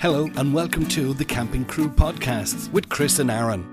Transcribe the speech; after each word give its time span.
Hello, 0.00 0.30
and 0.36 0.54
welcome 0.54 0.86
to 0.88 1.12
the 1.12 1.26
Camping 1.26 1.66
Crew 1.66 1.90
Podcasts 1.90 2.72
with 2.72 2.88
Chris 2.88 3.18
and 3.18 3.30
Aaron. 3.30 3.66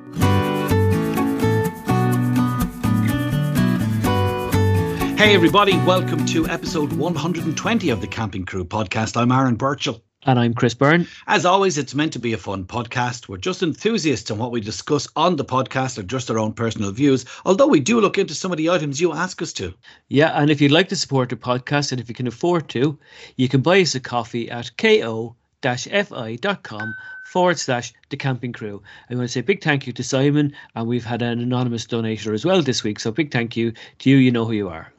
Hey, 5.17 5.33
everybody, 5.33 5.77
welcome 5.85 6.25
to 6.25 6.45
episode 6.50 6.92
120 6.92 7.90
of 7.92 8.02
the 8.02 8.07
Camping 8.07 8.43
Crew 8.43 8.66
Podcast. 8.66 9.16
I'm 9.16 9.32
Aaron 9.32 9.55
Burchael. 9.57 10.02
And 10.23 10.38
I'm 10.38 10.54
Chris 10.54 10.73
Byrne. 10.73 11.07
As 11.27 11.45
always, 11.45 11.77
it's 11.77 11.95
meant 11.95 12.11
to 12.11 12.20
be 12.20 12.34
a 12.34 12.38
fun 12.38 12.66
podcast. 12.66 13.30
We're 13.30 13.38
just 13.38 13.64
enthusiasts 13.64 14.30
on 14.30 14.38
what 14.38 14.52
we 14.52 14.59
discuss 14.59 15.07
on 15.16 15.38
the 15.38 15.46
podcast 15.46 15.98
are 15.98 16.04
just 16.04 16.30
our 16.30 16.38
own 16.38 16.52
personal 16.52 16.91
views, 16.91 17.23
although 17.46 17.68
we 17.68 17.80
do 17.80 18.02
look 18.02 18.18
into 18.18 18.36
some 18.36 18.52
of 18.52 18.57
the 18.57 18.70
items 18.70 19.00
you 19.00 19.14
ask 19.14 19.41
us 19.41 19.54
to. 19.54 19.73
Yeah, 20.09 20.32
and 20.32 20.50
if 20.50 20.59
you'd 20.59 20.71
like 20.73 20.89
to 20.89 20.98
support 20.98 21.30
the 21.30 21.38
podcast 21.38 21.94
and 21.94 22.02
if 22.02 22.09
you 22.09 22.16
can 22.16 22.28
afford 22.28 22.68
to, 22.71 23.00
you 23.38 23.48
can 23.48 23.62
buy 23.62 23.80
us 23.80 23.96
a 23.96 24.02
coffee 24.02 24.52
at 24.52 24.75
ko 24.75 25.36
fi.com 25.61 26.95
forward 27.25 27.59
slash 27.59 27.93
the 28.09 28.17
camping 28.17 28.53
crew. 28.53 28.81
I 29.09 29.15
want 29.15 29.27
to 29.27 29.31
say 29.31 29.41
big 29.41 29.63
thank 29.63 29.88
you 29.88 29.93
to 29.93 30.03
Simon, 30.03 30.53
and 30.75 30.88
we've 30.88 31.05
had 31.05 31.21
an 31.21 31.39
anonymous 31.39 31.85
donator 31.85 32.34
as 32.34 32.45
well 32.45 32.61
this 32.61 32.84
week. 32.84 32.99
So 32.99 33.11
big 33.11 33.31
thank 33.31 33.57
you 33.57 33.73
to 33.99 34.09
you. 34.09 34.17
You 34.17 34.31
know 34.31 34.45
who 34.45 34.53
you 34.53 34.70
are. 34.70 34.91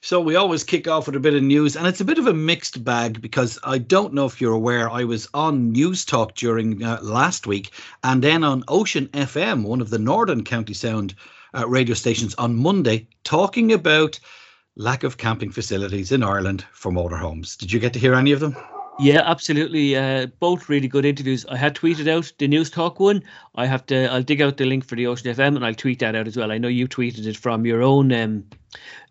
So 0.00 0.20
we 0.20 0.36
always 0.36 0.62
kick 0.62 0.86
off 0.86 1.06
with 1.06 1.16
a 1.16 1.20
bit 1.20 1.34
of 1.34 1.42
news, 1.42 1.74
and 1.74 1.86
it's 1.86 2.00
a 2.00 2.04
bit 2.04 2.18
of 2.18 2.28
a 2.28 2.34
mixed 2.34 2.84
bag 2.84 3.20
because 3.20 3.58
I 3.64 3.78
don't 3.78 4.14
know 4.14 4.26
if 4.26 4.40
you're 4.40 4.52
aware. 4.52 4.88
I 4.88 5.04
was 5.04 5.28
on 5.34 5.74
Newstalk 5.74 6.34
during 6.34 6.82
uh, 6.82 7.00
last 7.02 7.46
week, 7.46 7.72
and 8.04 8.22
then 8.22 8.44
on 8.44 8.62
Ocean 8.68 9.08
FM, 9.08 9.64
one 9.64 9.80
of 9.80 9.90
the 9.90 9.98
Northern 9.98 10.44
County 10.44 10.74
Sound 10.74 11.14
uh, 11.54 11.66
radio 11.66 11.94
stations, 11.94 12.34
on 12.36 12.54
Monday, 12.54 13.08
talking 13.24 13.72
about 13.72 14.20
lack 14.76 15.02
of 15.02 15.16
camping 15.16 15.50
facilities 15.50 16.12
in 16.12 16.22
Ireland 16.22 16.64
for 16.70 16.92
motorhomes. 16.92 17.56
Did 17.56 17.72
you 17.72 17.80
get 17.80 17.92
to 17.94 17.98
hear 17.98 18.14
any 18.14 18.32
of 18.32 18.40
them? 18.40 18.54
Yeah, 18.98 19.22
absolutely. 19.24 19.94
Uh, 19.94 20.26
both 20.40 20.70
really 20.70 20.88
good 20.88 21.04
interviews. 21.04 21.44
I 21.46 21.56
had 21.56 21.76
tweeted 21.76 22.08
out 22.08 22.32
the 22.38 22.48
Newstalk 22.48 22.98
one. 22.98 23.22
I 23.54 23.66
have 23.66 23.84
to. 23.86 24.06
I'll 24.06 24.22
dig 24.22 24.40
out 24.40 24.56
the 24.56 24.64
link 24.64 24.84
for 24.84 24.96
the 24.96 25.06
Ocean 25.06 25.34
FM 25.34 25.54
and 25.56 25.66
I'll 25.66 25.74
tweet 25.74 25.98
that 25.98 26.16
out 26.16 26.26
as 26.26 26.36
well. 26.36 26.50
I 26.50 26.58
know 26.58 26.68
you 26.68 26.88
tweeted 26.88 27.26
it 27.26 27.36
from 27.36 27.66
your 27.66 27.82
own 27.82 28.10
um, 28.12 28.44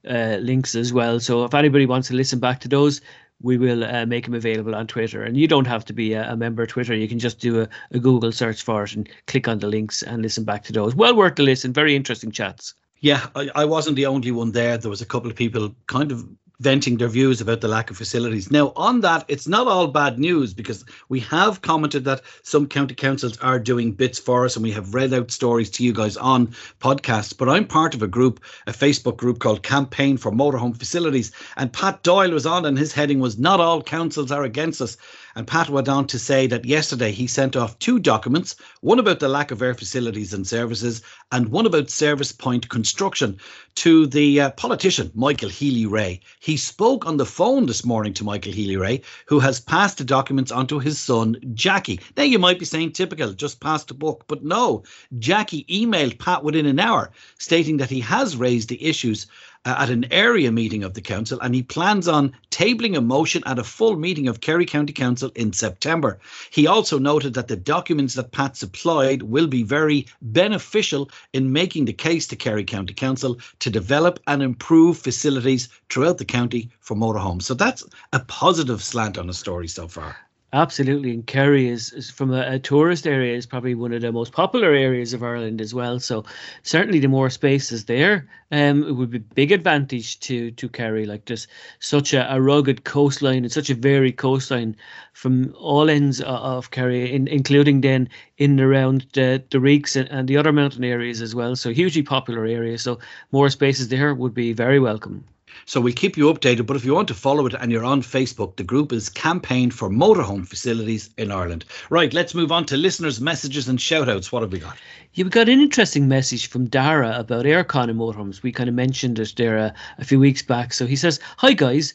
uh, 0.10 0.38
links 0.42 0.74
as 0.74 0.92
well. 0.92 1.20
So 1.20 1.44
if 1.46 1.54
anybody 1.54 1.86
wants 1.86 2.08
to 2.08 2.16
listen 2.16 2.40
back 2.40 2.60
to 2.62 2.68
those, 2.68 3.00
we 3.42 3.58
will 3.58 3.84
uh, 3.84 4.08
make 4.08 4.26
them 4.26 4.34
available 4.34 4.74
on 4.74 4.88
Twitter. 4.88 5.22
And 5.22 5.38
you 5.38 5.48
don't 5.48 5.68
have 5.68 5.86
to 5.86 5.94
be 5.94 6.14
a, 6.14 6.32
a 6.32 6.36
member 6.36 6.64
of 6.64 6.70
Twitter. 6.70 6.96
You 6.96 7.08
can 7.08 7.20
just 7.20 7.40
do 7.40 7.62
a, 7.62 7.70
a 7.92 8.00
Google 8.00 8.32
search 8.32 8.64
for 8.64 8.84
it 8.84 8.96
and 8.96 9.08
click 9.28 9.48
on 9.48 9.60
the 9.60 9.68
links 9.68 10.02
and 10.02 10.22
listen 10.22 10.46
back 10.46 10.64
to 10.64 10.74
those. 10.74 10.96
Well 10.96 11.16
worth 11.16 11.36
the 11.36 11.44
listen. 11.44 11.74
Very 11.74 11.96
interesting 11.96 12.32
chats. 12.32 12.74
Yeah, 13.02 13.28
I, 13.36 13.50
I 13.54 13.66
wasn't 13.66 13.98
the 13.98 14.08
only 14.08 14.32
one 14.32 14.52
there. 14.52 14.78
There 14.80 14.90
was 14.90 15.02
a 15.02 15.06
couple 15.06 15.30
of 15.30 15.36
people 15.36 15.76
kind 15.86 16.12
of 16.12 16.28
venting 16.60 16.98
their 16.98 17.08
views 17.08 17.42
about 17.42 17.62
the 17.62 17.68
lack 17.68 17.90
of 17.90 17.98
facilities. 17.98 18.52
Now, 18.52 18.74
on 18.76 19.02
that, 19.02 19.26
it's 19.28 19.48
not 19.48 19.68
all 19.68 19.88
bad 19.88 20.20
news 20.20 20.54
because 20.54 20.86
we 21.10 21.20
have 21.22 21.62
commented 21.62 22.06
that 22.06 22.22
some 22.44 22.68
county 22.68 22.96
councils 22.96 23.38
are 23.40 23.60
doing 23.60 23.92
bits 23.92 24.20
for 24.20 24.46
us 24.46 24.56
and 24.56 24.64
we 24.64 24.72
have 24.72 24.94
read 24.94 25.14
out 25.14 25.32
stories 25.32 25.70
to 25.72 25.84
you 25.84 25.94
guys 25.94 26.18
on 26.18 26.48
podcasts. 26.80 27.38
But 27.38 27.50
I'm 27.50 27.68
part 27.68 27.96
of 27.96 28.02
a 28.02 28.08
group, 28.08 28.44
a 28.68 28.72
Facebook 28.72 29.18
group 29.18 29.40
called 29.40 29.64
Campaign 29.64 30.18
for 30.18 30.32
Motorhome 30.32 30.78
Facilities. 30.78 31.32
And 31.58 31.74
Pat 31.74 32.04
Doyle 32.04 32.32
was 32.32 32.46
on, 32.46 32.66
and 32.66 32.78
his 32.78 32.94
heading 32.94 33.20
was 33.20 33.38
Not 33.38 33.60
All 33.60 33.82
Councils 33.82 34.32
Are 34.32 34.44
Against 34.44 34.82
Us. 34.82 34.98
And 35.38 35.46
Pat 35.46 35.70
went 35.70 35.90
on 35.90 36.08
to 36.08 36.18
say 36.18 36.48
that 36.48 36.64
yesterday 36.64 37.12
he 37.12 37.28
sent 37.28 37.58
off 37.58 37.78
two 37.80 38.00
documents 38.00 38.56
one 38.80 39.00
about 39.00 39.20
the 39.20 39.28
lack 39.28 39.52
of 39.52 39.62
air 39.62 39.74
facilities 39.74 40.34
and 40.34 40.48
services, 40.48 41.02
and 41.32 41.50
one 41.50 41.66
about 41.66 41.90
service 41.90 42.32
point 42.32 42.70
construction 42.70 43.38
to 43.76 44.08
the 44.08 44.40
uh, 44.40 44.50
politician, 44.52 45.12
Michael 45.14 45.50
Healy-Rae. 45.50 46.22
He 46.40 46.56
spoke 46.56 47.06
on 47.06 47.18
the 47.18 47.26
phone 47.26 47.66
this 47.66 47.84
morning 47.84 48.14
to 48.14 48.24
Michael 48.24 48.54
Healy-Rae, 48.54 49.02
who 49.26 49.40
has 49.40 49.60
passed 49.60 49.98
the 49.98 50.06
documents 50.06 50.54
on 50.54 50.68
to 50.68 50.80
his 50.80 51.00
son, 51.00 51.36
Jackie. 51.54 52.00
Now, 52.16 52.24
you 52.24 52.40
might 52.40 52.60
be 52.60 52.66
saying 52.66 52.94
typical, 52.94 53.34
just 53.34 53.60
passed 53.60 53.92
a 53.92 53.94
book, 53.94 54.24
but 54.28 54.46
no. 54.46 54.84
Jackie 55.20 55.66
emailed 55.66 56.18
Pat 56.18 56.46
within 56.46 56.66
an 56.66 56.80
hour 56.80 57.12
stating 57.40 57.76
that 57.78 57.90
he 57.90 58.00
has 58.00 58.38
raised 58.38 58.70
the 58.70 58.82
issues 58.82 59.28
Uh, 59.66 59.76
at 59.80 59.90
an 59.90 60.06
area 60.12 60.52
meeting 60.52 60.84
of 60.84 60.94
the 60.94 61.02
council, 61.02 61.40
and 61.42 61.56
he 61.56 61.64
plans 61.64 62.08
on 62.08 62.32
tabling 62.52 62.96
a 62.96 63.02
motion 63.02 63.42
at 63.48 63.58
a 63.58 63.64
full 63.64 63.96
meeting 63.96 64.28
of 64.28 64.40
Kerry 64.40 64.66
County 64.66 64.94
Council 64.94 65.32
in 65.34 65.54
September. 65.54 66.20
He 66.52 66.68
also 66.68 67.00
noted 67.00 67.34
that 67.34 67.48
the 67.48 67.56
documents 67.56 68.14
that 68.14 68.32
Pat 68.32 68.56
supplied 68.56 69.24
will 69.24 69.48
be 69.48 69.64
very 69.64 70.06
beneficial 70.22 71.10
in 71.34 71.52
making 71.52 71.86
the 71.86 71.94
case 71.94 72.28
to 72.28 72.36
Kerry 72.36 72.64
County 72.64 72.94
Council 72.94 73.40
to 73.58 73.72
develop 73.72 74.20
and 74.28 74.44
improve 74.44 75.00
facilities 75.00 75.68
throughout 75.90 76.20
the 76.20 76.26
county 76.26 76.70
for 76.80 76.96
motorhomes. 76.96 77.42
So 77.42 77.56
that's 77.56 77.84
a 78.14 78.20
positive 78.20 78.84
slant 78.84 79.18
on 79.18 79.26
the 79.26 79.34
story 79.34 79.68
so 79.68 79.88
far. 79.88 80.16
Absolutely, 80.56 81.12
and 81.12 81.28
Kerry 81.28 81.68
is, 81.68 81.92
is 81.92 82.10
from 82.10 82.32
a, 82.32 82.54
a, 82.54 82.60
tourist 82.60 83.06
area 83.06 83.36
is 83.36 83.46
probably 83.46 83.76
one 83.76 83.92
of 83.92 84.02
the 84.02 84.14
most 84.14 84.32
popular 84.32 84.72
areas 84.72 85.12
of 85.12 85.22
Ireland 85.22 85.60
as 85.60 85.74
well. 85.74 86.00
So 86.00 86.24
certainly, 86.64 87.00
the 87.00 87.10
more 87.10 87.30
space 87.30 87.74
is 87.74 87.84
there, 87.84 88.26
um, 88.54 88.82
it 88.88 88.94
would 88.94 89.10
be 89.10 89.18
big 89.18 89.52
advantage 89.52 90.18
to 90.22 90.52
to 90.52 90.70
Kerry. 90.70 91.06
Like 91.06 91.26
just 91.26 91.50
such 91.80 92.14
a, 92.14 92.34
a 92.34 92.40
rugged 92.40 92.86
coastline 92.86 93.44
and 93.44 93.52
such 93.52 93.70
a 93.70 93.76
varied 93.76 94.16
coastline 94.16 94.78
from 95.12 95.54
all 95.60 95.90
ends 95.90 96.22
of, 96.22 96.28
of 96.28 96.72
Kerry, 96.72 97.14
in, 97.14 97.28
including 97.28 97.82
then 97.82 98.08
in 98.38 98.52
and 98.52 98.62
around 98.62 99.08
the 99.12 99.44
the 99.50 99.60
Reeks 99.60 99.98
and, 99.98 100.08
and 100.10 100.26
the 100.30 100.38
other 100.38 100.54
mountain 100.54 100.86
areas 100.86 101.22
as 101.22 101.36
well. 101.36 101.58
So 101.58 101.72
hugely 101.72 102.02
popular 102.02 102.46
area. 102.46 102.78
So 102.78 103.00
more 103.34 103.50
spaces 103.50 103.90
there 103.90 104.16
would 104.16 104.34
be 104.34 104.54
very 104.54 104.80
welcome. 104.80 105.26
So 105.66 105.80
we'll 105.80 105.94
keep 105.94 106.18
you 106.18 106.32
updated. 106.34 106.66
But 106.66 106.76
if 106.76 106.86
you 106.86 106.94
want 106.94 107.08
to 107.08 107.14
follow 107.14 107.46
it 107.46 107.54
and 107.54 107.72
you're 107.72 107.84
on 107.84 108.02
Facebook, 108.02 108.56
the 108.56 108.64
group 108.64 108.92
is 108.92 109.10
Campaign 109.10 109.72
for 109.72 109.90
Motorhome 109.90 110.48
Facilities 110.48 111.10
in 111.18 111.32
Ireland. 111.32 111.66
Right, 111.90 112.14
let's 112.14 112.36
move 112.36 112.52
on 112.52 112.66
to 112.66 112.78
listeners' 112.78 113.22
messages 113.22 113.68
and 113.68 113.80
shout 113.80 114.10
outs. 114.10 114.32
What 114.32 114.42
have 114.42 114.52
we 114.52 114.60
got? 114.60 114.78
Yeah, 115.14 115.24
we 115.24 115.30
got 115.30 115.50
an 115.50 115.62
interesting 115.62 116.08
message 116.08 116.48
from 116.48 116.68
Daragh 116.68 117.20
about 117.20 117.46
aircon 117.46 117.90
in 117.90 117.98
motorhomes. 117.98 118.44
We 118.44 118.52
kind 118.52 118.70
of 118.70 118.76
mentioned 118.76 119.18
it 119.20 119.34
there 119.38 119.58
a, 119.58 119.74
a 119.98 120.06
few 120.06 120.20
weeks 120.20 120.42
back. 120.42 120.74
So 120.74 120.86
he 120.86 120.96
says, 120.96 121.20
Hi 121.38 121.54
guys, 121.54 121.94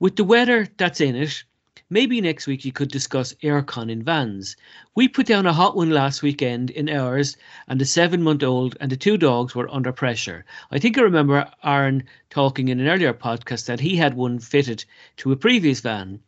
with 0.00 0.16
the 0.16 0.24
weather 0.24 0.66
that's 0.78 1.00
in 1.00 1.14
it, 1.14 1.44
Maybe 1.92 2.22
next 2.22 2.46
week 2.46 2.64
you 2.64 2.72
could 2.72 2.90
discuss 2.90 3.34
aircon 3.42 3.90
in 3.90 4.02
vans. 4.02 4.56
We 4.94 5.08
put 5.08 5.26
down 5.26 5.44
a 5.44 5.52
hot 5.52 5.76
one 5.76 5.90
last 5.90 6.22
weekend 6.22 6.70
in 6.70 6.88
ours, 6.88 7.36
and 7.68 7.78
the 7.78 7.84
seven 7.84 8.22
month 8.22 8.42
old 8.42 8.78
and 8.80 8.90
the 8.90 8.96
two 8.96 9.18
dogs 9.18 9.54
were 9.54 9.68
under 9.68 9.92
pressure. 9.92 10.46
I 10.70 10.78
think 10.78 10.96
I 10.96 11.02
remember 11.02 11.50
Aaron 11.62 12.04
talking 12.30 12.68
in 12.68 12.80
an 12.80 12.88
earlier 12.88 13.12
podcast 13.12 13.66
that 13.66 13.80
he 13.80 13.94
had 13.94 14.14
one 14.14 14.38
fitted 14.38 14.86
to 15.18 15.32
a 15.32 15.36
previous 15.36 15.80
van. 15.80 16.20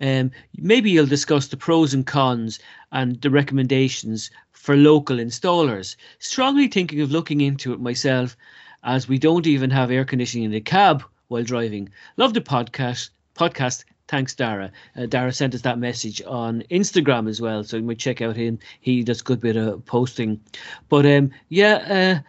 Um, 0.00 0.30
maybe 0.56 0.90
you'll 0.90 1.04
discuss 1.04 1.48
the 1.48 1.58
pros 1.58 1.92
and 1.92 2.06
cons 2.06 2.58
and 2.90 3.20
the 3.20 3.28
recommendations 3.28 4.30
for 4.52 4.74
local 4.74 5.18
installers. 5.18 5.96
Strongly 6.18 6.68
thinking 6.68 7.02
of 7.02 7.10
looking 7.10 7.42
into 7.42 7.74
it 7.74 7.80
myself, 7.80 8.38
as 8.82 9.06
we 9.06 9.18
don't 9.18 9.46
even 9.46 9.68
have 9.68 9.90
air 9.90 10.06
conditioning 10.06 10.46
in 10.46 10.52
the 10.52 10.62
cab 10.62 11.04
while 11.28 11.44
driving. 11.44 11.90
Love 12.16 12.32
the 12.32 12.40
podcast. 12.40 13.10
Podcast 13.34 13.84
thanks 14.10 14.34
Daragh. 14.34 14.72
Uh, 14.96 15.02
Daragh 15.02 15.34
sent 15.34 15.54
us 15.54 15.62
that 15.62 15.78
message 15.78 16.20
on 16.26 16.64
Instagram 16.70 17.28
as 17.28 17.40
well, 17.40 17.62
so 17.62 17.76
you 17.76 17.84
might 17.84 17.98
check 17.98 18.20
out 18.20 18.34
him. 18.34 18.58
He 18.80 19.04
does 19.04 19.20
a 19.20 19.24
good 19.24 19.40
bit 19.40 19.56
of 19.56 19.86
posting. 19.86 20.40
But 20.88 21.06
um, 21.06 21.30
yeah, 21.48 22.22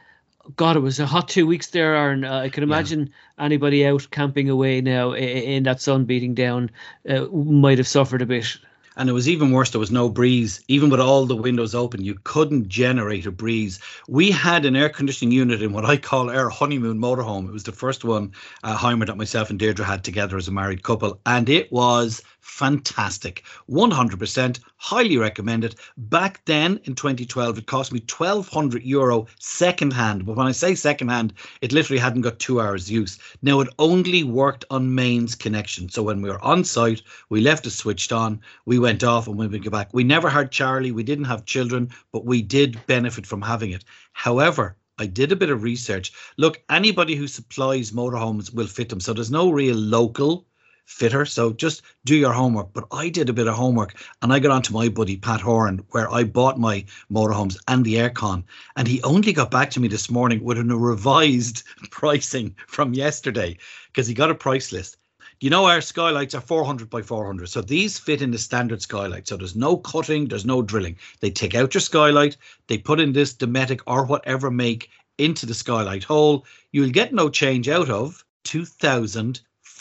uh, 0.47 0.49
God, 0.55 0.77
it 0.77 0.81
was 0.81 0.99
a 0.99 1.07
hot 1.07 1.27
two 1.27 1.47
weeks 1.47 1.67
there, 1.67 1.95
Aaron. 1.95 2.23
Uh, 2.23 2.39
I 2.39 2.49
can 2.49 2.63
imagine 2.63 3.07
yeah. 3.07 3.45
anybody 3.45 3.85
out 3.85 4.07
camping 4.11 4.49
away 4.49 4.79
now 4.81 5.13
in, 5.13 5.23
in 5.23 5.63
that 5.63 5.81
sun 5.81 6.05
beating 6.05 6.35
down 6.35 6.69
uh, 7.09 7.25
might 7.25 7.79
have 7.79 7.87
suffered 7.87 8.21
a 8.21 8.27
bit 8.27 8.57
and 8.95 9.09
it 9.09 9.13
was 9.13 9.29
even 9.29 9.51
worse 9.51 9.69
there 9.71 9.79
was 9.79 9.91
no 9.91 10.09
breeze. 10.09 10.61
Even 10.67 10.89
with 10.89 10.99
all 10.99 11.25
the 11.25 11.35
windows 11.35 11.73
open 11.75 12.03
you 12.03 12.15
couldn't 12.23 12.67
generate 12.67 13.25
a 13.25 13.31
breeze. 13.31 13.79
We 14.07 14.31
had 14.31 14.65
an 14.65 14.75
air 14.75 14.89
conditioning 14.89 15.31
unit 15.31 15.61
in 15.61 15.73
what 15.73 15.85
i 15.85 15.97
call 15.97 16.29
our 16.29 16.49
honeymoon 16.49 16.99
motorhome. 16.99 17.47
It 17.47 17.53
was 17.53 17.63
the 17.63 17.71
first 17.71 18.03
one 18.03 18.31
uh, 18.63 18.75
Hymer 18.75 19.05
that 19.05 19.17
myself 19.17 19.49
and 19.49 19.59
deirdre 19.59 19.85
had 19.85 20.03
together 20.03 20.37
as 20.37 20.47
a 20.47 20.51
married 20.51 20.83
couple. 20.83 21.19
And 21.25 21.49
it 21.49 21.71
was 21.71 22.21
fantastic. 22.41 23.43
100% 23.69 24.59
highly 24.81 25.15
recommended. 25.15 25.75
Back 25.95 26.43
then 26.45 26.79
in 26.85 26.95
2012 26.95 27.59
it 27.59 27.67
cost 27.67 27.93
me 27.93 27.99
1200 27.99 28.83
euro 28.83 29.27
second 29.39 29.93
hand 29.93 30.25
but 30.25 30.35
when 30.35 30.47
i 30.47 30.51
say 30.51 30.73
second 30.73 31.09
hand 31.09 31.33
it 31.61 31.71
literally 31.71 31.99
hadn't 31.99 32.23
got 32.23 32.39
two 32.39 32.59
hours 32.59 32.89
use. 32.89 33.19
Now 33.43 33.59
it 33.59 33.69
only 33.77 34.23
worked 34.23 34.65
on 34.71 34.95
mains 34.95 35.35
connection. 35.35 35.87
So 35.87 36.01
when 36.01 36.19
we 36.23 36.29
were 36.29 36.43
on 36.43 36.63
site 36.63 37.03
we 37.29 37.41
left 37.41 37.67
it 37.67 37.69
switched 37.69 38.11
on 38.11 38.41
we 38.65 38.79
went 38.79 39.03
off 39.03 39.27
and 39.27 39.37
when 39.37 39.51
we 39.51 39.59
got 39.59 39.71
back. 39.71 39.93
We 39.93 40.03
never 40.03 40.31
had 40.31 40.51
charlie 40.51 40.91
we 40.91 41.03
didn't 41.03 41.25
have 41.25 41.45
children 41.45 41.91
but 42.11 42.25
we 42.25 42.41
did 42.41 42.83
benefit 42.87 43.27
from 43.27 43.43
having 43.43 43.69
it. 43.69 43.85
However 44.13 44.77
I 44.97 45.05
did 45.05 45.31
a 45.31 45.35
bit 45.35 45.51
of 45.51 45.61
research. 45.61 46.11
Look, 46.37 46.63
anybody 46.69 47.15
who 47.15 47.27
supplies 47.27 47.91
motorhomes 47.91 48.51
will 48.51 48.67
fit 48.67 48.89
them. 48.89 48.99
So 48.99 49.13
there's 49.13 49.29
no 49.29 49.51
real 49.51 49.75
local 49.75 50.47
fitter. 50.85 51.25
So 51.25 51.53
just 51.53 51.81
do 52.05 52.15
your 52.15 52.33
homework. 52.33 52.73
But 52.73 52.85
I 52.91 53.09
did 53.09 53.29
a 53.29 53.33
bit 53.33 53.47
of 53.47 53.55
homework 53.55 53.95
and 54.21 54.33
I 54.33 54.39
got 54.39 54.51
onto 54.51 54.73
my 54.73 54.89
buddy 54.89 55.17
Pat 55.17 55.41
Horan, 55.41 55.83
where 55.91 56.11
I 56.11 56.23
bought 56.23 56.59
my 56.59 56.85
motorhomes 57.11 57.57
and 57.67 57.85
the 57.85 57.95
aircon. 57.95 58.43
And 58.75 58.87
he 58.87 59.01
only 59.03 59.33
got 59.33 59.51
back 59.51 59.69
to 59.71 59.79
me 59.79 59.87
this 59.87 60.09
morning 60.09 60.43
with 60.43 60.57
a 60.57 60.63
revised 60.63 61.63
pricing 61.91 62.55
from 62.67 62.93
yesterday 62.93 63.57
because 63.87 64.07
he 64.07 64.13
got 64.13 64.31
a 64.31 64.35
price 64.35 64.71
list. 64.71 64.97
You 65.39 65.49
know, 65.49 65.65
our 65.65 65.81
skylights 65.81 66.35
are 66.35 66.41
400 66.41 66.87
by 66.87 67.01
400. 67.01 67.49
So 67.49 67.61
these 67.61 67.97
fit 67.97 68.21
in 68.21 68.29
the 68.29 68.37
standard 68.37 68.81
skylight. 68.81 69.27
So 69.27 69.37
there's 69.37 69.55
no 69.55 69.75
cutting, 69.75 70.27
there's 70.27 70.45
no 70.45 70.61
drilling. 70.61 70.97
They 71.19 71.31
take 71.31 71.55
out 71.55 71.73
your 71.73 71.81
skylight, 71.81 72.37
they 72.67 72.77
put 72.77 72.99
in 72.99 73.13
this 73.13 73.33
Dometic 73.33 73.81
or 73.87 74.05
whatever 74.05 74.51
make 74.51 74.89
into 75.17 75.47
the 75.47 75.55
skylight 75.55 76.03
hole. 76.03 76.45
You'll 76.71 76.91
get 76.91 77.13
no 77.13 77.29
change 77.29 77.67
out 77.69 77.89
of 77.89 78.23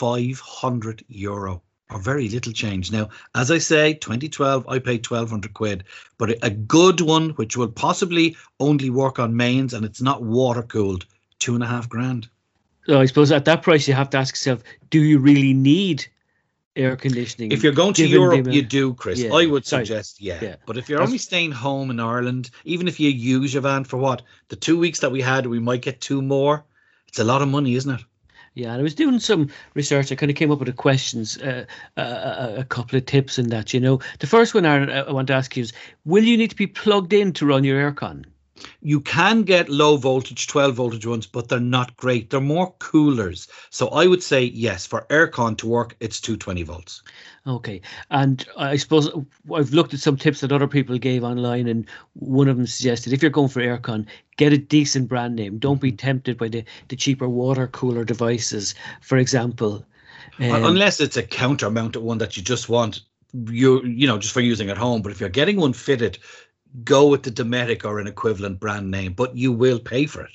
2,500 0.01 1.05
euro 1.09 1.61
or 1.91 1.99
very 1.99 2.27
little 2.27 2.51
change. 2.51 2.91
Now, 2.91 3.09
as 3.35 3.51
I 3.51 3.59
say, 3.59 3.93
2012, 3.93 4.67
I 4.67 4.79
paid 4.79 5.05
1200 5.07 5.53
quid, 5.53 5.83
but 6.17 6.43
a 6.43 6.49
good 6.49 7.01
one, 7.01 7.31
which 7.31 7.55
will 7.55 7.67
possibly 7.67 8.35
only 8.59 8.89
work 8.89 9.19
on 9.19 9.35
mains 9.35 9.75
and 9.75 9.85
it's 9.85 10.01
not 10.01 10.23
water 10.23 10.63
cooled, 10.63 11.05
two 11.37 11.53
and 11.53 11.63
a 11.63 11.67
half 11.67 11.87
grand. 11.87 12.27
So 12.87 12.99
I 12.99 13.05
suppose 13.05 13.31
at 13.31 13.45
that 13.45 13.61
price, 13.61 13.87
you 13.87 13.93
have 13.93 14.09
to 14.09 14.17
ask 14.17 14.33
yourself, 14.33 14.63
do 14.89 15.03
you 15.03 15.19
really 15.19 15.53
need 15.53 16.07
air 16.75 16.95
conditioning? 16.95 17.51
If 17.51 17.61
you're 17.61 17.71
going 17.71 17.93
to 17.93 18.07
Europe, 18.07 18.47
you 18.51 18.63
do, 18.63 18.95
Chris. 18.95 19.19
Yeah, 19.19 19.35
I 19.35 19.45
would 19.45 19.67
suggest, 19.67 20.19
yeah. 20.19 20.39
Yeah. 20.41 20.55
But 20.65 20.77
if 20.77 20.89
you're 20.89 20.97
That's- 20.97 21.09
only 21.09 21.19
staying 21.19 21.51
home 21.51 21.91
in 21.91 21.99
Ireland, 21.99 22.49
even 22.65 22.87
if 22.87 22.99
you 22.99 23.11
use 23.11 23.53
your 23.53 23.61
van 23.61 23.83
for 23.83 23.97
what 23.97 24.23
the 24.47 24.55
two 24.55 24.79
weeks 24.79 25.01
that 25.01 25.11
we 25.11 25.21
had, 25.21 25.45
we 25.45 25.59
might 25.59 25.83
get 25.83 26.01
two 26.01 26.23
more. 26.23 26.65
It's 27.07 27.19
a 27.19 27.23
lot 27.23 27.43
of 27.43 27.49
money, 27.49 27.75
isn't 27.75 27.93
it? 27.93 28.01
Yeah, 28.53 28.71
and 28.71 28.79
I 28.79 28.83
was 28.83 28.95
doing 28.95 29.19
some 29.19 29.49
research. 29.75 30.11
I 30.11 30.15
kind 30.15 30.29
of 30.29 30.35
came 30.35 30.51
up 30.51 30.59
with 30.59 30.67
a 30.67 30.73
questions, 30.73 31.37
uh, 31.37 31.65
uh, 31.95 32.55
a, 32.57 32.65
couple 32.65 32.97
of 32.97 33.05
tips 33.05 33.39
in 33.39 33.47
that. 33.49 33.73
You 33.73 33.79
know, 33.79 33.99
the 34.19 34.27
first 34.27 34.53
one 34.53 34.65
Aaron, 34.65 34.89
I 34.89 35.09
want 35.11 35.27
to 35.27 35.33
ask 35.33 35.55
you 35.55 35.61
is: 35.61 35.71
Will 36.03 36.23
you 36.23 36.37
need 36.37 36.49
to 36.49 36.55
be 36.55 36.67
plugged 36.67 37.13
in 37.13 37.31
to 37.33 37.45
run 37.45 37.63
your 37.63 37.79
aircon? 37.79 38.25
You 38.81 39.01
can 39.01 39.43
get 39.43 39.69
low 39.69 39.97
voltage, 39.97 40.47
12 40.47 40.75
voltage 40.75 41.05
ones, 41.05 41.27
but 41.27 41.49
they're 41.49 41.59
not 41.59 41.95
great. 41.97 42.29
They're 42.29 42.41
more 42.41 42.73
coolers. 42.79 43.47
So 43.69 43.87
I 43.89 44.07
would 44.07 44.23
say 44.23 44.43
yes, 44.43 44.85
for 44.85 45.05
aircon 45.09 45.57
to 45.59 45.67
work, 45.67 45.95
it's 45.99 46.19
220 46.19 46.63
volts. 46.63 47.03
Okay, 47.47 47.81
and 48.11 48.45
I 48.57 48.75
suppose 48.77 49.09
I've 49.53 49.73
looked 49.73 49.93
at 49.93 49.99
some 49.99 50.17
tips 50.17 50.41
that 50.41 50.51
other 50.51 50.67
people 50.67 50.97
gave 50.97 51.23
online, 51.23 51.67
and 51.67 51.87
one 52.13 52.47
of 52.47 52.57
them 52.57 52.67
suggested 52.67 53.13
if 53.13 53.21
you're 53.21 53.31
going 53.31 53.49
for 53.49 53.61
aircon, 53.61 54.05
get 54.37 54.53
a 54.53 54.57
decent 54.57 55.07
brand 55.07 55.35
name. 55.35 55.57
Don't 55.57 55.81
be 55.81 55.91
tempted 55.91 56.37
by 56.37 56.49
the, 56.49 56.63
the 56.89 56.95
cheaper 56.95 57.27
water 57.27 57.67
cooler 57.67 58.03
devices, 58.03 58.75
for 59.01 59.17
example. 59.17 59.83
Um, 60.39 60.65
Unless 60.65 60.99
it's 60.99 61.17
a 61.17 61.23
counter 61.23 61.69
mounted 61.69 62.01
one 62.01 62.19
that 62.19 62.37
you 62.37 62.43
just 62.43 62.69
want 62.69 63.01
you 63.33 63.81
you 63.83 64.07
know 64.07 64.17
just 64.17 64.33
for 64.33 64.41
using 64.41 64.69
at 64.69 64.77
home. 64.77 65.01
But 65.01 65.11
if 65.11 65.19
you're 65.19 65.29
getting 65.29 65.57
one 65.57 65.73
fitted, 65.73 66.17
go 66.83 67.07
with 67.07 67.23
the 67.23 67.31
Dometic 67.31 67.85
or 67.85 67.99
an 67.99 68.07
equivalent 68.07 68.59
brand 68.59 68.89
name, 68.91 69.13
but 69.13 69.35
you 69.35 69.51
will 69.51 69.79
pay 69.79 70.05
for 70.05 70.21
it. 70.21 70.31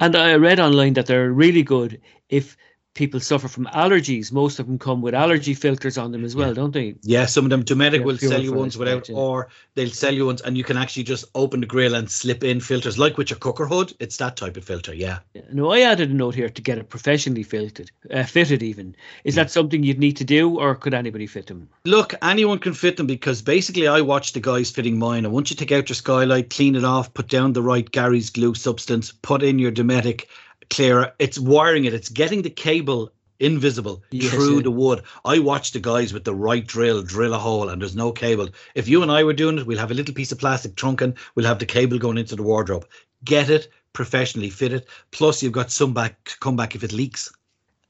And 0.00 0.16
I 0.16 0.34
read 0.34 0.60
online 0.60 0.94
that 0.94 1.06
they're 1.06 1.32
really 1.32 1.62
good 1.62 2.00
if 2.28 2.56
people 2.94 3.20
suffer 3.20 3.48
from 3.48 3.66
allergies. 3.66 4.32
Most 4.32 4.58
of 4.58 4.66
them 4.66 4.78
come 4.78 5.00
with 5.00 5.14
allergy 5.14 5.54
filters 5.54 5.96
on 5.96 6.12
them 6.12 6.24
as 6.24 6.34
well, 6.34 6.52
don't 6.54 6.72
they? 6.72 6.96
Yeah, 7.02 7.26
some 7.26 7.44
of 7.44 7.50
them 7.50 7.64
Dometic 7.64 8.00
Yeah, 8.00 8.04
will 8.04 8.18
sell 8.18 8.42
you 8.42 8.52
ones 8.52 8.76
without, 8.76 9.08
yeah. 9.08 9.16
or 9.16 9.48
they'll 9.74 9.90
sell 9.90 10.12
you 10.12 10.26
ones, 10.26 10.40
and 10.40 10.56
you 10.56 10.64
can 10.64 10.76
actually 10.76 11.04
just 11.04 11.24
open 11.34 11.60
the 11.60 11.66
grill 11.66 11.94
and 11.94 12.10
slip 12.10 12.42
in 12.42 12.60
filters, 12.60 12.98
like 12.98 13.16
with 13.16 13.30
your 13.30 13.38
cooker 13.38 13.66
hood. 13.66 13.92
It's 14.00 14.16
that 14.16 14.36
type 14.36 14.56
of 14.56 14.64
filter. 14.64 14.94
Yeah. 14.94 15.20
No, 15.52 15.70
I 15.70 15.80
added 15.80 16.10
a 16.10 16.14
note 16.14 16.34
here 16.34 16.48
to 16.48 16.62
get 16.62 16.78
it 16.78 16.88
professionally 16.88 17.42
fitted, 17.42 17.90
uh, 18.12 18.24
fitted 18.24 18.62
even. 18.62 18.96
Is 19.24 19.34
that 19.36 19.50
something 19.50 19.82
you'd 19.82 19.98
need 19.98 20.16
to 20.16 20.24
do, 20.24 20.58
or 20.58 20.74
could 20.74 20.94
anybody 20.94 21.26
fit 21.26 21.46
them? 21.46 21.68
Look, 21.84 22.14
anyone 22.22 22.58
can 22.58 22.74
fit 22.74 22.96
them 22.96 23.06
because 23.06 23.42
basically 23.42 23.86
I 23.86 24.00
watch 24.00 24.32
the 24.32 24.40
guys 24.40 24.70
fitting 24.70 24.98
mine. 24.98 25.24
And 25.24 25.32
once 25.32 25.50
you 25.50 25.56
take 25.56 25.72
out 25.72 25.88
your 25.88 25.94
skylight, 25.94 26.50
clean 26.50 26.74
it 26.74 26.84
off, 26.84 27.14
put 27.14 27.28
down 27.28 27.52
the 27.52 27.62
right 27.62 27.90
Gary's 27.90 28.30
glue 28.30 28.54
substance, 28.54 29.12
put 29.12 29.42
in 29.42 29.58
your 29.58 29.72
Dometic 29.72 30.26
clearer, 30.70 31.12
it's 31.18 31.38
wiring 31.38 31.84
it, 31.84 31.94
it's 31.94 32.08
getting 32.08 32.42
the 32.42 32.50
cable 32.50 33.12
invisible 33.40 34.02
Yes, 34.10 34.30
through 34.32 34.56
yeah. 34.56 34.62
the 34.62 34.70
wood. 34.70 35.02
I 35.24 35.38
watch 35.38 35.72
the 35.72 35.80
guys 35.80 36.12
with 36.12 36.24
the 36.24 36.34
right 36.34 36.66
drill 36.66 37.02
drill 37.02 37.34
a 37.34 37.38
hole 37.38 37.68
and 37.68 37.80
there's 37.80 37.96
no 37.96 38.12
cable. 38.12 38.48
If 38.74 38.86
you 38.88 39.02
and 39.02 39.10
I 39.10 39.24
were 39.24 39.32
doing 39.32 39.58
it, 39.58 39.66
we'll 39.66 39.78
have 39.78 39.90
a 39.90 39.94
little 39.94 40.14
piece 40.14 40.30
of 40.32 40.38
plastic 40.38 40.74
trunking, 40.74 41.16
we'll 41.34 41.46
have 41.46 41.58
the 41.58 41.66
cable 41.66 41.98
going 41.98 42.18
into 42.18 42.36
the 42.36 42.42
wardrobe. 42.42 42.86
Get 43.24 43.50
it 43.50 43.68
professionally 43.92 44.50
fitted. 44.50 44.84
Plus 45.10 45.42
you've 45.42 45.52
got 45.52 45.70
some 45.70 45.92
back 45.94 46.36
come 46.40 46.56
back 46.56 46.74
if 46.74 46.84
it 46.84 46.92
leaks. 46.92 47.32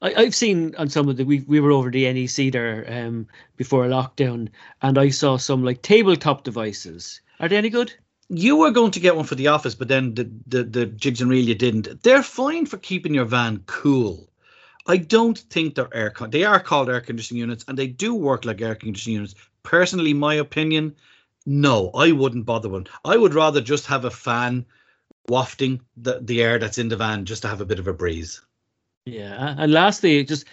I, 0.01 0.13
I've 0.15 0.35
seen 0.35 0.73
on 0.77 0.89
some 0.89 1.09
of 1.09 1.17
the 1.17 1.25
we 1.25 1.41
we 1.41 1.59
were 1.59 1.71
over 1.71 1.91
the 1.91 2.11
NEC 2.11 2.51
there 2.51 2.85
um 2.89 3.27
before 3.57 3.85
lockdown, 3.85 4.49
and 4.81 4.97
I 4.97 5.09
saw 5.09 5.37
some 5.37 5.63
like 5.63 5.81
tabletop 5.81 6.43
devices. 6.43 7.21
Are 7.39 7.49
they 7.49 7.57
any 7.57 7.69
good? 7.69 7.93
You 8.33 8.55
were 8.55 8.71
going 8.71 8.91
to 8.91 8.99
get 9.01 9.15
one 9.15 9.25
for 9.25 9.35
the 9.35 9.49
office, 9.49 9.75
but 9.75 9.89
then 9.89 10.15
the, 10.15 10.31
the, 10.47 10.63
the 10.63 10.85
jigs 10.85 11.21
and 11.21 11.29
reel 11.29 11.45
you 11.45 11.55
didn't. 11.55 12.01
They're 12.01 12.23
fine 12.23 12.65
for 12.65 12.77
keeping 12.77 13.13
your 13.13 13.25
van 13.25 13.63
cool. 13.65 14.29
I 14.87 14.97
don't 14.97 15.37
think 15.37 15.75
they're 15.75 15.93
air 15.93 16.09
con- 16.09 16.29
they 16.29 16.45
are 16.45 16.59
called 16.59 16.89
air 16.89 17.01
conditioning 17.01 17.41
units 17.41 17.65
and 17.67 17.77
they 17.77 17.87
do 17.87 18.15
work 18.15 18.45
like 18.45 18.61
air 18.61 18.73
conditioning 18.73 19.15
units. 19.15 19.35
Personally, 19.63 20.13
my 20.13 20.35
opinion, 20.35 20.95
no, 21.45 21.91
I 21.93 22.13
wouldn't 22.13 22.45
bother 22.45 22.69
one. 22.69 22.87
I 23.03 23.17
would 23.17 23.33
rather 23.33 23.59
just 23.59 23.85
have 23.87 24.05
a 24.05 24.09
fan 24.09 24.65
wafting 25.27 25.81
the, 25.97 26.19
the 26.21 26.41
air 26.41 26.57
that's 26.57 26.77
in 26.77 26.87
the 26.87 26.97
van 26.97 27.25
just 27.25 27.41
to 27.41 27.49
have 27.49 27.61
a 27.61 27.65
bit 27.65 27.79
of 27.79 27.87
a 27.87 27.93
breeze. 27.93 28.41
Yeah, 29.05 29.55
and 29.57 29.73
lastly, 29.73 30.23
just 30.23 30.45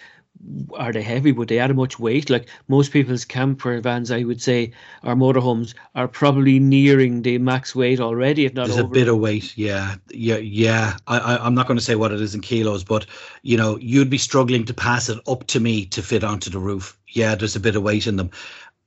are 0.73 0.91
they 0.91 1.01
heavy? 1.01 1.31
Would 1.31 1.49
they 1.49 1.59
add 1.59 1.75
much 1.75 1.99
weight? 1.99 2.29
Like 2.29 2.49
most 2.67 2.91
people's 2.91 3.25
camper 3.25 3.79
vans, 3.81 4.11
I 4.11 4.23
would 4.23 4.41
say, 4.41 4.71
or 5.03 5.15
motorhomes 5.15 5.73
are 5.95 6.07
probably 6.07 6.59
nearing 6.59 7.21
the 7.21 7.37
max 7.37 7.75
weight 7.75 7.99
already, 7.99 8.45
if 8.45 8.53
not 8.53 8.67
There's 8.67 8.79
a 8.79 8.85
bit 8.85 9.07
of 9.07 9.17
weight, 9.17 9.57
yeah, 9.57 9.95
yeah, 10.09 10.37
yeah. 10.37 10.97
I, 11.07 11.19
I, 11.19 11.45
I'm 11.45 11.55
not 11.55 11.67
going 11.67 11.77
to 11.77 11.83
say 11.83 11.95
what 11.95 12.11
it 12.11 12.21
is 12.21 12.35
in 12.35 12.41
kilos, 12.41 12.83
but 12.83 13.05
you 13.41 13.57
know, 13.57 13.77
you'd 13.77 14.09
be 14.09 14.17
struggling 14.17 14.65
to 14.65 14.73
pass 14.73 15.09
it 15.09 15.19
up 15.27 15.45
to 15.47 15.59
me 15.59 15.85
to 15.87 16.01
fit 16.01 16.23
onto 16.23 16.49
the 16.49 16.59
roof. 16.59 16.97
Yeah, 17.09 17.35
there's 17.35 17.55
a 17.55 17.59
bit 17.59 17.75
of 17.75 17.83
weight 17.83 18.07
in 18.07 18.15
them. 18.15 18.31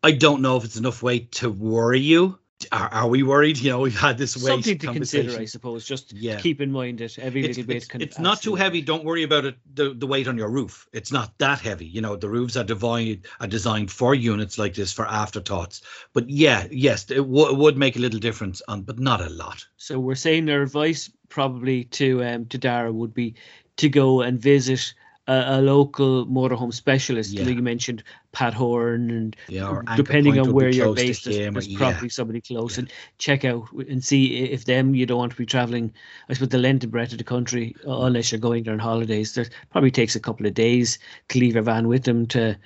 I 0.02 0.12
don't 0.12 0.43
know 0.43 0.56
if 0.56 0.64
it's 0.64 0.76
enough 0.76 1.02
weight 1.02 1.32
to 1.32 1.50
worry 1.50 2.00
you. 2.00 2.38
Are, 2.70 2.88
are 2.88 3.09
we 3.09 3.23
worried? 3.23 3.59
You 3.59 3.70
know, 3.70 3.81
we've 3.81 3.99
had 3.99 4.19
this 4.19 4.37
weight 4.37 4.53
Something 4.53 4.79
to 4.79 4.93
consider, 4.93 5.37
I 5.38 5.44
suppose. 5.47 5.85
Just 5.85 6.12
Yeah. 6.12 6.38
keep 6.38 6.61
in 6.61 6.70
mind 6.70 6.99
that 6.99 7.19
every 7.19 7.41
It's, 7.44 7.56
little 7.59 7.67
bit 7.69 7.76
it's, 7.79 7.87
can. 7.87 8.00
it's 8.03 8.19
not 8.19 8.43
too 8.43 8.55
heavy. 8.55 8.81
Don't 8.81 9.05
worry 9.05 9.23
about 9.23 9.44
it. 9.44 9.56
The, 9.75 9.94
the 9.94 10.06
weight 10.06 10.29
on 10.29 10.37
your 10.38 10.50
roof. 10.50 10.87
It's 10.93 11.11
not 11.12 11.37
that 11.38 11.61
heavy. 11.61 11.87
You 11.87 12.00
know, 12.00 12.17
the 12.17 12.29
roofs 12.29 12.56
are 12.56 12.64
designed 12.64 13.26
are 13.41 13.47
designed 13.47 13.91
for 13.91 14.14
units 14.14 14.59
like 14.59 14.75
this 14.75 14.93
for 14.93 15.06
afterthoughts. 15.06 15.82
But 16.12 16.29
yeah, 16.31 16.67
yes, 16.70 17.11
it, 17.11 17.17
w- 17.17 17.49
it 17.49 17.56
would 17.56 17.76
make 17.76 17.97
a 17.97 18.00
little 18.00 18.20
difference 18.20 18.62
on, 18.69 18.82
but 18.82 18.99
not 18.99 19.20
a 19.20 19.31
lot. 19.31 19.67
So 19.76 19.99
we're 19.99 20.14
saying 20.14 20.47
their 20.47 20.62
advice 20.62 21.11
probably 21.29 21.85
to 21.85 22.23
um 22.25 22.47
to 22.47 22.59
Daragh 22.59 22.94
would 22.94 23.14
be 23.14 23.35
to 23.79 23.88
go 23.88 24.20
and 24.20 24.38
visit 24.41 24.94
a, 25.28 25.58
a 25.58 25.62
local 25.62 26.26
motorhome 26.26 26.72
specialist. 26.72 27.32
Yeah. 27.32 27.44
Like 27.44 27.56
you 27.56 27.62
mentioned, 27.62 28.02
Pat 28.32 28.54
Horn, 28.54 29.10
and 29.10 29.36
Yeah, 29.48 29.82
depending 29.96 30.38
on 30.38 30.52
where 30.52 30.69
you're 30.69 30.94
based, 30.94 31.24
there's, 31.24 31.52
there's 31.52 31.69
yeah. 31.69 31.78
probably 31.78 32.08
somebody 32.08 32.40
close, 32.40 32.78
and 32.78 32.90
check 33.19 33.44
out 33.44 33.70
and 33.72 34.04
see 34.04 34.37
if 34.37 34.64
them 34.64 34.94
you 34.94 35.06
don't 35.06 35.18
want 35.18 35.32
to 35.32 35.38
be 35.38 35.47
traveling. 35.47 35.92
I 36.28 36.32
suppose 36.32 36.49
the 36.49 36.58
length 36.58 36.82
and 36.82 36.92
breadth 36.92 37.12
of 37.12 37.18
the 37.18 37.25
country, 37.25 37.76
unless 37.85 38.32
you're 38.32 38.40
going 38.40 38.64
there 38.64 38.73
on 38.73 38.78
holidays, 38.78 39.35
there 39.35 39.47
probably 39.70 39.90
takes 39.90 40.16
a 40.16 40.20
couple 40.20 40.47
of 40.47 40.54
days 40.54 40.99
to 41.28 41.38
leave 41.38 41.54
your 41.54 41.62
van 41.62 41.88
with 41.88 42.04
them 42.04 42.26
to 42.28 42.56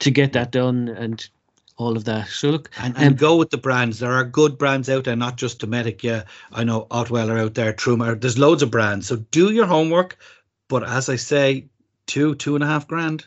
to 0.00 0.10
get 0.10 0.32
that 0.32 0.50
done 0.52 0.88
and 0.88 1.28
all 1.76 1.96
of 1.96 2.04
that. 2.04 2.28
So 2.28 2.50
look, 2.50 2.70
And, 2.78 2.96
Um, 2.96 3.02
and 3.02 3.18
go 3.18 3.36
with 3.36 3.50
the 3.50 3.58
brands. 3.58 3.98
There 3.98 4.12
are 4.12 4.24
good 4.24 4.58
brands 4.58 4.88
out 4.88 5.04
there, 5.04 5.16
not 5.16 5.36
just 5.36 5.60
Dometic. 5.60 6.02
Yeah, 6.02 6.22
I 6.52 6.62
know 6.62 6.86
Otwell 6.90 7.30
are 7.30 7.38
out 7.38 7.54
there, 7.54 7.72
Truma. 7.72 8.20
There's 8.20 8.38
loads 8.38 8.62
of 8.62 8.70
brands. 8.70 9.08
So 9.08 9.16
do 9.16 9.52
your 9.52 9.66
homework. 9.66 10.16
But 10.68 10.88
as 10.88 11.08
I 11.08 11.16
say, 11.16 11.66
two, 12.06 12.34
two 12.34 12.54
and 12.54 12.64
a 12.64 12.66
half 12.66 12.86
grand. 12.88 13.26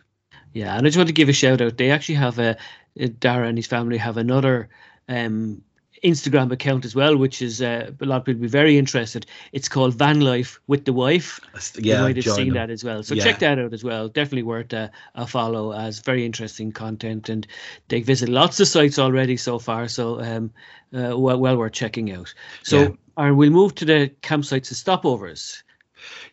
Yeah, 0.54 0.76
and 0.76 0.86
I 0.86 0.90
just 0.90 0.98
want 0.98 1.08
to 1.08 1.14
give 1.14 1.30
a 1.30 1.34
shout 1.34 1.62
out. 1.62 1.78
They 1.78 1.92
actually 1.92 2.16
have 2.16 2.40
a 2.40 2.58
Daragh 2.98 3.50
and 3.50 3.58
his 3.58 3.68
family 3.68 3.98
have 3.98 4.18
another 4.18 4.70
um, 5.08 5.62
Instagram 6.04 6.52
account 6.52 6.86
as 6.86 6.96
well, 6.96 7.18
which 7.18 7.42
is 7.42 7.62
uh, 7.62 7.92
a 8.00 8.06
lot 8.06 8.18
of 8.18 8.26
people 8.26 8.42
be 8.42 8.48
very 8.48 8.78
interested. 8.78 9.26
It's 9.52 9.70
called 9.70 9.96
Van 9.96 10.22
Life 10.22 10.60
with 10.68 10.86
the 10.86 10.94
Wife. 10.94 11.40
Yeah, 11.80 11.98
you 11.98 12.04
might 12.04 12.16
have 12.16 12.26
seen 12.26 12.48
them. 12.48 12.56
that 12.56 12.70
as 12.70 12.84
well. 12.84 13.04
So 13.04 13.16
Yeah. 13.16 13.24
check 13.24 13.40
that 13.40 13.60
out 13.60 13.74
as 13.74 13.84
well. 13.84 14.08
Definitely 14.08 14.44
worth 14.44 14.74
a, 14.74 14.92
a 15.16 15.28
follow 15.28 15.74
as 15.74 16.00
very 16.00 16.26
interesting 16.26 16.72
content, 16.72 17.30
and 17.30 17.46
they 17.88 18.02
visit 18.02 18.30
lots 18.30 18.60
of 18.60 18.68
sites 18.68 18.98
already 19.00 19.38
so 19.38 19.60
far. 19.60 19.88
So 19.88 20.22
um, 20.22 20.52
uh, 20.94 21.18
well, 21.18 21.40
well 21.40 21.58
worth 21.58 21.74
checking 21.74 22.12
out. 22.12 22.34
So. 22.64 22.82
Yeah. 22.82 22.90
We'll 23.20 23.50
move 23.50 23.74
to 23.74 23.86
the 23.86 24.12
campsites 24.22 24.70
and 24.70 25.02
stopovers. 25.02 25.64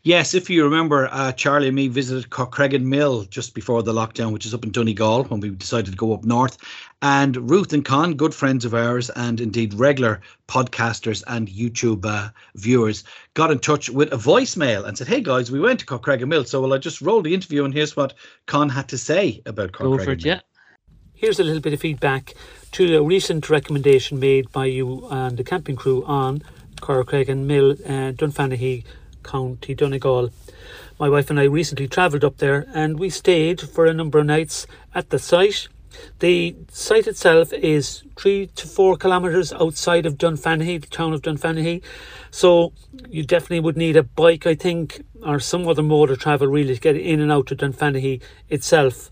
Yes, 0.03 0.35
if 0.35 0.51
you 0.51 0.65
remember, 0.65 1.09
uh, 1.11 1.33
Charlie 1.33 1.69
and 1.69 1.77
me 1.77 1.89
visited 1.89 2.31
Corcreggan 2.31 2.83
Mill 2.83 3.25
just 3.25 3.55
before 3.55 3.83
the 3.83 3.93
lockdown, 3.93 4.33
which 4.33 4.45
is 4.45 4.53
up 4.53 4.65
in 4.65 4.71
Donegal, 4.71 5.25
when 5.25 5.41
we 5.41 5.51
decided 5.51 5.93
to 5.93 5.97
go 5.97 6.13
up 6.13 6.25
north. 6.25 6.59
And 7.01 7.51
Ruth 7.51 7.73
and 7.73 7.85
Con, 7.85 8.15
good 8.15 8.35
friends 8.35 8.65
of 8.65 8.75
ours, 8.75 9.11
and 9.11 9.41
indeed 9.41 9.75
regular 9.75 10.21
podcasters 10.49 11.23
and 11.27 11.49
YouTube 11.49 12.05
uh, 12.05 12.31
viewers, 12.55 13.05
got 13.35 13.51
in 13.51 13.59
touch 13.59 13.89
with 13.89 14.13
a 14.13 14.17
voicemail 14.17 14.87
and 14.87 14.97
said, 14.97 15.09
"Hey 15.09 15.21
guys, 15.21 15.51
we 15.51 15.61
went 15.61 15.81
to 15.81 15.87
Corcreggan 15.87 16.29
Mill, 16.29 16.45
so 16.45 16.61
will 16.61 16.73
I 16.73 16.79
just 16.79 17.01
roll 17.01 17.23
the 17.23 17.35
interview 17.35 17.65
and 17.65 17.73
here's 17.73 17.97
what 17.97 18.15
Con 18.47 18.69
had 18.69 18.89
to 18.89 18.99
say 18.99 19.41
about 19.47 19.73
Corcreggan 19.73 19.99
Go 19.99 20.05
Mill." 20.07 20.17
yeah. 20.19 20.41
Here's 21.15 21.41
a 21.41 21.45
little 21.45 21.63
bit 21.63 21.73
of 21.73 21.81
feedback 21.81 22.35
to 22.73 22.99
a 22.99 23.03
recent 23.03 23.49
recommendation 23.49 24.19
made 24.19 24.51
by 24.53 24.67
you 24.67 25.07
and 25.11 25.37
the 25.39 25.45
camping 25.45 25.77
crew 25.77 26.05
on 26.05 26.43
Corcreggan 26.81 27.45
Mill, 27.47 27.71
uh, 27.73 28.13
Dunfanaghy, 28.13 28.85
County 29.25 29.75
Donegal. 29.75 30.31
My 31.01 31.09
wife 31.09 31.31
and 31.31 31.41
I 31.41 31.45
recently 31.45 31.89
travelled 31.89 32.25
up 32.25 32.37
there 32.37 32.67
and 32.73 32.99
we 32.99 33.11
stayed 33.11 33.61
for 33.61 33.87
a 33.87 33.93
number 33.93 34.21
of 34.21 34.27
nights 34.27 34.67
at 34.95 35.11
the 35.11 35.19
site. 35.19 35.69
The 36.19 36.55
site 36.71 37.07
itself 37.07 37.53
is 37.53 38.03
three 38.17 38.47
to 38.55 38.67
four 38.67 38.97
kilometres 38.97 39.53
outside 39.53 40.07
of 40.07 40.19
Dunfanaghy, 40.19 40.81
the 40.81 40.87
town 40.87 41.13
of 41.13 41.23
Dunfanaghy. 41.23 41.83
So 42.31 42.73
you 43.09 43.25
definitely 43.25 43.61
would 43.61 43.77
need 43.77 43.97
a 43.97 44.03
bike, 44.03 44.47
I 44.47 44.55
think, 44.55 45.05
or 45.25 45.41
some 45.41 45.67
other 45.67 45.83
mode 45.83 46.11
of 46.11 46.19
travel 46.19 46.47
really 46.47 46.75
to 46.75 46.81
get 46.81 46.97
in 46.97 47.21
and 47.21 47.33
out 47.33 47.51
of 47.51 47.59
Dunfanaghy 47.59 48.21
itself. 48.49 49.11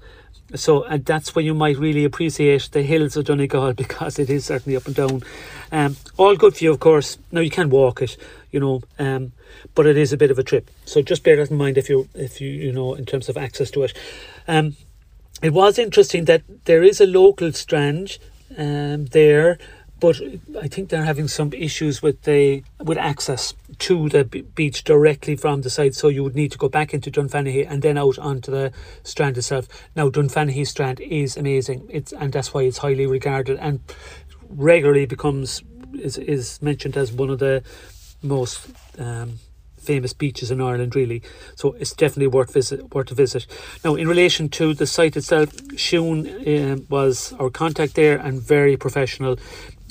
So 0.55 0.85
and 0.85 1.05
that's 1.05 1.35
where 1.35 1.45
you 1.45 1.55
might 1.55 1.79
really 1.79 2.05
appreciate 2.05 2.69
the 2.73 2.83
hills 2.83 3.17
of 3.17 3.25
Donegal 3.25 3.73
because 3.77 4.19
it 4.19 4.31
is 4.31 4.47
certainly 4.47 4.77
up 4.77 4.87
and 4.87 4.95
down. 4.95 5.23
Um, 5.71 5.97
all 6.17 6.37
good 6.37 6.57
for 6.57 6.65
you, 6.65 6.73
of 6.73 6.81
course. 6.81 7.19
Now 7.31 7.41
you 7.41 7.51
can 7.51 7.71
walk 7.71 8.03
it, 8.03 8.17
you 8.51 8.61
know, 8.61 8.83
um, 8.99 9.33
but 9.75 9.87
it 9.87 9.97
is 9.97 10.13
a 10.13 10.17
bit 10.17 10.31
of 10.31 10.39
a 10.39 10.43
trip. 10.43 10.71
So 10.85 11.01
just 11.03 11.25
bear 11.25 11.37
that 11.37 11.51
in 11.51 11.57
mind 11.57 11.79
if 11.79 11.89
you 11.89 12.09
if 12.15 12.41
you 12.41 12.51
you 12.51 12.73
know 12.73 12.95
in 12.95 13.07
terms 13.07 13.29
of 13.29 13.37
access 13.37 13.71
to 13.73 13.83
it. 13.85 13.95
Um, 14.47 14.77
it 15.43 15.53
was 15.53 15.79
interesting 15.79 16.27
that 16.27 16.43
there 16.67 16.83
is 16.83 17.01
a 17.01 17.07
local 17.07 17.53
strand 17.53 18.19
um, 18.57 19.07
there, 19.07 19.59
but 20.03 20.21
I 20.61 20.67
think 20.67 20.89
they're 20.89 21.05
having 21.05 21.29
some 21.29 21.53
issues 21.53 22.03
with 22.03 22.23
the 22.23 22.65
with 22.83 22.99
access 22.99 23.55
to 23.79 24.09
the 24.09 24.25
beach 24.25 24.83
directly 24.83 25.37
from 25.37 25.63
the 25.63 25.71
site. 25.71 25.95
So 25.95 26.09
you 26.09 26.25
would 26.25 26.35
need 26.35 26.51
to 26.51 26.59
go 26.59 26.69
back 26.69 26.93
into 26.93 27.09
Dunfanaghy 27.09 27.65
and 27.71 27.83
then 27.83 27.97
out 27.97 28.19
onto 28.19 28.51
the 28.51 28.73
strand 29.05 29.39
itself. 29.39 29.69
Now 29.95 30.11
Dunfanaghy 30.11 30.67
strand 30.67 30.99
is 31.01 31.37
amazing. 31.37 31.89
It's 31.89 32.13
and 32.13 32.33
that's 32.33 32.53
why 32.53 32.63
it's 32.63 32.79
highly 32.79 33.07
regarded 33.07 33.61
and 33.61 33.79
regularly 34.49 35.07
becomes 35.07 35.63
is 35.95 36.19
is 36.19 36.61
mentioned 36.61 36.97
as 36.97 37.13
one 37.13 37.31
of 37.31 37.39
the 37.39 37.63
most 38.25 38.69
um, 38.99 39.39
famous 39.83 40.13
beaches 40.13 40.51
in 40.51 40.61
Ireland, 40.61 40.95
really. 40.95 41.23
So 41.57 41.73
it's 41.73 41.93
definitely 41.93 42.29
worth 42.29 42.53
visit 42.53 42.95
worth 42.95 43.11
a 43.11 43.15
visit. 43.15 43.47
Now, 43.85 43.95
in 43.97 44.09
relation 44.09 44.49
to 44.51 44.75
the 44.75 44.87
site 44.87 45.17
itself, 45.17 45.51
Shun 45.77 46.29
um, 46.47 46.87
was 46.89 47.35
our 47.39 47.51
contact 47.51 47.95
there 47.95 48.19
and 48.19 48.41
very 48.41 48.77
professional, 48.77 49.39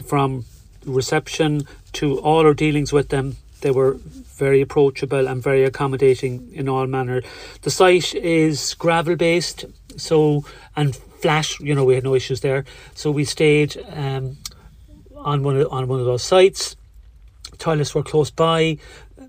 from 0.01 0.45
reception 0.85 1.67
to 1.93 2.19
all 2.19 2.45
our 2.45 2.53
dealings 2.53 2.91
with 2.91 3.09
them. 3.09 3.37
They 3.61 3.71
were 3.71 3.93
very 3.93 4.61
approachable 4.61 5.27
and 5.27 5.41
very 5.41 5.63
accommodating 5.63 6.51
in 6.53 6.67
all 6.67 6.87
manner. 6.87 7.21
The 7.61 7.69
site 7.69 8.15
is 8.15 8.73
gravel 8.73 9.15
based, 9.15 9.65
so 9.97 10.45
and 10.75 10.95
flat. 10.95 11.59
You 11.59 11.75
know, 11.75 11.85
we 11.85 11.95
had 11.95 12.03
no 12.03 12.15
issues 12.15 12.41
there. 12.41 12.65
So 12.95 13.11
we 13.11 13.23
stayed 13.23 13.77
um, 13.89 14.37
on 15.15 15.43
one 15.43 15.57
of, 15.57 15.71
on 15.71 15.87
one 15.87 15.99
of 15.99 16.05
those 16.05 16.23
sites. 16.23 16.75
Toilets 17.59 17.93
were 17.93 18.03
close 18.03 18.31
by 18.31 18.79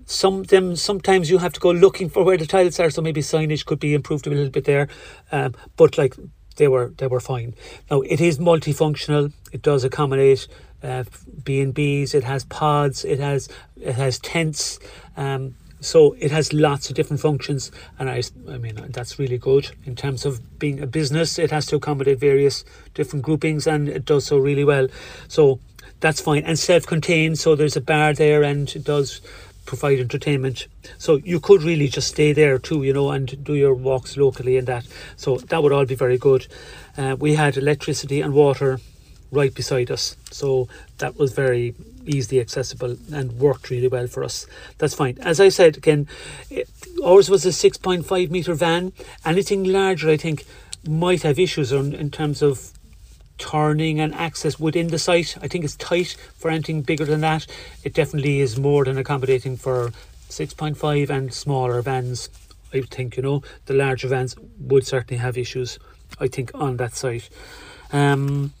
some 0.05 0.43
them 0.43 0.75
sometimes 0.75 1.29
you 1.29 1.37
have 1.37 1.53
to 1.53 1.59
go 1.59 1.71
looking 1.71 2.09
for 2.09 2.23
where 2.23 2.37
the 2.37 2.45
tiles 2.45 2.79
are, 2.79 2.89
so 2.89 3.01
maybe 3.01 3.21
signage 3.21 3.65
could 3.65 3.79
be 3.79 3.93
improved 3.93 4.27
a 4.27 4.29
little 4.29 4.49
bit 4.49 4.65
there. 4.65 4.87
Um, 5.31 5.55
but 5.77 5.97
like 5.97 6.15
they 6.57 6.67
were 6.67 6.93
they 6.97 7.07
were 7.07 7.19
fine. 7.19 7.55
Now 7.89 8.01
it 8.01 8.21
is 8.21 8.37
multifunctional. 8.37 9.33
It 9.51 9.61
does 9.61 9.83
accommodate 9.83 10.47
uh, 10.81 11.03
B 11.43 11.61
and 11.61 11.73
B's. 11.73 12.13
It 12.13 12.23
has 12.23 12.43
pods. 12.45 13.05
It 13.05 13.19
has 13.19 13.49
it 13.79 13.95
has 13.95 14.19
tents. 14.19 14.79
Um, 15.17 15.55
so 15.79 16.15
it 16.17 16.31
has 16.31 16.53
lots 16.53 16.89
of 16.89 16.95
different 16.95 17.19
functions, 17.19 17.69
and 17.99 18.09
I, 18.09 18.23
I 18.49 18.57
mean 18.57 18.75
that's 18.89 19.19
really 19.19 19.37
good 19.37 19.71
in 19.83 19.95
terms 19.95 20.25
of 20.25 20.57
being 20.57 20.79
a 20.81 20.87
business. 20.87 21.37
It 21.37 21.51
has 21.51 21.65
to 21.67 21.75
accommodate 21.75 22.19
various 22.19 22.63
different 22.93 23.25
groupings, 23.25 23.67
and 23.67 23.89
it 23.89 24.05
does 24.05 24.25
so 24.25 24.37
really 24.37 24.63
well. 24.63 24.87
So 25.27 25.59
that's 25.99 26.21
fine 26.21 26.43
and 26.43 26.57
self-contained. 26.57 27.37
So 27.37 27.55
there's 27.55 27.75
a 27.75 27.81
bar 27.81 28.13
there, 28.13 28.43
and 28.43 28.73
it 28.73 28.85
does 28.85 29.19
provide 29.65 29.99
entertainment. 29.99 30.67
So 30.97 31.15
you 31.17 31.39
could 31.39 31.63
really 31.63 31.87
just 31.87 32.09
stay 32.09 32.33
there 32.33 32.57
too, 32.57 32.83
you 32.83 32.93
know, 32.93 33.11
and 33.11 33.43
do 33.43 33.53
your 33.53 33.73
walks 33.73 34.17
locally 34.17 34.57
and 34.57 34.67
that. 34.67 34.87
So 35.15 35.37
that 35.37 35.63
would 35.63 35.71
all 35.71 35.85
be 35.85 35.95
very 35.95 36.17
good. 36.17 36.47
Uh, 36.97 37.15
we 37.19 37.35
had 37.35 37.57
electricity 37.57 38.21
and 38.21 38.33
water 38.33 38.79
right 39.31 39.53
beside 39.53 39.89
us, 39.89 40.15
so 40.29 40.67
that 40.99 41.17
was 41.17 41.33
very 41.33 41.73
easily 42.05 42.39
accessible 42.39 42.97
and 43.11 43.31
worked 43.33 43.69
really 43.69 43.87
well 43.87 44.07
for 44.07 44.23
us. 44.23 44.45
That's 44.77 44.93
fine. 44.93 45.17
As 45.21 45.39
I 45.39 45.49
said 45.49 45.77
again, 45.77 46.07
it, 46.49 46.69
ours 47.03 47.29
was 47.29 47.45
a 47.45 47.49
6.5 47.49 48.29
meter 48.29 48.53
van. 48.53 48.93
Anything 49.25 49.63
larger, 49.63 50.09
I 50.09 50.17
think, 50.17 50.45
might 50.87 51.23
have 51.23 51.39
issues 51.39 51.71
in, 51.71 51.93
in 51.93 52.11
terms 52.11 52.41
of 52.41 52.72
turning 53.43 53.99
and 53.99 54.15
access 54.15 54.57
within 54.57 54.87
the 54.87 54.97
site. 54.97 55.35
I 55.41 55.49
think 55.49 55.65
it's 55.65 55.75
tight 55.75 56.15
for 56.37 56.49
anything 56.49 56.81
bigger 56.81 57.03
than 57.03 57.19
that. 57.21 57.45
It 57.83 57.93
definitely 57.93 58.39
is 58.39 58.57
more 58.57 58.85
than 58.85 58.97
accommodating 58.97 59.57
for 59.57 59.91
6.5 60.29 61.09
and 61.09 61.33
smaller 61.33 61.81
vans. 61.81 62.29
I 62.73 62.81
think, 62.81 63.17
you 63.17 63.23
know, 63.23 63.43
the 63.65 63.73
larger 63.73 64.07
vans 64.07 64.37
would 64.61 64.87
certainly 64.87 65.19
have 65.19 65.37
issues, 65.37 65.77
I 66.21 66.27
think, 66.27 66.51
on 66.55 66.77
that 66.77 66.95
site. 66.95 67.29
Um, 67.91 68.53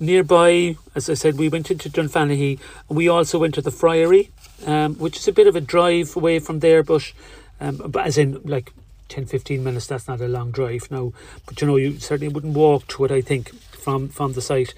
nearby, 0.00 0.76
as 0.96 1.08
I 1.08 1.14
said, 1.14 1.38
we 1.38 1.48
went 1.48 1.70
into 1.70 1.88
Dunfanaghy 1.88 2.58
we 2.88 3.08
also 3.08 3.38
went 3.38 3.54
to 3.54 3.62
the 3.62 3.70
Friary, 3.70 4.30
um, 4.66 4.96
which 4.96 5.18
is 5.18 5.28
a 5.28 5.32
bit 5.32 5.46
of 5.46 5.54
a 5.54 5.60
drive 5.60 6.16
away 6.16 6.40
from 6.40 6.58
there, 6.58 6.82
but, 6.82 7.12
um, 7.60 7.76
but 7.76 8.04
as 8.04 8.18
in 8.18 8.40
like 8.44 8.72
10 9.08 9.26
15 9.26 9.62
minutes, 9.62 9.86
that's 9.86 10.08
not 10.08 10.20
a 10.20 10.26
long 10.26 10.50
drive 10.50 10.90
now. 10.90 11.12
But 11.46 11.60
you 11.60 11.68
know, 11.68 11.76
you 11.76 12.00
certainly 12.00 12.32
wouldn't 12.34 12.54
walk 12.54 12.88
to 12.88 13.04
it, 13.04 13.12
I 13.12 13.20
think 13.20 13.52
from 13.86 14.08
from 14.08 14.32
the 14.32 14.42
site. 14.42 14.74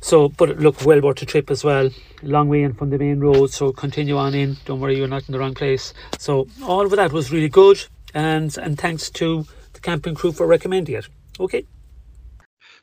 So, 0.00 0.28
but 0.30 0.48
it 0.50 0.58
looked 0.58 0.84
well 0.84 1.00
worth 1.00 1.22
a 1.22 1.26
trip 1.26 1.50
as 1.50 1.62
well. 1.62 1.90
Long 2.22 2.48
way 2.48 2.62
in 2.62 2.72
from 2.72 2.88
the 2.90 2.98
main 2.98 3.20
road, 3.20 3.50
so 3.50 3.72
continue 3.72 4.16
on 4.16 4.34
in. 4.34 4.56
Don't 4.64 4.80
worry, 4.80 4.96
you're 4.96 5.14
not 5.16 5.28
in 5.28 5.32
the 5.32 5.38
wrong 5.38 5.54
place. 5.54 5.92
So, 6.18 6.48
all 6.64 6.84
of 6.86 6.92
that 6.92 7.12
was 7.12 7.30
really 7.30 7.50
good, 7.50 7.84
and 8.14 8.56
and 8.56 8.78
thanks 8.78 9.10
to 9.20 9.46
the 9.74 9.80
camping 9.80 10.14
crew 10.14 10.32
for 10.32 10.46
recommending 10.46 10.96
it. 10.96 11.08
Okay. 11.38 11.64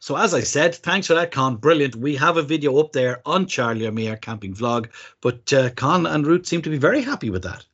So 0.02 0.16
as 0.16 0.34
I 0.34 0.44
said, 0.56 0.76
thanks 0.76 1.08
for 1.08 1.16
that, 1.16 1.32
Con. 1.32 1.58
Brilliant. 1.58 1.96
We 1.96 2.16
have 2.16 2.38
a 2.38 2.42
video 2.54 2.78
up 2.78 2.94
there 2.94 3.22
on 3.26 3.48
Charlie 3.48 3.86
our 3.86 4.16
camping 4.16 4.54
vlog. 4.54 4.88
But 5.20 5.52
uh, 5.52 5.72
Con 5.72 6.06
and 6.06 6.26
Ruth 6.26 6.46
seem 6.46 6.62
to 6.62 6.70
be 6.70 6.78
very 6.78 7.02
happy 7.02 7.30
with 7.30 7.44
that. 7.44 7.66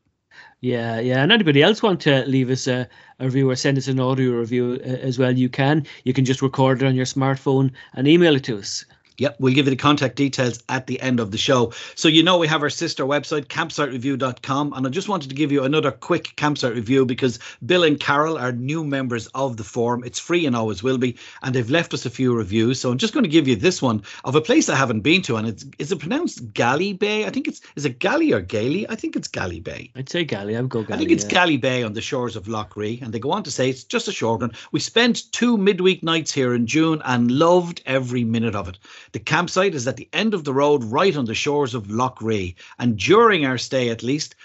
Yeah, 0.66 1.00
yeah. 1.00 1.22
And 1.22 1.32
anybody 1.32 1.62
else 1.62 1.84
want 1.84 2.02
to 2.02 2.26
leave 2.26 2.50
us 2.50 2.66
a, 2.66 2.90
a 3.20 3.26
review 3.26 3.52
or 3.52 3.56
send 3.56 3.78
us 3.78 3.88
an 3.88 4.00
audio 4.00 4.32
review 4.32 4.80
uh, 4.84 4.88
as 4.88 5.20
well, 5.20 5.32
you 5.32 5.48
can. 5.48 5.86
You 6.06 6.14
can 6.14 6.26
just 6.26 6.42
record 6.42 6.82
it 6.82 6.88
on 6.88 6.96
your 6.96 7.06
smartphone 7.06 7.72
and 7.94 8.08
email 8.08 8.36
it 8.36 8.46
to 8.46 8.58
us. 8.58 8.84
Yep, 9.18 9.38
we'll 9.40 9.54
give 9.54 9.66
you 9.66 9.70
the 9.70 9.78
contact 9.78 10.16
details 10.16 10.62
at 10.68 10.88
the 10.88 11.00
end 11.00 11.20
of 11.20 11.32
the 11.32 11.38
show. 11.38 11.72
So, 11.96 12.08
you 12.08 12.22
know, 12.22 12.38
we 12.38 12.48
have 12.48 12.62
our 12.62 12.70
sister 12.70 13.06
website, 13.06 13.46
campsitereview.com. 13.46 14.74
And 14.74 14.86
I 14.86 14.90
just 14.90 15.08
wanted 15.08 15.30
to 15.30 15.36
give 15.36 15.52
you 15.52 15.64
another 15.64 15.92
quick 15.92 16.36
campsite 16.36 16.74
review 16.74 17.06
because 17.06 17.40
Bill 17.66 17.84
and 17.84 18.00
Carol 18.00 18.38
are 18.38 18.52
new 18.52 18.84
members 18.84 19.28
of 19.28 19.58
the 19.58 19.64
forum. 19.64 20.04
It's 20.04 20.20
free 20.20 20.46
and 20.46 20.56
always 20.56 20.84
will 20.84 20.98
be. 20.98 21.18
And 21.44 21.56
they've 21.56 21.70
left 21.70 21.94
us 21.94 22.06
a 22.06 22.10
few 22.10 22.36
reviews. 22.36 22.80
So, 22.80 22.92
I'm 22.92 22.98
just 22.98 23.14
going 23.14 23.24
to 23.24 23.30
give 23.30 23.48
you 23.48 23.56
this 23.56 23.82
one 23.82 24.04
of 24.26 24.36
a 24.36 24.42
place 24.42 24.68
I 24.68 24.76
haven't 24.76 25.02
been 25.02 25.22
to. 25.24 25.38
And 25.38 25.48
it's 25.48 25.66
is 25.80 25.92
it 25.92 26.00
pronounced 26.00 26.54
Galley 26.54 26.94
Bay? 26.94 27.26
I 27.26 27.30
think 27.30 27.48
it's, 27.48 27.62
is 27.76 27.86
it 27.86 28.00
Galley 28.00 28.34
or 28.34 28.42
Gailey? 28.42 28.90
I 28.90 28.96
think 28.96 29.16
it's 29.16 29.30
Galley 29.30 29.62
Bay. 29.62 29.92
I'd 29.96 30.10
say 30.10 30.26
Galley. 30.26 30.58
I 30.58 30.62
would 30.62 30.70
go 30.70 30.84
Galley. 30.84 30.96
I 30.96 30.98
think 30.98 31.12
it's 31.12 31.24
yeah. 31.24 31.32
Galley 31.32 31.58
Bay 31.58 31.84
on 31.84 31.94
the 31.94 32.02
shores 32.02 32.36
of 32.36 32.50
Lough 32.50 32.68
Ree. 32.76 33.00
And 33.02 33.14
they 33.14 33.20
go 33.20 33.32
on 33.32 33.44
to 33.44 33.52
say 33.52 33.70
it's 33.70 33.84
just 33.84 34.10
a 34.10 34.12
short 34.12 34.42
one. 34.42 34.52
We 34.74 34.82
spent 34.82 35.32
two 35.32 35.58
midweek 35.58 36.04
nights 36.04 36.34
here 36.34 36.54
in 36.54 36.68
June 36.68 37.02
and 37.06 37.32
loved 37.32 37.82
every 37.86 38.26
minute 38.26 38.56
of 38.56 38.68
it. 38.68 38.78
The 39.16 39.20
campsite 39.22 39.74
is 39.76 39.88
at 39.88 39.96
the 39.96 40.10
end 40.12 40.34
of 40.34 40.44
the 40.44 40.54
road, 40.54 40.84
right 40.84 41.16
on 41.16 41.24
the 41.24 41.34
shores 41.34 41.74
of 41.74 41.90
Lough 41.90 42.18
Ree, 42.20 42.54
and 42.78 42.98
during 43.00 43.46
our 43.46 43.58
stay, 43.58 43.88
at 43.88 44.04
least, 44.04 44.36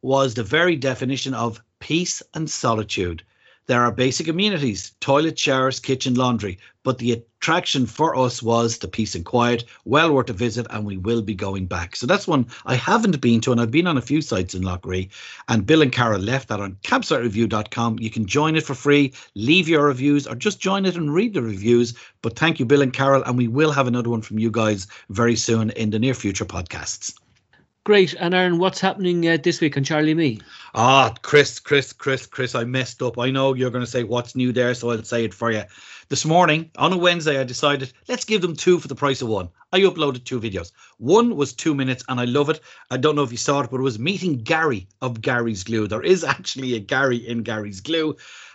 was 0.00 0.34
the 0.34 0.44
very 0.44 0.76
definition 0.76 1.34
of 1.34 1.60
peace 1.80 2.22
and 2.32 2.48
solitude. 2.48 3.24
There 3.66 3.82
are 3.82 3.92
basic 3.92 4.26
amenities 4.26 4.90
toilet, 4.98 5.38
showers, 5.38 5.78
kitchen, 5.78 6.14
laundry, 6.14 6.58
but 6.82 6.98
the 6.98 7.12
attraction 7.12 7.86
for 7.86 8.16
us 8.16 8.42
was 8.42 8.78
the 8.78 8.88
peace 8.88 9.14
and 9.14 9.24
quiet. 9.24 9.64
Well 9.84 10.12
worth 10.12 10.30
a 10.30 10.32
visit, 10.32 10.66
and 10.70 10.84
we 10.84 10.96
will 10.96 11.22
be 11.22 11.36
going 11.36 11.66
back. 11.66 11.94
So 11.94 12.04
that's 12.06 12.26
one 12.26 12.46
I 12.66 12.74
haven't 12.74 13.20
been 13.20 13.40
to, 13.42 13.52
and 13.52 13.60
I've 13.60 13.70
been 13.70 13.86
on 13.86 13.96
a 13.96 14.02
few 14.02 14.20
sites 14.20 14.54
in 14.54 14.68
Ree. 14.82 15.10
And 15.48 15.64
Bill 15.64 15.80
and 15.80 15.92
Carol 15.92 16.20
left 16.20 16.48
that 16.48 16.58
on 16.58 16.76
campsitereview.com. 16.82 18.00
You 18.00 18.10
can 18.10 18.26
join 18.26 18.56
it 18.56 18.64
for 18.64 18.74
free, 18.74 19.12
leave 19.36 19.68
your 19.68 19.86
reviews, 19.86 20.26
or 20.26 20.34
just 20.34 20.60
join 20.60 20.84
it 20.84 20.96
and 20.96 21.14
read 21.14 21.34
the 21.34 21.42
reviews. 21.42 21.94
But 22.20 22.36
thank 22.36 22.58
you, 22.58 22.66
Bill 22.66 22.82
and 22.82 22.92
Carol, 22.92 23.22
and 23.22 23.38
we 23.38 23.46
will 23.46 23.70
have 23.70 23.86
another 23.86 24.10
one 24.10 24.22
from 24.22 24.40
you 24.40 24.50
guys 24.50 24.88
very 25.10 25.36
soon 25.36 25.70
in 25.70 25.90
the 25.90 26.00
near 26.00 26.14
future 26.14 26.44
podcasts. 26.44 27.16
Great. 27.84 28.14
And 28.14 28.32
Aaron, 28.32 28.58
what's 28.58 28.78
happening 28.78 29.26
uh, 29.26 29.38
this 29.42 29.60
week 29.60 29.76
on 29.76 29.82
Charlie 29.82 30.14
Me? 30.14 30.38
Ah, 30.72 31.12
Chris, 31.22 31.58
Chris, 31.58 31.92
Chris, 31.92 32.26
Chris, 32.26 32.54
I 32.54 32.62
messed 32.62 33.02
up. 33.02 33.18
I 33.18 33.32
know 33.32 33.54
you're 33.54 33.72
going 33.72 33.84
to 33.84 33.90
say 33.90 34.04
what's 34.04 34.36
new 34.36 34.52
there, 34.52 34.72
so 34.74 34.90
I'll 34.90 35.02
say 35.02 35.24
it 35.24 35.34
for 35.34 35.50
you. 35.50 35.64
This 36.08 36.24
morning, 36.24 36.70
on 36.78 36.92
a 36.92 36.96
Wednesday, 36.96 37.40
I 37.40 37.42
decided 37.42 37.92
let's 38.06 38.24
give 38.24 38.40
them 38.40 38.54
two 38.54 38.78
for 38.78 38.86
the 38.86 38.94
price 38.94 39.20
of 39.20 39.26
one. 39.26 39.48
I 39.72 39.80
uploaded 39.80 40.22
two 40.22 40.40
videos. 40.40 40.70
One 40.98 41.34
was 41.34 41.52
two 41.52 41.74
minutes, 41.74 42.04
and 42.08 42.20
I 42.20 42.24
love 42.24 42.50
it. 42.50 42.60
I 42.92 42.98
don't 42.98 43.16
know 43.16 43.24
if 43.24 43.32
you 43.32 43.36
saw 43.36 43.62
it, 43.62 43.70
but 43.72 43.80
it 43.80 43.82
was 43.82 43.98
meeting 43.98 44.38
Gary 44.38 44.86
of 45.00 45.20
Gary's 45.20 45.64
Glue. 45.64 45.88
There 45.88 46.04
is 46.04 46.22
actually 46.36 46.76
a 46.76 46.78
Gary 46.78 47.16
in 47.16 47.42
Gary's 47.42 47.80
Glue. 47.80 48.14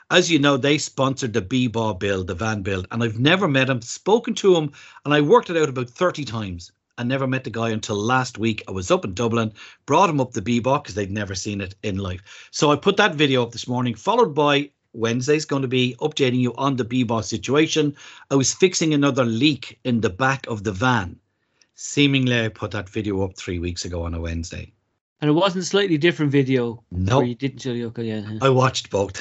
As 0.09 0.31
you 0.31 0.39
know, 0.39 0.55
they 0.55 0.77
sponsored 0.77 1.33
the 1.33 1.41
BeeBaw 1.41 1.99
build, 1.99 2.27
the 2.27 2.33
van 2.33 2.61
build, 2.61 2.87
and 2.91 3.03
I've 3.03 3.19
never 3.19 3.49
met 3.49 3.69
him, 3.69 3.81
spoken 3.81 4.35
to 4.35 4.55
him, 4.55 4.71
and 5.03 5.13
I 5.13 5.19
worked 5.19 5.49
it 5.49 5.57
out 5.57 5.67
about 5.67 5.89
30 5.89 6.23
times 6.23 6.71
I 6.97 7.03
never 7.03 7.27
met 7.27 7.43
the 7.43 7.49
guy 7.49 7.69
until 7.69 7.95
last 7.95 8.37
week. 8.39 8.63
I 8.67 8.71
was 8.71 8.89
up 8.89 9.05
in 9.05 9.13
Dublin, 9.13 9.53
brought 9.85 10.09
him 10.09 10.19
up 10.19 10.31
the 10.31 10.41
BeeBaw 10.41 10.81
because 10.81 10.95
they'd 10.95 11.11
never 11.11 11.35
seen 11.35 11.61
it 11.61 11.75
in 11.83 11.97
life. 11.97 12.49
So 12.51 12.71
I 12.71 12.75
put 12.75 12.97
that 12.97 13.15
video 13.15 13.43
up 13.43 13.51
this 13.51 13.67
morning, 13.67 13.93
followed 13.93 14.33
by 14.33 14.71
Wednesday's 14.93 15.45
going 15.45 15.61
to 15.61 15.67
be 15.67 15.95
updating 15.99 16.39
you 16.39 16.55
on 16.55 16.75
the 16.75 16.85
BeeBaw 16.85 17.23
situation. 17.23 17.95
I 18.31 18.35
was 18.35 18.53
fixing 18.53 18.93
another 18.93 19.25
leak 19.25 19.79
in 19.83 20.01
the 20.01 20.09
back 20.09 20.47
of 20.47 20.63
the 20.63 20.71
van. 20.71 21.19
Seemingly, 21.75 22.45
I 22.45 22.47
put 22.47 22.71
that 22.71 22.89
video 22.89 23.23
up 23.23 23.37
three 23.37 23.59
weeks 23.59 23.85
ago 23.85 24.01
on 24.03 24.15
a 24.15 24.19
Wednesday. 24.19 24.73
And 25.19 25.29
it 25.29 25.33
wasn't 25.33 25.63
a 25.63 25.65
slightly 25.65 25.97
different 25.97 26.31
video. 26.31 26.83
No. 26.91 27.17
Where 27.17 27.25
you 27.25 27.33
didn't 27.33 27.61
show 27.61 27.71
you. 27.71 27.87
Okay, 27.87 28.03
yeah. 28.03 28.37
I 28.41 28.49
watched 28.49 28.91
both. 28.91 29.19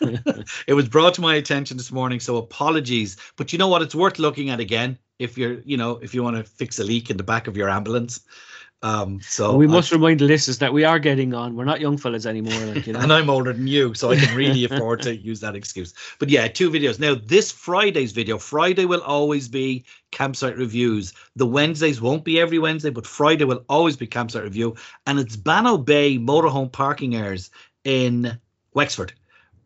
it 0.66 0.74
was 0.74 0.88
brought 0.88 1.14
to 1.14 1.20
my 1.20 1.36
attention 1.36 1.76
this 1.76 1.92
morning, 1.92 2.18
so 2.18 2.36
apologies. 2.36 3.16
But 3.36 3.52
you 3.52 3.58
know 3.58 3.68
what? 3.68 3.82
It's 3.82 3.94
worth 3.94 4.18
looking 4.18 4.50
at 4.50 4.58
again 4.58 4.98
if 5.20 5.38
you're, 5.38 5.60
you 5.60 5.76
know, 5.76 5.98
if 6.02 6.12
you 6.12 6.24
want 6.24 6.36
to 6.36 6.44
fix 6.44 6.80
a 6.80 6.84
leak 6.84 7.08
in 7.08 7.16
the 7.16 7.22
back 7.22 7.46
of 7.46 7.56
your 7.56 7.68
ambulance. 7.68 8.20
Um, 8.82 9.20
so 9.20 9.56
we 9.56 9.66
must 9.66 9.92
I, 9.92 9.96
remind 9.96 10.20
the 10.20 10.26
listeners 10.26 10.58
that 10.58 10.72
we 10.72 10.84
are 10.84 11.00
getting 11.00 11.34
on. 11.34 11.56
We're 11.56 11.64
not 11.64 11.80
young 11.80 11.96
fellas 11.96 12.26
anymore, 12.26 12.58
like, 12.66 12.86
you 12.86 12.92
know. 12.94 13.00
and 13.00 13.12
I'm 13.12 13.28
older 13.28 13.52
than 13.52 13.66
you, 13.66 13.92
so 13.94 14.12
I 14.12 14.16
can 14.16 14.36
really 14.36 14.64
afford 14.70 15.02
to 15.02 15.16
use 15.16 15.40
that 15.40 15.56
excuse. 15.56 15.94
But 16.20 16.28
yeah, 16.28 16.46
two 16.46 16.70
videos. 16.70 17.00
Now, 17.00 17.16
this 17.16 17.50
Friday's 17.50 18.12
video, 18.12 18.38
Friday 18.38 18.84
will 18.84 19.02
always 19.02 19.48
be 19.48 19.84
campsite 20.12 20.56
reviews. 20.56 21.12
The 21.34 21.46
Wednesdays 21.46 22.00
won't 22.00 22.24
be 22.24 22.40
every 22.40 22.60
Wednesday, 22.60 22.90
but 22.90 23.06
Friday 23.06 23.44
will 23.44 23.64
always 23.68 23.96
be 23.96 24.06
campsite 24.06 24.44
review, 24.44 24.76
and 25.06 25.18
it's 25.18 25.36
Bannow 25.36 25.78
Bay 25.78 26.16
motorhome 26.16 26.70
parking 26.70 27.16
aires 27.16 27.50
in 27.84 28.38
Wexford 28.74 29.12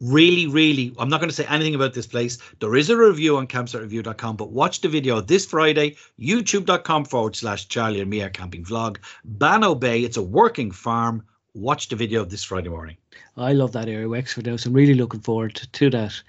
really, 0.03 0.47
really, 0.47 0.95
I'm 0.99 1.09
not 1.09 1.21
going 1.21 1.31
to 1.31 1.35
say 1.35 1.47
anything 1.49 1.75
about 1.75 1.95
this 1.95 2.07
place. 2.07 2.39
There 2.61 2.75
is 2.75 2.91
a 2.91 2.97
review 2.97 3.37
on 3.37 3.47
campsitereview.com, 3.47 4.37
but 4.37 4.51
watch 4.51 4.81
the 4.81 4.89
video 4.89 5.21
this 5.21 5.47
Friday, 5.47 5.97
youtube.com 6.21 7.05
forward 7.05 7.37
slash 7.37 7.69
Charlie 7.69 8.01
and 8.01 8.11
Me 8.11 8.29
camping 8.31 8.65
vlog. 8.65 8.99
Bannow 9.25 9.75
Bay, 9.75 10.01
it's 10.01 10.17
a 10.17 10.23
working 10.23 10.73
farm. 10.73 11.23
Watch 11.55 11.89
the 11.89 11.97
video 11.97 12.25
this 12.25 12.43
Friday 12.43 12.71
morning. 12.71 12.97
I 13.37 13.53
love 13.53 13.73
that 13.73 13.89
area, 13.89 14.09
Wexford 14.09 14.47
House. 14.47 14.67
I'm 14.67 14.73
really 14.73 14.95
looking 14.95 15.21
forward 15.21 15.55
to, 15.55 15.91
that. 15.91 16.21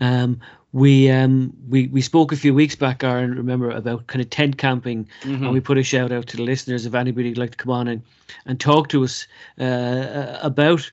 Um, 0.00 0.40
we 0.72 1.08
um 1.08 1.52
we 1.68 1.86
we 1.86 2.00
spoke 2.00 2.32
a 2.32 2.36
few 2.36 2.52
weeks 2.52 2.74
back, 2.74 3.04
Aaron, 3.04 3.36
remember 3.36 3.70
about 3.70 4.08
kind 4.08 4.20
of 4.20 4.28
tent 4.30 4.58
camping, 4.58 5.08
mm-hmm. 5.22 5.44
and 5.44 5.52
we 5.52 5.60
put 5.60 5.78
a 5.78 5.84
shout 5.84 6.10
out 6.10 6.26
to 6.26 6.36
the 6.36 6.42
listeners 6.42 6.84
if 6.84 6.94
anybody 6.94 7.28
would 7.28 7.38
like 7.38 7.52
to 7.52 7.56
come 7.56 7.70
on 7.70 7.86
and 7.86 8.02
and 8.46 8.58
talk 8.58 8.88
to 8.88 9.04
us 9.04 9.28
uh, 9.60 10.38
about 10.42 10.90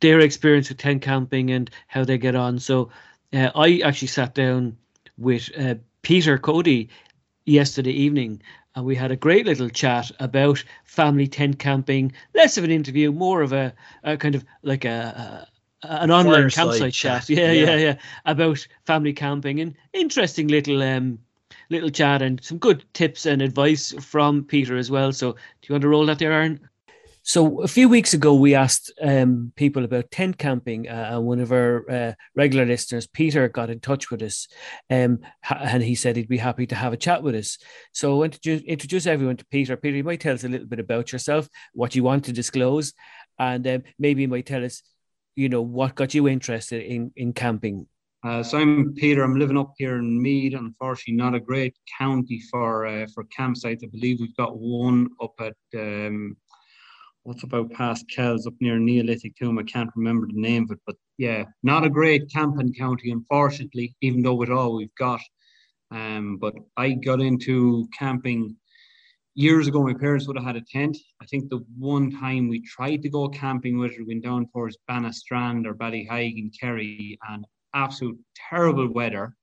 their 0.00 0.20
experience 0.20 0.68
with 0.68 0.78
tent 0.78 1.02
camping 1.02 1.50
and 1.50 1.70
how 1.86 2.04
they 2.04 2.18
get 2.18 2.34
on. 2.34 2.58
So 2.58 2.90
uh, 3.32 3.50
I 3.54 3.80
actually 3.84 4.08
sat 4.08 4.34
down 4.34 4.76
with 5.18 5.50
uh, 5.58 5.74
Peter 6.02 6.38
Cody 6.38 6.88
yesterday 7.44 7.92
evening 7.92 8.42
and 8.74 8.84
we 8.84 8.94
had 8.94 9.10
a 9.10 9.16
great 9.16 9.46
little 9.46 9.68
chat 9.68 10.10
about 10.20 10.62
family 10.84 11.26
tent 11.26 11.58
camping. 11.58 12.12
Less 12.34 12.56
of 12.56 12.64
an 12.64 12.70
interview, 12.70 13.12
more 13.12 13.42
of 13.42 13.52
a, 13.52 13.74
a 14.04 14.16
kind 14.16 14.34
of 14.34 14.44
like 14.62 14.84
a, 14.84 15.46
a 15.46 15.48
an 15.82 16.10
online 16.10 16.50
Fireside 16.50 16.52
campsite 16.52 16.92
chat. 16.92 17.20
chat. 17.22 17.30
Yeah, 17.30 17.52
yeah, 17.52 17.64
yeah, 17.64 17.76
yeah, 17.76 17.96
about 18.26 18.66
family 18.84 19.12
camping 19.12 19.60
and 19.60 19.74
interesting 19.92 20.48
little 20.48 20.82
um 20.82 21.18
little 21.70 21.90
chat 21.90 22.20
and 22.20 22.42
some 22.44 22.58
good 22.58 22.84
tips 22.92 23.26
and 23.26 23.40
advice 23.40 23.92
from 24.00 24.44
Peter 24.44 24.76
as 24.76 24.90
well. 24.90 25.12
So 25.12 25.32
do 25.32 25.38
you 25.62 25.72
want 25.72 25.82
to 25.82 25.88
roll 25.88 26.06
that 26.06 26.18
there, 26.18 26.32
Aaron? 26.32 26.60
So 27.22 27.62
a 27.62 27.68
few 27.68 27.88
weeks 27.88 28.14
ago, 28.14 28.34
we 28.34 28.54
asked 28.54 28.92
um, 29.00 29.52
people 29.54 29.84
about 29.84 30.10
tent 30.10 30.38
camping, 30.38 30.88
uh, 30.88 31.10
and 31.12 31.26
one 31.26 31.40
of 31.40 31.52
our 31.52 31.90
uh, 31.90 32.12
regular 32.34 32.64
listeners, 32.64 33.06
Peter, 33.06 33.48
got 33.48 33.68
in 33.68 33.80
touch 33.80 34.10
with 34.10 34.22
us, 34.22 34.48
um, 34.88 35.18
and 35.48 35.82
he 35.82 35.94
said 35.94 36.16
he'd 36.16 36.28
be 36.28 36.38
happy 36.38 36.66
to 36.66 36.74
have 36.74 36.94
a 36.94 36.96
chat 36.96 37.22
with 37.22 37.34
us. 37.34 37.58
So 37.92 38.14
I 38.14 38.18
want 38.18 38.40
to 38.40 38.64
introduce 38.64 39.06
everyone 39.06 39.36
to 39.36 39.46
Peter. 39.46 39.76
Peter, 39.76 39.98
you 39.98 40.04
might 40.04 40.20
tell 40.20 40.34
us 40.34 40.44
a 40.44 40.48
little 40.48 40.66
bit 40.66 40.80
about 40.80 41.12
yourself, 41.12 41.48
what 41.74 41.94
you 41.94 42.02
want 42.02 42.24
to 42.24 42.32
disclose, 42.32 42.94
and 43.38 43.66
um, 43.66 43.82
maybe 43.98 44.22
you 44.22 44.28
might 44.28 44.46
tell 44.46 44.64
us, 44.64 44.82
you 45.36 45.50
know, 45.50 45.62
what 45.62 45.94
got 45.94 46.14
you 46.14 46.26
interested 46.26 46.82
in 46.82 47.12
in 47.16 47.34
camping. 47.34 47.86
Uh, 48.22 48.42
so 48.42 48.58
I'm 48.58 48.94
Peter. 48.94 49.22
I'm 49.22 49.38
living 49.38 49.56
up 49.56 49.72
here 49.78 49.96
in 49.96 50.22
Meath. 50.22 50.54
Unfortunately, 50.54 51.14
not 51.14 51.34
a 51.34 51.40
great 51.40 51.76
county 51.98 52.42
for 52.50 52.86
uh, 52.86 53.06
for 53.14 53.24
campsites. 53.24 53.84
I 53.84 53.88
believe 53.92 54.20
we've 54.20 54.36
got 54.36 54.58
one 54.58 55.08
up 55.22 55.34
at 55.40 55.56
um, 55.74 56.36
what's 57.30 57.44
about 57.44 57.70
past 57.70 58.10
Kells 58.10 58.48
up 58.48 58.54
near 58.60 58.76
Neolithic 58.80 59.36
Tomb. 59.36 59.56
I 59.56 59.62
can't 59.62 59.88
remember 59.94 60.26
the 60.26 60.40
name 60.40 60.64
of 60.64 60.72
it, 60.72 60.80
but 60.84 60.96
yeah, 61.16 61.44
not 61.62 61.86
a 61.86 61.88
great 61.88 62.28
camping 62.28 62.74
county, 62.74 63.12
unfortunately, 63.12 63.94
even 64.00 64.20
though 64.20 64.34
with 64.34 64.50
all 64.50 64.74
we've 64.74 64.94
got. 64.96 65.20
Um, 65.92 66.38
but 66.38 66.54
I 66.76 66.90
got 66.90 67.20
into 67.20 67.86
camping 67.96 68.56
years 69.36 69.68
ago. 69.68 69.80
My 69.80 69.94
parents 69.94 70.26
would 70.26 70.38
have 70.38 70.44
had 70.44 70.56
a 70.56 70.64
tent. 70.72 70.98
I 71.22 71.26
think 71.26 71.48
the 71.48 71.64
one 71.78 72.10
time 72.10 72.48
we 72.48 72.62
tried 72.62 73.00
to 73.02 73.08
go 73.08 73.28
camping 73.28 73.78
with 73.78 73.92
it, 73.92 74.00
we 74.00 74.14
went 74.14 74.24
down 74.24 74.48
towards 74.52 74.78
Banna 74.90 75.14
Strand 75.14 75.68
or 75.68 75.74
Ballyheigue 75.74 76.36
in 76.36 76.50
Kerry, 76.60 77.16
and 77.28 77.46
absolute 77.74 78.18
terrible 78.50 78.92
weather. 78.92 79.36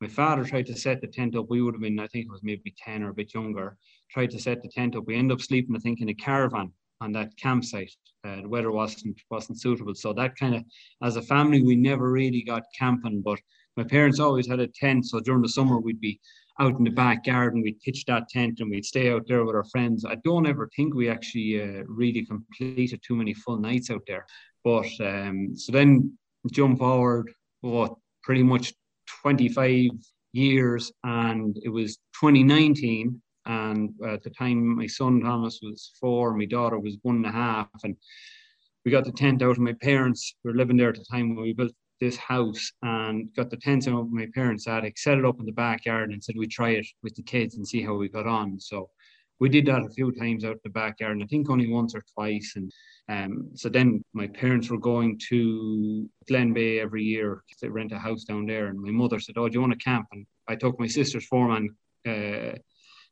My 0.00 0.08
father 0.08 0.42
tried 0.42 0.66
to 0.66 0.76
set 0.76 1.00
the 1.00 1.06
tent 1.06 1.36
up. 1.36 1.46
We 1.48 1.62
would 1.62 1.74
have 1.74 1.82
been, 1.82 2.00
I 2.00 2.08
think 2.08 2.26
it 2.26 2.32
was 2.32 2.42
maybe 2.42 2.74
10 2.84 3.04
or 3.04 3.10
a 3.10 3.14
bit 3.14 3.32
younger. 3.32 3.76
Tried 4.10 4.32
to 4.32 4.40
set 4.40 4.60
the 4.60 4.68
tent 4.68 4.96
up. 4.96 5.04
We 5.06 5.14
end 5.14 5.30
up 5.30 5.40
sleeping, 5.40 5.76
I 5.76 5.78
think, 5.78 6.00
in 6.00 6.08
a 6.08 6.14
caravan 6.14 6.72
on 7.02 7.12
that 7.12 7.36
campsite. 7.36 7.92
Uh, 8.24 8.42
the 8.42 8.48
weather 8.48 8.70
wasn't 8.70 9.20
wasn't 9.30 9.60
suitable, 9.60 9.94
so 9.94 10.12
that 10.12 10.36
kind 10.36 10.54
of, 10.54 10.62
as 11.02 11.16
a 11.16 11.22
family, 11.22 11.62
we 11.62 11.76
never 11.76 12.10
really 12.10 12.42
got 12.42 12.62
camping. 12.78 13.20
But 13.20 13.40
my 13.76 13.84
parents 13.84 14.20
always 14.20 14.46
had 14.46 14.60
a 14.60 14.68
tent, 14.68 15.06
so 15.06 15.20
during 15.20 15.42
the 15.42 15.48
summer 15.48 15.78
we'd 15.78 16.00
be 16.00 16.20
out 16.60 16.78
in 16.78 16.84
the 16.84 16.90
back 16.90 17.24
garden. 17.24 17.62
We'd 17.62 17.80
pitch 17.80 18.04
that 18.06 18.28
tent 18.28 18.60
and 18.60 18.70
we'd 18.70 18.84
stay 18.84 19.10
out 19.10 19.26
there 19.26 19.44
with 19.44 19.56
our 19.56 19.64
friends. 19.64 20.04
I 20.04 20.16
don't 20.24 20.46
ever 20.46 20.68
think 20.76 20.94
we 20.94 21.08
actually 21.08 21.62
uh, 21.62 21.82
really 21.86 22.24
completed 22.24 23.00
too 23.02 23.16
many 23.16 23.34
full 23.34 23.58
nights 23.58 23.90
out 23.90 24.02
there. 24.06 24.26
But 24.62 24.90
um, 25.00 25.56
so 25.56 25.72
then 25.72 26.16
jump 26.52 26.78
forward, 26.78 27.32
what 27.62 27.94
pretty 28.22 28.42
much 28.42 28.74
25 29.22 29.90
years, 30.32 30.92
and 31.04 31.58
it 31.62 31.70
was 31.70 31.96
2019 32.20 33.20
and 33.46 33.90
at 34.06 34.22
the 34.22 34.30
time, 34.30 34.76
my 34.76 34.86
son 34.86 35.20
Thomas 35.20 35.60
was 35.62 35.92
four, 36.00 36.34
my 36.34 36.44
daughter 36.44 36.78
was 36.78 36.96
one 37.02 37.16
and 37.16 37.26
a 37.26 37.32
half, 37.32 37.68
and 37.84 37.96
we 38.84 38.90
got 38.90 39.04
the 39.04 39.12
tent 39.12 39.42
out 39.42 39.52
of 39.52 39.58
my 39.58 39.74
parents. 39.74 40.34
We 40.44 40.50
were 40.50 40.56
living 40.56 40.76
there 40.76 40.90
at 40.90 40.96
the 40.96 41.04
time 41.04 41.34
when 41.34 41.44
we 41.44 41.52
built 41.52 41.72
this 42.00 42.16
house 42.16 42.72
and 42.82 43.32
got 43.36 43.48
the 43.48 43.56
tent 43.56 43.86
out 43.86 44.00
of 44.00 44.12
my 44.12 44.26
parents' 44.34 44.66
attic, 44.66 44.98
set 44.98 45.18
it 45.18 45.24
up 45.24 45.38
in 45.38 45.46
the 45.46 45.52
backyard, 45.52 46.10
and 46.10 46.22
said 46.22 46.34
we'd 46.36 46.50
try 46.50 46.70
it 46.70 46.86
with 47.02 47.14
the 47.14 47.22
kids 47.22 47.56
and 47.56 47.66
see 47.66 47.82
how 47.82 47.94
we 47.94 48.08
got 48.08 48.26
on. 48.26 48.58
So 48.58 48.90
we 49.38 49.48
did 49.48 49.66
that 49.66 49.84
a 49.84 49.90
few 49.90 50.12
times 50.12 50.44
out 50.44 50.52
in 50.52 50.60
the 50.64 50.70
backyard, 50.70 51.12
and 51.12 51.22
I 51.22 51.26
think 51.26 51.50
only 51.50 51.68
once 51.68 51.94
or 51.94 52.04
twice. 52.14 52.54
And 52.56 52.72
um, 53.08 53.50
so 53.54 53.68
then 53.68 54.04
my 54.12 54.26
parents 54.28 54.70
were 54.70 54.78
going 54.78 55.18
to 55.30 56.08
Glenbeigh 56.28 56.80
every 56.80 57.02
year 57.02 57.42
they 57.60 57.68
rent 57.68 57.92
a 57.92 57.98
house 57.98 58.24
down 58.24 58.46
there. 58.46 58.66
And 58.66 58.80
my 58.80 58.90
mother 58.90 59.20
said, 59.20 59.36
"Oh, 59.38 59.48
do 59.48 59.54
you 59.54 59.60
want 59.60 59.72
to 59.72 59.78
camp?" 59.78 60.06
And 60.12 60.26
I 60.48 60.56
took 60.56 60.78
my 60.78 60.86
sister's 60.86 61.26
foreman 61.26 61.70
uh, 62.06 62.52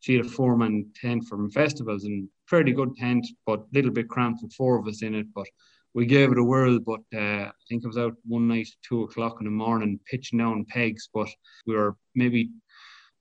she 0.00 0.16
had 0.16 0.26
a 0.26 0.28
four 0.28 0.56
man 0.56 0.90
tent 1.00 1.24
from 1.24 1.50
festivals 1.50 2.04
and 2.04 2.28
fairly 2.48 2.72
good 2.72 2.94
tent, 2.96 3.26
but 3.46 3.60
a 3.60 3.66
little 3.72 3.92
bit 3.92 4.08
cramped 4.08 4.42
with 4.42 4.52
four 4.54 4.78
of 4.78 4.88
us 4.88 5.02
in 5.02 5.14
it. 5.14 5.26
But 5.34 5.46
we 5.94 6.06
gave 6.06 6.32
it 6.32 6.38
a 6.38 6.44
whirl. 6.44 6.78
But 6.80 7.00
uh, 7.14 7.48
I 7.48 7.52
think 7.68 7.84
it 7.84 7.86
was 7.86 7.98
out 7.98 8.14
one 8.26 8.48
night 8.48 8.68
two 8.82 9.02
o'clock 9.02 9.36
in 9.40 9.44
the 9.44 9.50
morning, 9.50 10.00
pitching 10.06 10.38
down 10.38 10.64
pegs. 10.68 11.08
But 11.12 11.28
we 11.66 11.74
were 11.74 11.96
maybe 12.14 12.50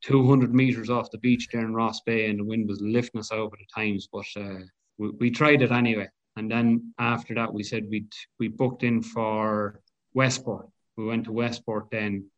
200 0.03 0.53
meters 0.53 0.89
off 0.89 1.11
the 1.11 1.17
beach 1.17 1.49
there 1.51 1.65
in 1.65 1.73
Rossbeigh, 1.73 2.29
and 2.29 2.39
the 2.39 2.45
wind 2.45 2.69
was 2.69 2.81
lifting 2.81 3.19
us 3.19 3.31
over 3.31 3.55
the 3.57 3.81
times. 3.81 4.07
But 4.11 4.25
uh, 4.37 4.59
we, 4.97 5.09
we 5.19 5.31
tried 5.31 5.61
it 5.61 5.71
anyway. 5.71 6.07
And 6.37 6.49
then 6.49 6.93
after 6.97 7.35
that, 7.35 7.53
we 7.53 7.63
said 7.63 7.87
we 7.89 8.05
we 8.39 8.47
booked 8.47 8.83
in 8.83 9.01
for 9.01 9.81
Westport. 10.13 10.67
We 10.95 11.05
went 11.05 11.25
to 11.25 11.33
Westport 11.33 11.91
then 11.91 12.29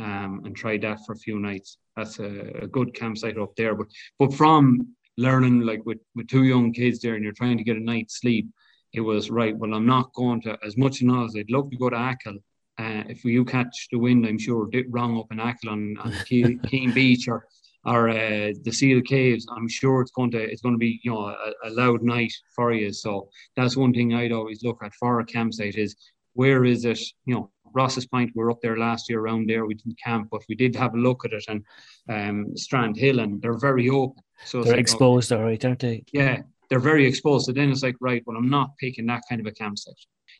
um, 0.00 0.42
and 0.44 0.56
tried 0.56 0.82
that 0.82 0.98
for 1.04 1.12
a 1.12 1.18
few 1.18 1.38
nights. 1.38 1.78
That's 1.96 2.18
a, 2.18 2.62
a, 2.62 2.66
good 2.66 2.94
campsite 2.94 3.38
up 3.38 3.54
there. 3.56 3.74
But 3.74 3.88
but 4.18 4.34
from 4.34 4.94
learning 5.16 5.60
like 5.60 5.84
with, 5.84 5.98
with 6.14 6.28
two 6.28 6.44
young 6.44 6.72
kids 6.72 7.00
there 7.00 7.14
and 7.14 7.22
you're 7.22 7.32
trying 7.32 7.58
to 7.58 7.64
get 7.64 7.76
a 7.76 7.80
night's 7.80 8.20
sleep, 8.20 8.48
it 8.92 9.00
was 9.00 9.30
right. 9.30 9.56
Well, 9.56 9.74
I'm 9.74 9.86
not 9.86 10.12
going 10.14 10.40
to 10.42 10.58
as 10.64 10.76
much 10.76 11.02
as 11.02 11.36
I'd 11.36 11.50
love 11.50 11.70
to 11.70 11.76
go 11.76 11.90
to 11.90 11.96
Achill. 11.96 12.38
Uh, 12.78 13.04
if 13.08 13.24
you 13.24 13.44
catch 13.44 13.88
the 13.92 13.98
wind, 13.98 14.26
I'm 14.26 14.38
sure 14.38 14.68
did 14.70 14.86
wrong 14.88 15.18
up 15.18 15.30
in 15.30 15.40
Achill 15.40 15.70
on, 15.70 15.96
on 15.98 16.12
Keem 16.12 16.94
Beach 16.94 17.28
or 17.28 17.46
or 17.84 18.10
uh, 18.10 18.52
the 18.62 18.72
Seal 18.72 19.00
Caves, 19.00 19.46
I'm 19.50 19.68
sure 19.68 20.02
it's 20.02 20.10
going 20.10 20.30
to 20.32 20.38
it's 20.38 20.60
going 20.60 20.74
to 20.74 20.78
be 20.78 21.00
you 21.02 21.12
know 21.12 21.28
a, 21.28 21.52
a, 21.64 21.70
loud 21.70 22.02
night 22.02 22.32
for 22.54 22.72
you. 22.72 22.92
So 22.92 23.30
that's 23.56 23.76
one 23.76 23.94
thing 23.94 24.12
I'd 24.12 24.32
always 24.32 24.62
look 24.62 24.82
at 24.82 24.94
for 24.94 25.20
a 25.20 25.24
campsite 25.24 25.76
is 25.76 25.96
where 26.34 26.64
is 26.64 26.84
it 26.84 27.00
you 27.24 27.34
know 27.34 27.50
Rosses 27.72 28.06
Point, 28.06 28.32
we 28.34 28.42
were 28.42 28.50
up 28.50 28.60
there 28.62 28.76
last 28.76 29.08
year 29.08 29.20
around 29.20 29.48
there. 29.48 29.66
We 29.66 29.74
didn't 29.74 29.98
camp, 30.02 30.28
but 30.30 30.42
we 30.48 30.54
did 30.54 30.74
have 30.76 30.94
a 30.94 30.98
look 30.98 31.24
at 31.24 31.32
it 31.32 31.44
and 31.48 31.64
um, 32.08 32.56
Strand 32.56 32.96
Hill, 32.96 33.20
and 33.20 33.40
they're 33.40 33.58
very 33.58 33.88
open. 33.88 34.22
So 34.44 34.62
they're 34.62 34.72
like, 34.72 34.80
exposed, 34.80 35.32
all 35.32 35.42
right, 35.42 35.62
aren't 35.64 35.80
they? 35.80 36.04
Yeah, 36.12 36.42
they're 36.68 36.78
very 36.78 37.06
exposed. 37.06 37.46
So 37.46 37.52
then 37.52 37.70
it's 37.70 37.82
like, 37.82 37.96
right, 38.00 38.22
well, 38.26 38.36
I'm 38.36 38.48
not 38.48 38.76
picking 38.78 39.06
that 39.06 39.22
kind 39.28 39.40
of 39.40 39.46
a 39.46 39.52
campsite. 39.52 39.94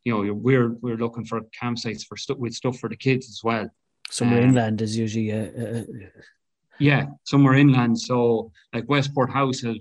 You 0.05 0.13
know, 0.25 0.33
we're 0.33 0.71
we're 0.81 0.97
looking 0.97 1.25
for 1.25 1.41
campsites 1.61 2.07
for 2.07 2.17
stuff 2.17 2.39
with 2.39 2.55
stuff 2.55 2.79
for 2.79 2.89
the 2.89 2.97
kids 2.97 3.29
as 3.29 3.41
well. 3.45 3.69
Somewhere 4.11 4.43
um, 4.43 4.49
inland 4.49 4.81
is 4.81 4.97
usually 4.97 5.31
a, 5.31 5.81
a, 5.81 5.85
Yeah, 6.79 7.07
somewhere 7.25 7.55
inland. 7.55 8.01
So 8.01 8.53
like 8.73 8.89
Westport 8.89 9.31
House 9.31 9.61
has 9.61 9.77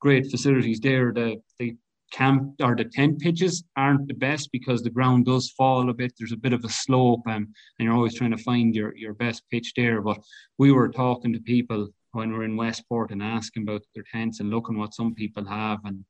great 0.00 0.30
facilities 0.30 0.80
there. 0.80 1.12
The 1.12 1.40
the 1.58 1.76
camp 2.10 2.54
or 2.62 2.74
the 2.76 2.84
tent 2.84 3.20
pitches 3.20 3.64
aren't 3.76 4.08
the 4.08 4.14
best 4.14 4.50
because 4.52 4.82
the 4.82 4.90
ground 4.90 5.26
does 5.26 5.50
fall 5.50 5.88
a 5.88 5.94
bit. 5.94 6.12
There's 6.18 6.32
a 6.32 6.36
bit 6.36 6.52
of 6.52 6.64
a 6.64 6.68
slope, 6.68 7.22
and, 7.26 7.46
and 7.46 7.52
you're 7.78 7.94
always 7.94 8.14
trying 8.14 8.32
to 8.32 8.42
find 8.42 8.74
your 8.74 8.96
your 8.96 9.14
best 9.14 9.42
pitch 9.50 9.72
there. 9.76 10.00
But 10.02 10.18
we 10.58 10.72
were 10.72 10.88
talking 10.88 11.32
to 11.32 11.40
people 11.40 11.88
when 12.12 12.32
we're 12.32 12.44
in 12.44 12.56
Westport 12.56 13.10
and 13.10 13.22
asking 13.22 13.62
about 13.62 13.82
their 13.94 14.04
tents 14.12 14.40
and 14.40 14.50
looking 14.50 14.78
what 14.78 14.94
some 14.94 15.14
people 15.14 15.44
have, 15.44 15.80
and 15.84 16.04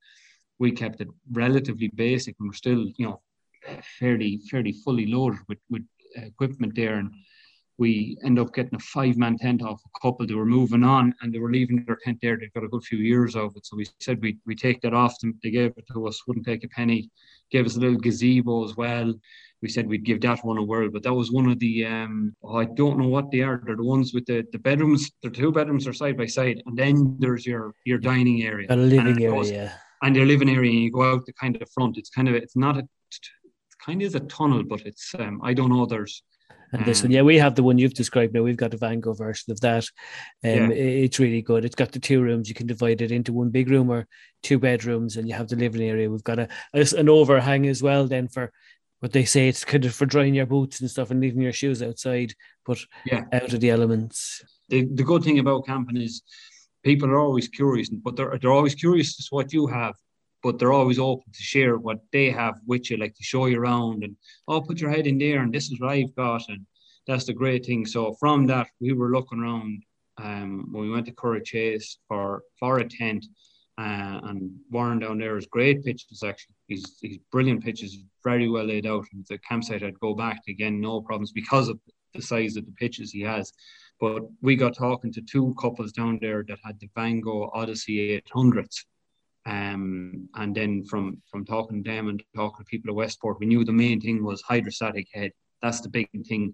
we 0.59 0.71
kept 0.71 1.01
it 1.01 1.07
relatively 1.31 1.89
basic, 1.89 2.35
and 2.39 2.49
we're 2.49 2.53
still 2.53 2.85
you 2.97 3.05
know 3.05 3.21
fairly 3.99 4.41
fairly 4.49 4.73
fully 4.83 5.05
loaded 5.05 5.39
with 5.47 5.59
with 5.69 5.83
uh, 6.17 6.21
equipment 6.21 6.75
there 6.75 6.95
and 6.95 7.11
we 7.77 8.17
end 8.23 8.37
up 8.37 8.53
getting 8.53 8.75
a 8.75 8.79
five 8.79 9.17
man 9.17 9.37
tent 9.37 9.63
off 9.63 9.81
a 9.85 9.99
couple. 9.99 10.27
They 10.27 10.35
were 10.35 10.45
moving 10.45 10.83
on 10.83 11.13
and 11.21 11.33
they 11.33 11.39
were 11.39 11.51
leaving 11.51 11.83
their 11.85 11.97
tent 12.03 12.19
there. 12.21 12.37
They've 12.37 12.53
got 12.53 12.63
a 12.63 12.67
good 12.67 12.83
few 12.83 12.99
years 12.99 13.35
of 13.35 13.55
it. 13.55 13.65
So 13.65 13.75
we 13.75 13.87
said 13.99 14.21
we 14.21 14.37
we 14.45 14.55
take 14.55 14.81
that 14.81 14.93
off 14.93 15.19
them. 15.19 15.39
They 15.41 15.51
gave 15.51 15.73
it 15.77 15.85
to 15.93 16.07
us, 16.07 16.21
wouldn't 16.27 16.45
take 16.45 16.63
a 16.63 16.69
penny, 16.69 17.09
gave 17.51 17.65
us 17.65 17.77
a 17.77 17.79
little 17.79 17.97
gazebo 17.97 18.65
as 18.65 18.75
well. 18.75 19.13
We 19.61 19.69
said 19.69 19.87
we'd 19.87 20.05
give 20.05 20.21
that 20.21 20.43
one 20.43 20.57
a 20.57 20.63
whirl, 20.63 20.89
but 20.89 21.03
that 21.03 21.13
was 21.13 21.31
one 21.31 21.49
of 21.49 21.59
the 21.59 21.85
um 21.85 22.35
oh, 22.43 22.57
I 22.57 22.65
don't 22.65 22.97
know 22.97 23.07
what 23.07 23.31
they 23.31 23.41
are. 23.41 23.61
They're 23.63 23.75
the 23.75 23.83
ones 23.83 24.13
with 24.13 24.25
the, 24.25 24.45
the 24.51 24.59
bedrooms. 24.59 25.11
The 25.23 25.29
two 25.29 25.51
bedrooms 25.51 25.87
are 25.87 25.93
side 25.93 26.17
by 26.17 26.25
side, 26.25 26.61
and 26.65 26.77
then 26.77 27.15
there's 27.19 27.45
your 27.45 27.73
your 27.85 27.99
dining 27.99 28.43
area. 28.43 28.67
A 28.69 28.75
living 28.75 29.23
area, 29.23 29.29
goes. 29.29 29.51
And 30.03 30.15
your 30.15 30.25
living 30.25 30.49
area, 30.49 30.71
and 30.71 30.79
you 30.79 30.91
go 30.91 31.11
out 31.11 31.25
the 31.25 31.33
kind 31.33 31.61
of 31.61 31.69
front. 31.71 31.97
It's 31.97 32.09
kind 32.09 32.27
of 32.27 32.35
it's 32.35 32.55
not 32.55 32.77
a 32.77 32.79
it 32.81 33.77
kind 33.85 34.01
of 34.01 34.05
is 34.07 34.15
a 34.15 34.21
tunnel, 34.21 34.63
but 34.63 34.81
it's 34.81 35.13
um 35.17 35.41
I 35.43 35.53
don't 35.53 35.69
know. 35.69 35.85
There's 35.85 36.23
and 36.71 36.85
this 36.85 37.03
one, 37.03 37.11
mm. 37.11 37.15
yeah, 37.15 37.21
we 37.21 37.37
have 37.37 37.55
the 37.55 37.63
one 37.63 37.77
you've 37.77 37.93
described 37.93 38.33
now. 38.33 38.43
We've 38.43 38.57
got 38.57 38.73
a 38.73 38.77
Vango 38.77 39.17
version 39.17 39.51
of 39.51 39.59
that. 39.61 39.85
Um, 40.43 40.51
yeah. 40.51 40.69
It's 40.69 41.19
really 41.19 41.41
good. 41.41 41.65
It's 41.65 41.75
got 41.75 41.91
the 41.91 41.99
two 41.99 42.21
rooms. 42.21 42.49
You 42.49 42.55
can 42.55 42.67
divide 42.67 43.01
it 43.01 43.11
into 43.11 43.33
one 43.33 43.49
big 43.49 43.69
room 43.69 43.89
or 43.89 44.07
two 44.43 44.59
bedrooms, 44.59 45.17
and 45.17 45.27
you 45.27 45.35
have 45.35 45.47
the 45.47 45.55
living 45.55 45.81
area. 45.81 46.09
We've 46.09 46.23
got 46.23 46.39
a, 46.39 46.47
an 46.73 47.09
overhang 47.09 47.67
as 47.67 47.83
well. 47.83 48.07
Then 48.07 48.27
for 48.27 48.51
what 48.99 49.11
they 49.11 49.25
say, 49.25 49.47
it's 49.47 49.65
kind 49.65 49.85
of 49.85 49.93
for 49.93 50.05
drying 50.05 50.35
your 50.35 50.45
boots 50.45 50.79
and 50.79 50.89
stuff 50.89 51.11
and 51.11 51.19
leaving 51.19 51.41
your 51.41 51.53
shoes 51.53 51.81
outside, 51.81 52.33
but 52.65 52.79
yeah. 53.05 53.25
out 53.33 53.53
of 53.53 53.59
the 53.59 53.69
elements. 53.69 54.43
The, 54.69 54.85
the 54.85 55.03
good 55.03 55.23
thing 55.23 55.39
about 55.39 55.65
camping 55.65 55.97
is 55.97 56.21
people 56.83 57.09
are 57.09 57.19
always 57.19 57.47
curious, 57.47 57.89
but 57.89 58.15
they're, 58.15 58.37
they're 58.39 58.51
always 58.51 58.75
curious 58.75 59.19
as 59.19 59.27
to 59.27 59.35
what 59.35 59.51
you 59.51 59.67
have 59.67 59.95
but 60.43 60.57
they're 60.57 60.73
always 60.73 60.99
open 60.99 61.31
to 61.31 61.43
share 61.43 61.77
what 61.77 61.99
they 62.11 62.29
have 62.29 62.55
with 62.65 62.89
you, 62.89 62.97
like 62.97 63.15
to 63.15 63.23
show 63.23 63.45
you 63.45 63.59
around 63.59 64.03
and 64.03 64.15
oh, 64.47 64.61
put 64.61 64.79
your 64.79 64.89
head 64.89 65.07
in 65.07 65.17
there 65.17 65.41
and 65.41 65.53
this 65.53 65.71
is 65.71 65.79
what 65.79 65.91
I've 65.91 66.15
got 66.15 66.43
and 66.49 66.65
that's 67.07 67.25
the 67.25 67.33
great 67.33 67.65
thing. 67.65 67.85
So 67.85 68.13
from 68.19 68.45
that, 68.47 68.67
we 68.79 68.93
were 68.93 69.11
looking 69.11 69.39
around 69.39 69.83
um, 70.17 70.67
when 70.71 70.83
we 70.83 70.91
went 70.91 71.05
to 71.07 71.13
Curraghchase 71.13 71.97
for 72.07 72.43
for 72.59 72.79
a 72.79 72.87
tent, 72.87 73.25
uh, 73.77 74.19
and 74.23 74.51
Warren 74.69 74.99
down 74.99 75.17
there 75.17 75.37
is 75.37 75.45
great 75.47 75.83
pitches 75.83 76.23
actually. 76.23 76.55
He's 76.67 76.97
he's 77.01 77.17
brilliant 77.31 77.63
pitches, 77.63 77.97
very 78.23 78.49
well 78.49 78.65
laid 78.65 78.85
out. 78.85 79.05
And 79.13 79.25
the 79.29 79.39
campsite 79.39 79.83
I'd 79.83 79.99
go 79.99 80.13
back 80.13 80.43
to 80.45 80.51
again, 80.51 80.79
no 80.79 81.01
problems 81.01 81.31
because 81.31 81.69
of 81.69 81.79
the 82.13 82.21
size 82.21 82.55
of 82.57 82.65
the 82.65 82.73
pitches 82.73 83.11
he 83.11 83.21
has. 83.21 83.51
But 83.99 84.23
we 84.41 84.55
got 84.55 84.75
talking 84.75 85.13
to 85.13 85.21
two 85.21 85.55
couples 85.59 85.91
down 85.91 86.19
there 86.21 86.43
that 86.47 86.59
had 86.63 86.79
the 86.79 86.89
Vango 86.97 87.49
Odyssey 87.53 88.21
800s 88.35 88.85
um, 89.45 90.29
and 90.35 90.55
then 90.55 90.83
from 90.83 91.21
from 91.29 91.45
talking 91.45 91.83
to 91.83 91.89
them 91.89 92.09
and 92.09 92.23
talking 92.35 92.63
to 92.63 92.69
people 92.69 92.91
at 92.91 92.95
Westport, 92.95 93.39
we 93.39 93.47
knew 93.47 93.63
the 93.63 93.73
main 93.73 93.99
thing 93.99 94.23
was 94.23 94.41
hydrostatic 94.41 95.07
head. 95.13 95.31
That's 95.61 95.81
the 95.81 95.89
big 95.89 96.09
thing 96.27 96.53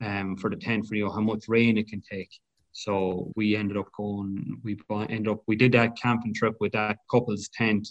um, 0.00 0.36
for 0.36 0.50
the 0.50 0.56
tent 0.56 0.86
for 0.86 0.94
you 0.94 1.10
how 1.10 1.20
much 1.20 1.44
rain 1.48 1.76
it 1.76 1.88
can 1.88 2.02
take. 2.08 2.30
So 2.72 3.32
we 3.34 3.56
ended 3.56 3.76
up 3.76 3.88
going. 3.96 4.60
We 4.62 4.78
ended 4.90 5.28
up 5.28 5.42
we 5.48 5.56
did 5.56 5.72
that 5.72 5.96
camping 6.00 6.32
trip 6.32 6.54
with 6.60 6.72
that 6.72 6.98
couple's 7.10 7.48
tent. 7.48 7.88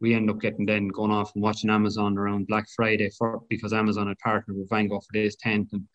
We 0.00 0.14
ended 0.14 0.34
up 0.34 0.40
getting 0.40 0.66
then 0.66 0.88
going 0.88 1.10
off 1.12 1.34
and 1.34 1.42
watching 1.42 1.70
Amazon 1.70 2.16
around 2.16 2.46
Black 2.46 2.64
Friday 2.74 3.10
for 3.18 3.42
because 3.50 3.74
Amazon 3.74 4.08
had 4.08 4.18
partnered 4.18 4.56
with 4.56 4.70
Vango 4.70 5.00
for 5.02 5.12
this 5.12 5.36
tent 5.36 5.68
and. 5.72 5.86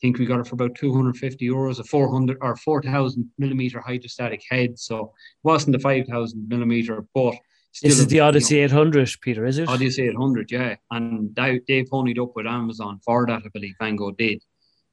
Think 0.00 0.18
we 0.18 0.26
got 0.26 0.40
it 0.40 0.46
for 0.46 0.54
about 0.54 0.74
250 0.76 1.46
euros, 1.46 1.80
a 1.80 1.84
400 1.84 2.38
or 2.40 2.56
4,000 2.56 3.30
millimeter 3.38 3.80
hydrostatic 3.80 4.42
head. 4.48 4.78
So 4.78 5.06
it 5.06 5.10
wasn't 5.42 5.72
the 5.72 5.80
5,000 5.80 6.48
millimeter, 6.48 7.04
but 7.14 7.34
this 7.82 7.98
is 7.98 8.06
the 8.06 8.20
Odyssey 8.20 8.56
you 8.56 8.60
know, 8.62 8.66
800, 8.66 9.10
Peter, 9.20 9.44
is 9.44 9.58
it? 9.58 9.68
Odyssey 9.68 10.08
800, 10.08 10.50
yeah. 10.50 10.76
And 10.90 11.34
they, 11.34 11.60
they 11.66 11.84
ponied 11.84 12.20
up 12.20 12.32
with 12.34 12.46
Amazon 12.46 13.00
for 13.04 13.26
that, 13.26 13.42
I 13.44 13.48
believe 13.52 13.74
Vango 13.80 14.16
did. 14.16 14.42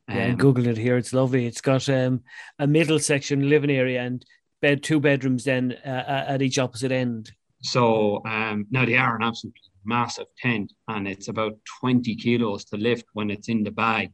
Um, 0.08 0.18
yeah, 0.18 0.32
Google 0.34 0.68
it 0.68 0.78
here. 0.78 0.98
It's 0.98 1.14
lovely. 1.14 1.46
It's 1.46 1.62
got 1.62 1.88
um, 1.90 2.22
a 2.60 2.68
middle 2.68 3.00
section 3.00 3.50
living 3.50 3.72
area 3.72 4.02
and 4.02 4.24
bed 4.62 4.84
two 4.84 5.00
bedrooms 5.00 5.44
then 5.44 5.76
uh, 5.86 6.26
at 6.28 6.42
each 6.42 6.60
opposite 6.60 6.92
end. 6.92 7.32
So 7.62 8.22
um, 8.26 8.68
now 8.70 8.86
they 8.86 8.98
are 8.98 9.16
an 9.16 9.24
absolutely 9.24 9.62
massive 9.84 10.28
tent, 10.38 10.72
and 10.88 11.08
it's 11.08 11.28
about 11.28 11.58
20 11.80 12.16
kilos 12.16 12.66
to 12.66 12.78
lift 12.78 13.06
when 13.14 13.32
it's 13.32 13.50
in 13.50 13.64
the 13.64 13.72
bag. 13.72 14.12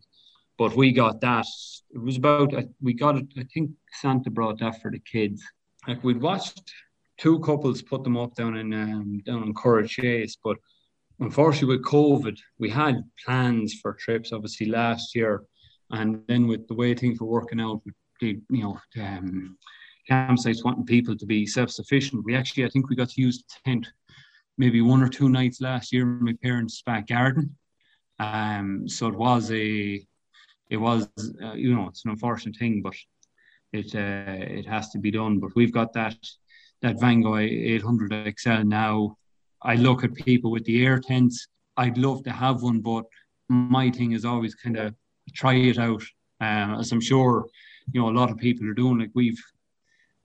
But 0.62 0.76
we 0.76 0.91
got 0.91 1.21
that. 1.21 1.47
It 1.89 1.97
was 1.97 2.17
about 2.17 2.54
uh, 2.54 2.62
we 2.84 2.93
got 2.93 3.17
it. 3.17 3.26
I 3.36 3.47
think 3.52 3.71
Santa 4.00 4.30
brought 4.30 4.60
that 4.60 4.80
for 4.80 4.91
the 4.91 5.00
kids. 5.00 5.41
Like 5.88 6.04
we'd 6.04 6.21
watched 6.21 6.71
two 7.17 7.39
couples 7.39 7.82
put 7.82 8.04
them 8.04 8.15
up 8.15 8.36
down 8.36 8.56
in 8.56 8.71
um, 8.71 9.21
down 9.26 9.41
in 9.41 9.56
Curraghchase, 9.56 10.38
but 10.43 10.58
unfortunately 11.19 11.78
with 11.78 11.86
COVID, 11.88 12.38
we 12.60 12.69
had 12.69 13.04
plans 13.26 13.74
for 13.82 13.93
trips 13.93 14.32
obviously 14.32 14.67
last 14.67 15.15
year, 15.15 15.41
and 15.89 16.21
then 16.28 16.45
with 16.45 16.67
the 16.67 16.76
way 16.76 16.93
things 16.93 17.19
were 17.19 17.26
working 17.26 17.60
out, 17.60 17.82
the 18.19 18.39
you 18.52 18.62
know 18.62 18.80
um, 19.02 19.58
campsites 20.08 20.63
wanting 20.63 20.86
people 20.86 21.17
to 21.17 21.26
be 21.26 21.47
self-sufficient, 21.47 22.24
we 22.24 22.36
actually 22.36 22.65
I 22.65 22.69
think 22.69 22.88
we 22.88 22.95
got 22.95 23.10
to 23.10 23.21
use 23.21 23.39
the 23.39 23.71
tent 23.71 23.88
maybe 24.60 24.82
one 24.82 25.02
or 25.02 25.10
two 25.10 25.28
nights 25.28 25.60
last 25.60 25.91
year 25.91 26.04
in 26.04 26.24
my 26.24 26.36
parents' 26.43 26.84
back 26.84 27.08
garden. 27.08 27.58
Um, 28.19 28.88
so 28.88 29.08
it 29.08 29.15
was 29.15 29.52
a, 29.52 30.06
it 30.72 30.78
was 30.78 31.08
uh, 31.44 31.54
you 31.54 31.76
know 31.76 31.88
it's 31.90 32.06
an 32.06 32.12
unfortunate 32.12 32.56
thing, 32.56 32.82
but 32.82 32.96
it 33.74 33.94
uh, 33.94 34.60
it 34.60 34.66
has 34.66 34.90
to 34.92 35.00
be 35.00 35.12
done. 35.12 35.40
But 35.40 35.52
we've 35.56 35.74
got 35.74 35.94
that 35.94 36.18
that 36.82 36.96
Vango 36.96 37.40
800 37.40 38.34
XL 38.40 38.64
now. 38.64 39.18
I 39.62 39.76
look 39.76 40.04
at 40.04 40.16
people 40.16 40.50
with 40.50 40.66
the 40.66 40.84
air 40.84 41.00
tents. 41.00 41.48
I'd 41.78 41.98
love 41.98 42.24
to 42.24 42.32
have 42.32 42.64
one, 42.64 42.80
but 42.80 43.06
my 43.50 43.92
thing 43.92 44.14
is 44.14 44.26
always 44.26 44.56
kind 44.56 44.78
of 44.78 44.96
try 45.36 45.54
it 45.54 45.78
out. 45.78 46.04
Um, 46.40 46.80
as 46.80 46.92
I'm 46.92 47.02
sure 47.02 47.46
you 47.92 48.02
know 48.02 48.10
a 48.10 48.18
lot 48.20 48.32
of 48.32 48.38
people 48.38 48.68
are 48.68 48.74
doing. 48.74 49.00
Like 49.00 49.12
we've 49.14 49.44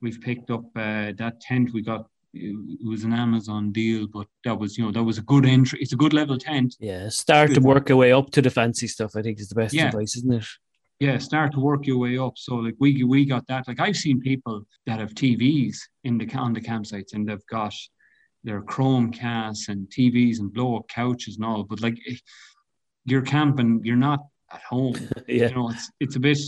we've 0.01 0.21
picked 0.21 0.51
up 0.51 0.65
uh, 0.77 1.13
that 1.19 1.41
tent 1.41 1.75
we 1.75 1.83
got. 1.83 2.07
It 2.39 2.87
was 2.87 3.05
an 3.05 3.13
Amazon 3.13 3.73
deal, 3.73 4.07
but 4.07 4.27
that 4.45 4.59
was 4.59 4.77
you 4.77 4.85
know 4.85 4.93
that 4.93 5.05
was 5.05 5.19
a 5.19 5.23
good 5.23 5.47
entry. 5.47 5.79
It's 5.81 5.93
a 5.93 5.97
good 5.97 6.13
level 6.13 6.39
tent. 6.39 6.77
Yeah, 6.81 7.09
start 7.09 7.55
to 7.55 7.61
work 7.61 7.89
your 7.89 7.99
way 7.99 8.13
up 8.13 8.31
to 8.33 8.43
the 8.43 8.51
fancy 8.51 8.89
stuff. 8.89 9.13
I 9.17 9.23
think 9.23 9.41
is 9.41 9.49
the 9.49 9.55
best 9.55 9.75
yeah. 9.75 9.87
advice, 9.89 10.17
isn't 10.17 10.35
it? 10.35 10.47
yeah 11.01 11.19
start 11.19 11.53
to 11.53 11.61
work 11.61 11.87
your 11.87 11.99
way 11.99 12.17
up 12.19 12.35
so 12.37 12.57
like 12.57 12.75
we 12.79 13.05
we 13.05 13.25
got 13.25 13.47
that 13.47 13.67
like 13.69 13.81
i've 13.81 13.97
seen 13.97 14.21
people 14.21 14.63
that 14.87 14.99
have 14.99 15.13
tvs 15.15 15.77
in 16.05 16.17
the 16.19 16.27
on 16.35 16.53
the 16.53 16.61
campsites 16.61 17.13
and 17.13 17.29
they've 17.29 17.47
got 17.47 17.75
their 18.45 18.63
Chromecasts 18.63 19.69
and 19.69 19.89
tvs 19.89 20.39
and 20.39 20.53
blow 20.53 20.77
up 20.77 20.89
couches 20.89 21.37
and 21.37 21.45
all 21.45 21.65
but 21.65 21.81
like 21.81 21.99
eh, 22.09 22.17
you're 23.05 23.23
camping 23.23 23.81
you're 23.85 23.97
not 23.97 24.21
at 24.53 24.63
home 24.63 24.95
yeah 25.29 25.49
you 25.49 25.55
know 25.55 25.71
it's 25.71 25.91
it's 26.01 26.17
a 26.17 26.21
bit 26.21 26.39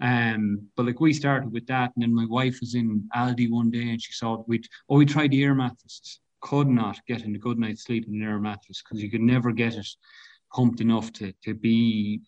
um 0.00 0.60
but 0.76 0.86
like 0.86 1.00
we 1.00 1.12
started 1.12 1.52
with 1.52 1.66
that 1.66 1.92
and 1.94 2.02
then 2.02 2.14
my 2.14 2.26
wife 2.26 2.58
was 2.60 2.74
in 2.74 3.08
aldi 3.16 3.50
one 3.50 3.70
day 3.70 3.90
and 3.90 4.02
she 4.02 4.12
saw 4.12 4.42
we 4.46 4.60
oh 4.88 4.96
we 4.96 5.06
tried 5.06 5.30
the 5.30 5.42
air 5.42 5.54
mattresses 5.54 6.20
could 6.40 6.68
not 6.68 6.98
get 7.06 7.22
in 7.22 7.34
a 7.34 7.38
good 7.38 7.58
night's 7.58 7.84
sleep 7.84 8.06
in 8.06 8.14
an 8.14 8.22
air 8.22 8.38
mattress 8.38 8.82
because 8.82 9.02
you 9.02 9.10
could 9.10 9.20
never 9.20 9.50
get 9.50 9.74
it 9.74 9.88
pumped 10.54 10.80
enough 10.80 11.12
to 11.12 11.32
to 11.42 11.54
be 11.54 12.20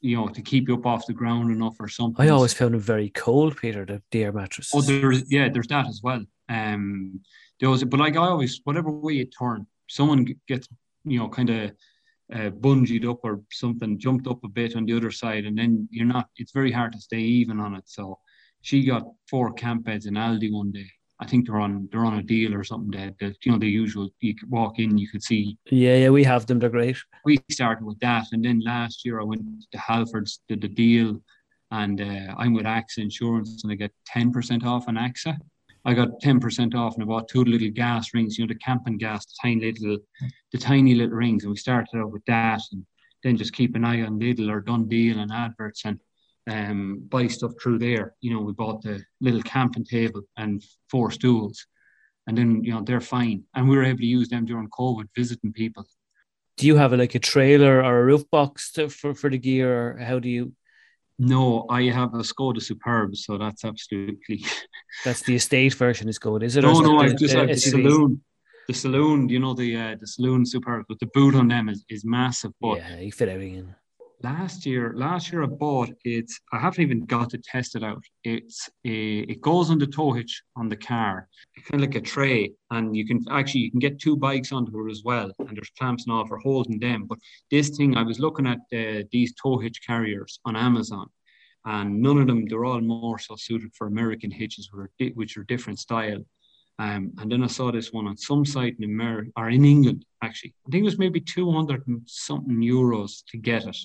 you 0.00 0.16
know, 0.16 0.28
to 0.28 0.42
keep 0.42 0.68
you 0.68 0.74
up 0.74 0.86
off 0.86 1.06
the 1.06 1.12
ground 1.12 1.50
enough 1.50 1.76
or 1.78 1.88
something. 1.88 2.24
I 2.24 2.30
always 2.30 2.54
found 2.54 2.74
them 2.74 2.80
very 2.80 3.10
cold, 3.10 3.56
Peter, 3.56 3.84
the, 3.84 4.02
the 4.10 4.24
air 4.24 4.32
mattress. 4.32 4.70
Oh, 4.74 4.80
there's 4.80 5.30
yeah, 5.30 5.48
there's 5.48 5.66
that 5.68 5.86
as 5.86 6.00
well. 6.02 6.24
Um, 6.48 7.20
there 7.60 7.68
was 7.68 7.84
but 7.84 8.00
like 8.00 8.16
I 8.16 8.20
always, 8.20 8.60
whatever 8.64 8.90
way 8.90 9.14
you 9.14 9.26
turn, 9.26 9.66
someone 9.88 10.26
gets, 10.48 10.68
you 11.04 11.18
know, 11.18 11.28
kind 11.28 11.50
of 11.50 11.72
uh, 12.32 12.50
bungeed 12.50 13.08
up 13.08 13.20
or 13.24 13.40
something, 13.50 13.98
jumped 13.98 14.26
up 14.26 14.42
a 14.44 14.48
bit 14.48 14.76
on 14.76 14.84
the 14.84 14.96
other 14.96 15.10
side, 15.10 15.44
and 15.44 15.56
then 15.56 15.88
you're 15.90 16.06
not. 16.06 16.28
It's 16.36 16.52
very 16.52 16.72
hard 16.72 16.92
to 16.92 17.00
stay 17.00 17.20
even 17.20 17.60
on 17.60 17.74
it. 17.74 17.84
So 17.86 18.18
she 18.62 18.84
got 18.84 19.04
four 19.28 19.52
camp 19.52 19.84
beds 19.84 20.06
in 20.06 20.14
Aldi 20.14 20.52
one 20.52 20.70
day, 20.70 20.90
I 21.20 21.26
think 21.26 21.46
they're 21.46 21.60
on 21.60 21.88
they're 21.92 22.04
on 22.04 22.18
a 22.18 22.22
deal 22.22 22.54
or 22.54 22.64
something 22.64 22.98
that, 22.98 23.14
that 23.20 23.36
you 23.44 23.52
know 23.52 23.58
the 23.58 23.68
usual 23.68 24.08
you 24.20 24.34
could 24.34 24.50
walk 24.50 24.78
in 24.78 24.96
you 24.96 25.08
could 25.08 25.22
see 25.22 25.58
yeah 25.70 25.96
yeah 25.96 26.08
we 26.08 26.24
have 26.24 26.46
them 26.46 26.58
they're 26.58 26.70
great 26.70 26.96
we 27.24 27.38
started 27.50 27.84
with 27.84 28.00
that 28.00 28.26
and 28.32 28.44
then 28.44 28.60
last 28.60 29.04
year 29.04 29.20
I 29.20 29.24
went 29.24 29.42
to 29.70 29.78
Halfords 29.78 30.38
did 30.48 30.62
the 30.62 30.68
deal 30.68 31.20
and 31.72 32.00
uh, 32.00 32.34
I'm 32.36 32.54
with 32.54 32.64
AXA 32.64 32.98
Insurance 32.98 33.62
and 33.62 33.72
I 33.72 33.76
get 33.76 33.92
10% 34.12 34.64
off 34.64 34.88
on 34.88 34.96
AXA 34.96 35.36
I 35.84 35.94
got 35.94 36.20
10% 36.22 36.74
off 36.74 36.94
and 36.94 37.02
I 37.02 37.06
bought 37.06 37.28
two 37.28 37.44
little 37.44 37.70
gas 37.70 38.12
rings 38.14 38.38
you 38.38 38.46
know 38.46 38.52
the 38.52 38.58
camping 38.58 38.98
gas 38.98 39.24
the 39.26 39.32
tiny 39.42 39.72
little 39.72 39.98
the 40.52 40.58
tiny 40.58 40.94
little 40.94 41.16
rings 41.16 41.44
and 41.44 41.50
we 41.50 41.56
started 41.56 41.96
out 41.96 42.12
with 42.12 42.24
that 42.26 42.60
and 42.72 42.84
then 43.22 43.36
just 43.36 43.52
keep 43.52 43.74
an 43.76 43.84
eye 43.84 44.02
on 44.02 44.18
Lidl 44.18 44.50
or 44.50 44.60
Deal 44.60 45.18
and 45.18 45.32
adverts 45.32 45.84
and 45.84 45.98
um, 46.50 47.02
buy 47.08 47.26
stuff 47.26 47.52
through 47.62 47.78
there. 47.78 48.14
You 48.20 48.34
know, 48.34 48.40
we 48.40 48.52
bought 48.52 48.82
the 48.82 49.04
little 49.20 49.42
camping 49.42 49.84
table 49.84 50.22
and 50.36 50.62
four 50.88 51.10
stools, 51.10 51.66
and 52.26 52.36
then 52.36 52.64
you 52.64 52.72
know 52.72 52.82
they're 52.82 53.00
fine, 53.00 53.44
and 53.54 53.68
we 53.68 53.76
were 53.76 53.84
able 53.84 53.98
to 53.98 54.06
use 54.06 54.28
them 54.28 54.46
during 54.46 54.68
COVID, 54.68 55.08
visiting 55.14 55.52
people. 55.52 55.86
Do 56.56 56.66
you 56.66 56.76
have 56.76 56.92
a, 56.92 56.96
like 56.96 57.14
a 57.14 57.18
trailer 57.18 57.82
or 57.82 58.00
a 58.00 58.04
roof 58.04 58.28
box 58.30 58.72
to, 58.72 58.88
for 58.88 59.14
for 59.14 59.30
the 59.30 59.38
gear, 59.38 59.94
or 59.94 59.98
how 59.98 60.18
do 60.18 60.28
you? 60.28 60.52
No, 61.22 61.66
I 61.68 61.82
have 61.90 62.14
a 62.14 62.22
Skoda 62.22 62.62
Superb, 62.62 63.14
so 63.14 63.36
that's 63.36 63.64
absolutely. 63.64 64.42
That's 65.04 65.22
the 65.22 65.34
estate 65.34 65.72
version 65.74 66.08
is 66.08 66.18
good, 66.18 66.42
is 66.42 66.56
it? 66.56 66.62
no, 66.62 66.80
no, 66.80 66.98
I 66.98 67.08
just 67.08 67.32
the 67.34 67.40
have 67.40 67.48
the 67.48 67.56
saloon. 67.56 68.22
The 68.68 68.74
saloon, 68.74 69.28
you 69.30 69.38
know, 69.38 69.54
the 69.54 69.76
uh, 69.76 69.96
the 69.98 70.06
saloon 70.06 70.44
Superb, 70.44 70.84
but 70.88 70.98
the 70.98 71.06
boot 71.14 71.34
on 71.34 71.48
them 71.48 71.68
is, 71.70 71.84
is 71.88 72.04
massive. 72.04 72.52
But 72.60 72.78
Yeah, 72.78 73.00
you 73.00 73.12
fit 73.12 73.28
everything 73.28 73.54
in. 73.54 73.74
Last 74.22 74.66
year 74.66 74.92
last 74.96 75.32
year 75.32 75.42
i 75.42 75.46
bought 75.46 75.90
it. 76.04 76.30
I 76.52 76.58
haven't 76.58 76.82
even 76.82 77.06
got 77.06 77.30
to 77.30 77.38
test 77.38 77.74
it 77.74 77.82
out. 77.82 78.02
It's 78.24 78.68
a, 78.84 79.20
it 79.20 79.40
goes 79.40 79.70
on 79.70 79.78
the 79.78 79.86
tow 79.86 80.12
hitch 80.12 80.42
on 80.56 80.68
the 80.68 80.76
car. 80.76 81.28
Kind 81.70 81.82
of 81.82 81.88
like 81.88 81.96
a 81.96 82.00
tray 82.00 82.52
and 82.70 82.94
you 82.96 83.06
can 83.06 83.24
actually 83.30 83.62
you 83.62 83.70
can 83.70 83.80
get 83.80 83.98
two 83.98 84.16
bikes 84.16 84.52
onto 84.52 84.86
it 84.86 84.90
as 84.90 85.02
well 85.04 85.30
and 85.38 85.56
there's 85.56 85.70
clamps 85.78 86.04
and 86.04 86.12
all 86.12 86.26
for 86.26 86.38
holding 86.38 86.78
them. 86.78 87.06
But 87.06 87.18
this 87.50 87.70
thing 87.70 87.96
i 87.96 88.02
was 88.02 88.18
looking 88.18 88.46
at 88.46 88.58
uh, 88.72 89.04
these 89.10 89.32
tow 89.34 89.58
hitch 89.58 89.80
carriers 89.86 90.40
on 90.44 90.56
amazon 90.56 91.06
and 91.64 92.00
none 92.00 92.18
of 92.18 92.26
them 92.26 92.46
they're 92.46 92.64
all 92.64 92.80
more 92.80 93.18
so 93.18 93.36
suited 93.36 93.70
for 93.74 93.86
american 93.86 94.30
hitches 94.30 94.70
which 94.72 95.36
are, 95.36 95.44
di- 95.44 95.54
different 95.54 95.78
style. 95.78 96.24
Um, 96.78 97.12
and 97.18 97.30
then 97.30 97.44
I 97.44 97.46
saw 97.46 97.70
this 97.70 97.92
one 97.92 98.06
on 98.06 98.16
some 98.16 98.46
site 98.46 98.74
in 98.78 98.84
America 98.84 99.30
or 99.36 99.50
in 99.50 99.66
England, 99.66 100.06
actually. 100.22 100.54
I 100.66 100.70
think 100.70 100.80
it 100.80 100.84
was 100.86 100.98
maybe 100.98 101.20
200 101.20 101.86
and 101.86 102.00
something 102.06 102.56
euros 102.56 103.22
to 103.28 103.36
get 103.36 103.66
it. 103.66 103.76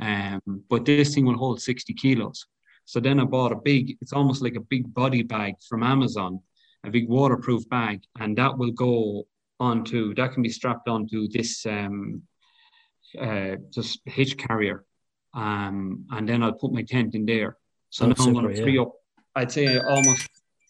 Um, 0.00 0.40
but 0.68 0.84
this 0.84 1.14
thing 1.14 1.26
will 1.26 1.36
hold 1.36 1.60
60 1.60 1.94
kilos. 1.94 2.46
So 2.84 3.00
then 3.00 3.20
I 3.20 3.24
bought 3.24 3.52
a 3.52 3.56
big, 3.56 3.96
it's 4.00 4.12
almost 4.12 4.42
like 4.42 4.56
a 4.56 4.60
big 4.60 4.92
body 4.92 5.22
bag 5.22 5.54
from 5.68 5.82
Amazon, 5.82 6.40
a 6.84 6.90
big 6.90 7.08
waterproof 7.08 7.68
bag, 7.68 8.02
and 8.18 8.36
that 8.38 8.56
will 8.58 8.72
go 8.72 9.24
onto, 9.60 10.14
that 10.14 10.32
can 10.32 10.42
be 10.42 10.48
strapped 10.48 10.88
onto 10.88 11.28
this 11.28 11.64
um, 11.66 12.22
uh, 13.20 13.56
just 13.70 14.00
hitch 14.06 14.36
carrier. 14.36 14.84
Um, 15.34 16.06
and 16.10 16.28
then 16.28 16.42
I'll 16.42 16.52
put 16.52 16.72
my 16.72 16.82
tent 16.82 17.14
in 17.14 17.24
there. 17.24 17.56
So 17.90 18.06
That's 18.06 18.20
now 18.20 18.26
I'm 18.26 18.32
going 18.32 18.54
to 18.54 18.62
free 18.62 18.76
yeah. 18.76 18.82
up, 18.82 18.92
I'd 19.34 19.52
say 19.52 19.78
almost 19.78 20.28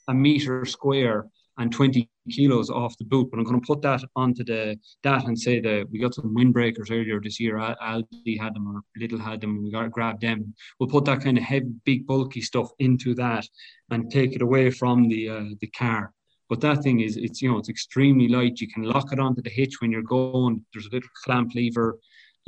a 0.09 0.15
meter 0.15 0.65
square 0.65 1.27
and 1.63 1.73
20 1.73 2.11
kilos 2.31 2.71
off 2.71 2.99
the 2.99 3.05
boot. 3.05 3.31
But 3.31 3.39
I'm 3.39 3.45
going 3.45 3.61
to 3.61 3.67
put 3.67 3.83
that 3.83 4.03
onto 4.17 4.43
the 4.45 4.77
that 5.05 5.25
and 5.27 5.39
say 5.39 5.61
that 5.61 5.87
we 5.91 6.01
got 6.01 6.15
some 6.15 6.35
windbreakers 6.35 6.91
earlier 6.91 7.21
this 7.21 7.39
year. 7.39 7.57
Al- 7.59 7.77
Aldi 7.77 8.41
had 8.41 8.55
them 8.55 8.67
or 8.69 8.83
Lidl 9.01 9.21
had 9.21 9.41
them. 9.41 9.55
and 9.55 9.65
We 9.65 9.71
got 9.71 9.83
to 9.83 9.89
grab 9.89 10.21
them. 10.21 10.55
We'll 10.79 10.89
put 10.89 11.05
that 11.05 11.23
kind 11.23 11.39
of 11.39 11.45
heavy, 11.45 11.73
big, 11.85 12.07
bulky 12.07 12.41
stuff 12.41 12.71
into 12.81 13.15
that 13.15 13.47
and 13.91 14.11
take 14.11 14.33
it 14.35 14.43
away 14.43 14.71
from 14.71 15.09
the 15.09 15.29
uh, 15.29 15.45
the 15.61 15.69
car. 15.69 16.13
But 16.51 16.61
that 16.63 16.83
thing 16.83 17.01
is, 17.01 17.17
it's 17.17 17.41
you 17.41 17.51
know, 17.51 17.59
it's 17.59 17.71
extremely 17.71 18.29
light. 18.29 18.61
You 18.61 18.69
can 18.69 18.83
lock 18.83 19.13
it 19.13 19.21
onto 19.21 19.41
the 19.41 19.51
hitch 19.51 19.81
when 19.81 19.93
you're 19.93 20.03
going. 20.03 20.65
There's 20.73 20.87
a 20.87 20.91
little 20.91 21.09
clamp 21.25 21.55
lever, 21.55 21.99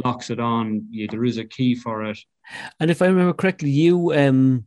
locks 0.04 0.28
it 0.30 0.40
on. 0.40 0.86
Yeah, 0.90 1.06
there 1.08 1.24
is 1.24 1.38
a 1.38 1.44
key 1.44 1.74
for 1.76 2.04
it. 2.04 2.18
And 2.80 2.90
if 2.90 3.00
I 3.00 3.06
remember 3.06 3.32
correctly, 3.32 3.70
you 3.70 4.12
um 4.12 4.66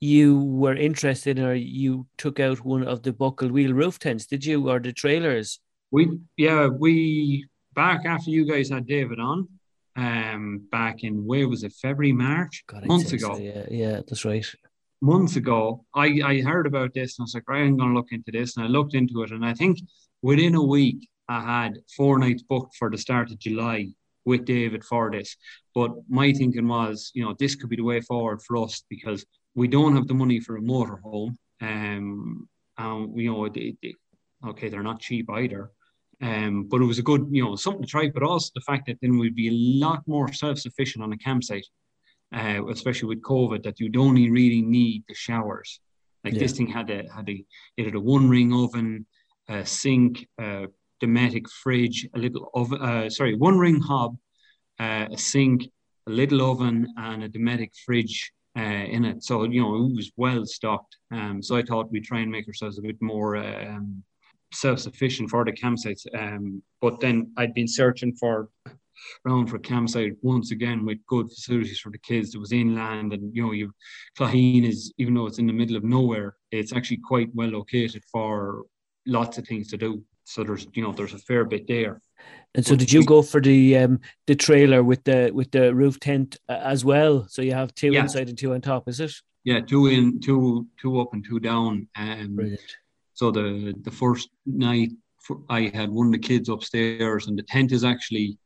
you 0.00 0.40
were 0.40 0.74
interested 0.74 1.38
or 1.38 1.54
you 1.54 2.06
took 2.16 2.38
out 2.40 2.64
one 2.64 2.84
of 2.86 3.02
the 3.02 3.12
buckled 3.12 3.52
wheel 3.52 3.72
roof 3.72 3.98
tents, 3.98 4.26
did 4.26 4.44
you, 4.44 4.68
or 4.68 4.78
the 4.78 4.92
trailers? 4.92 5.60
We 5.90 6.18
yeah 6.36 6.66
we 6.66 7.46
back 7.74 8.04
after 8.04 8.30
you 8.30 8.44
guys 8.44 8.68
had 8.68 8.86
David 8.86 9.18
on, 9.18 9.48
um 9.96 10.66
back 10.70 11.02
in 11.02 11.26
where 11.26 11.48
was 11.48 11.64
it 11.64 11.72
February 11.72 12.12
March 12.12 12.62
God, 12.66 12.86
months 12.86 13.10
say 13.10 13.18
so, 13.18 13.32
ago 13.32 13.38
yeah, 13.38 13.64
yeah, 13.70 13.96
that's 14.06 14.24
right. 14.24 14.46
months 15.00 15.36
ago 15.36 15.84
I 15.94 16.20
I 16.24 16.40
heard 16.42 16.66
about 16.66 16.94
this 16.94 17.18
and 17.18 17.22
I 17.22 17.26
was 17.26 17.34
like 17.34 17.48
right 17.48 17.62
I'm 17.62 17.76
gonna 17.76 17.94
look 17.94 18.12
into 18.12 18.30
this 18.30 18.56
and 18.56 18.64
I 18.66 18.68
looked 18.68 18.94
into 18.94 19.22
it 19.22 19.32
and 19.32 19.44
I 19.44 19.54
think 19.54 19.78
within 20.22 20.54
a 20.54 20.62
week 20.62 21.08
I 21.28 21.40
had 21.40 21.78
four 21.96 22.18
nights 22.18 22.42
booked 22.42 22.76
for 22.76 22.90
the 22.90 22.98
start 22.98 23.30
of 23.30 23.38
July 23.38 23.88
with 24.24 24.44
David 24.44 24.84
for 24.84 25.10
this 25.10 25.36
but 25.74 25.90
my 26.08 26.32
thinking 26.32 26.68
was 26.68 27.10
you 27.14 27.24
know 27.24 27.34
this 27.38 27.54
could 27.56 27.70
be 27.70 27.76
the 27.76 27.82
way 27.82 28.00
forward 28.00 28.40
for 28.42 28.56
us 28.58 28.84
because 28.88 29.24
we 29.60 29.68
don't 29.68 29.96
have 29.96 30.08
the 30.08 30.20
money 30.22 30.38
for 30.44 30.54
a 30.56 30.66
motorhome 30.74 31.32
um 31.70 32.48
and 32.78 33.20
you 33.20 33.30
know 33.30 33.48
they, 33.48 33.68
they, 33.82 33.92
okay 34.50 34.68
they're 34.68 34.90
not 34.90 35.00
cheap 35.06 35.26
either 35.42 35.62
um, 36.20 36.64
but 36.64 36.80
it 36.80 36.84
was 36.84 36.98
a 36.98 37.02
good, 37.02 37.28
you 37.30 37.44
know, 37.44 37.54
something 37.56 37.82
to 37.82 37.88
try. 37.88 38.08
But 38.08 38.22
also 38.22 38.50
the 38.54 38.60
fact 38.62 38.86
that 38.86 38.98
then 39.00 39.18
we'd 39.18 39.36
be 39.36 39.48
a 39.48 39.84
lot 39.84 40.02
more 40.06 40.32
self-sufficient 40.32 41.02
on 41.04 41.12
a 41.12 41.18
campsite, 41.18 41.66
uh, 42.34 42.66
especially 42.68 43.08
with 43.08 43.22
COVID, 43.22 43.62
that 43.62 43.78
you'd 43.78 43.96
only 43.96 44.30
really 44.30 44.62
need 44.62 45.04
the 45.08 45.14
showers. 45.14 45.80
Like 46.24 46.34
Yeah. 46.34 46.40
this 46.40 46.56
thing 46.56 46.66
had 46.66 46.90
a 46.90 47.08
had 47.14 47.28
a 47.28 47.44
it 47.76 47.84
had 47.84 47.94
a 47.94 48.00
one-ring 48.00 48.52
oven, 48.52 49.06
a 49.48 49.64
sink, 49.64 50.26
a 50.38 50.66
Dometic 51.00 51.48
fridge, 51.48 52.08
a 52.14 52.18
little 52.18 52.50
oven. 52.54 52.82
Uh, 52.82 53.08
sorry, 53.08 53.36
one-ring 53.36 53.80
hob, 53.80 54.18
uh, 54.80 55.06
a 55.12 55.18
sink, 55.18 55.70
a 56.08 56.10
little 56.10 56.42
oven, 56.50 56.76
and 56.96 57.22
a 57.22 57.28
Dometic 57.28 57.70
fridge 57.86 58.32
uh, 58.58 58.86
in 58.96 59.04
it. 59.04 59.22
So 59.22 59.44
you 59.44 59.62
know 59.62 59.76
it 59.76 59.94
was 59.94 60.10
well 60.16 60.44
stocked. 60.44 60.96
Um, 61.12 61.42
so 61.42 61.56
I 61.56 61.62
thought 61.62 61.92
we'd 61.92 62.04
try 62.04 62.20
and 62.20 62.30
make 62.30 62.48
ourselves 62.48 62.78
a 62.78 62.82
bit 62.82 63.00
more. 63.00 63.36
Um, 63.36 64.02
self-sufficient 64.52 65.28
for 65.28 65.44
the 65.44 65.52
campsites. 65.52 66.06
Um, 66.18 66.62
but 66.80 67.00
then 67.00 67.32
I'd 67.36 67.52
been 67.52 67.68
searching 67.68 68.14
for 68.14 68.48
around 69.26 69.48
for 69.48 69.58
campsite 69.58 70.14
once 70.22 70.50
again 70.50 70.84
with 70.84 71.04
good 71.06 71.28
facilities 71.28 71.80
for 71.80 71.90
the 71.90 71.98
kids. 71.98 72.34
It 72.34 72.38
was 72.38 72.52
inland, 72.52 73.12
and 73.12 73.34
you 73.34 73.46
know, 73.46 73.52
you 73.52 73.72
Claheen 74.18 74.66
is 74.66 74.92
even 74.98 75.14
though 75.14 75.26
it's 75.26 75.38
in 75.38 75.46
the 75.46 75.52
middle 75.52 75.76
of 75.76 75.84
nowhere, 75.84 76.36
it's 76.50 76.72
actually 76.72 76.98
quite 76.98 77.34
well 77.34 77.48
located 77.48 78.02
for 78.10 78.64
lots 79.06 79.38
of 79.38 79.46
things 79.46 79.68
to 79.68 79.76
do. 79.76 80.02
So 80.24 80.44
there's 80.44 80.66
you 80.72 80.82
know 80.82 80.92
there's 80.92 81.14
a 81.14 81.18
fair 81.18 81.44
bit 81.44 81.66
there. 81.66 82.00
And 82.54 82.66
so, 82.66 82.74
did 82.74 82.92
you 82.92 83.04
go 83.04 83.22
for 83.22 83.40
the 83.40 83.76
um 83.76 84.00
the 84.26 84.34
trailer 84.34 84.82
with 84.82 85.04
the 85.04 85.30
with 85.32 85.50
the 85.50 85.74
roof 85.74 86.00
tent 86.00 86.36
uh, 86.48 86.60
as 86.64 86.84
well? 86.84 87.26
So 87.28 87.42
you 87.42 87.52
have 87.52 87.74
two 87.74 87.92
Yeah. 87.92 88.02
inside 88.02 88.28
and 88.28 88.38
two 88.38 88.54
on 88.54 88.60
top, 88.60 88.88
is 88.88 89.00
it? 89.00 89.12
Yeah, 89.44 89.60
two 89.60 89.86
in, 89.86 90.20
two 90.20 90.66
two 90.80 91.00
up 91.00 91.12
and 91.12 91.24
two 91.24 91.40
down. 91.40 91.88
Um, 91.96 92.34
Brilliant. 92.36 92.60
So 93.14 93.30
the 93.30 93.74
the 93.82 93.90
first 93.90 94.28
night 94.46 94.90
for, 95.22 95.40
I 95.48 95.70
had 95.74 95.90
one 95.90 96.06
of 96.06 96.12
the 96.12 96.18
kids 96.18 96.48
upstairs, 96.48 97.26
and 97.26 97.38
the 97.38 97.42
tent 97.42 97.72
is 97.72 97.84
actually, 97.84 98.38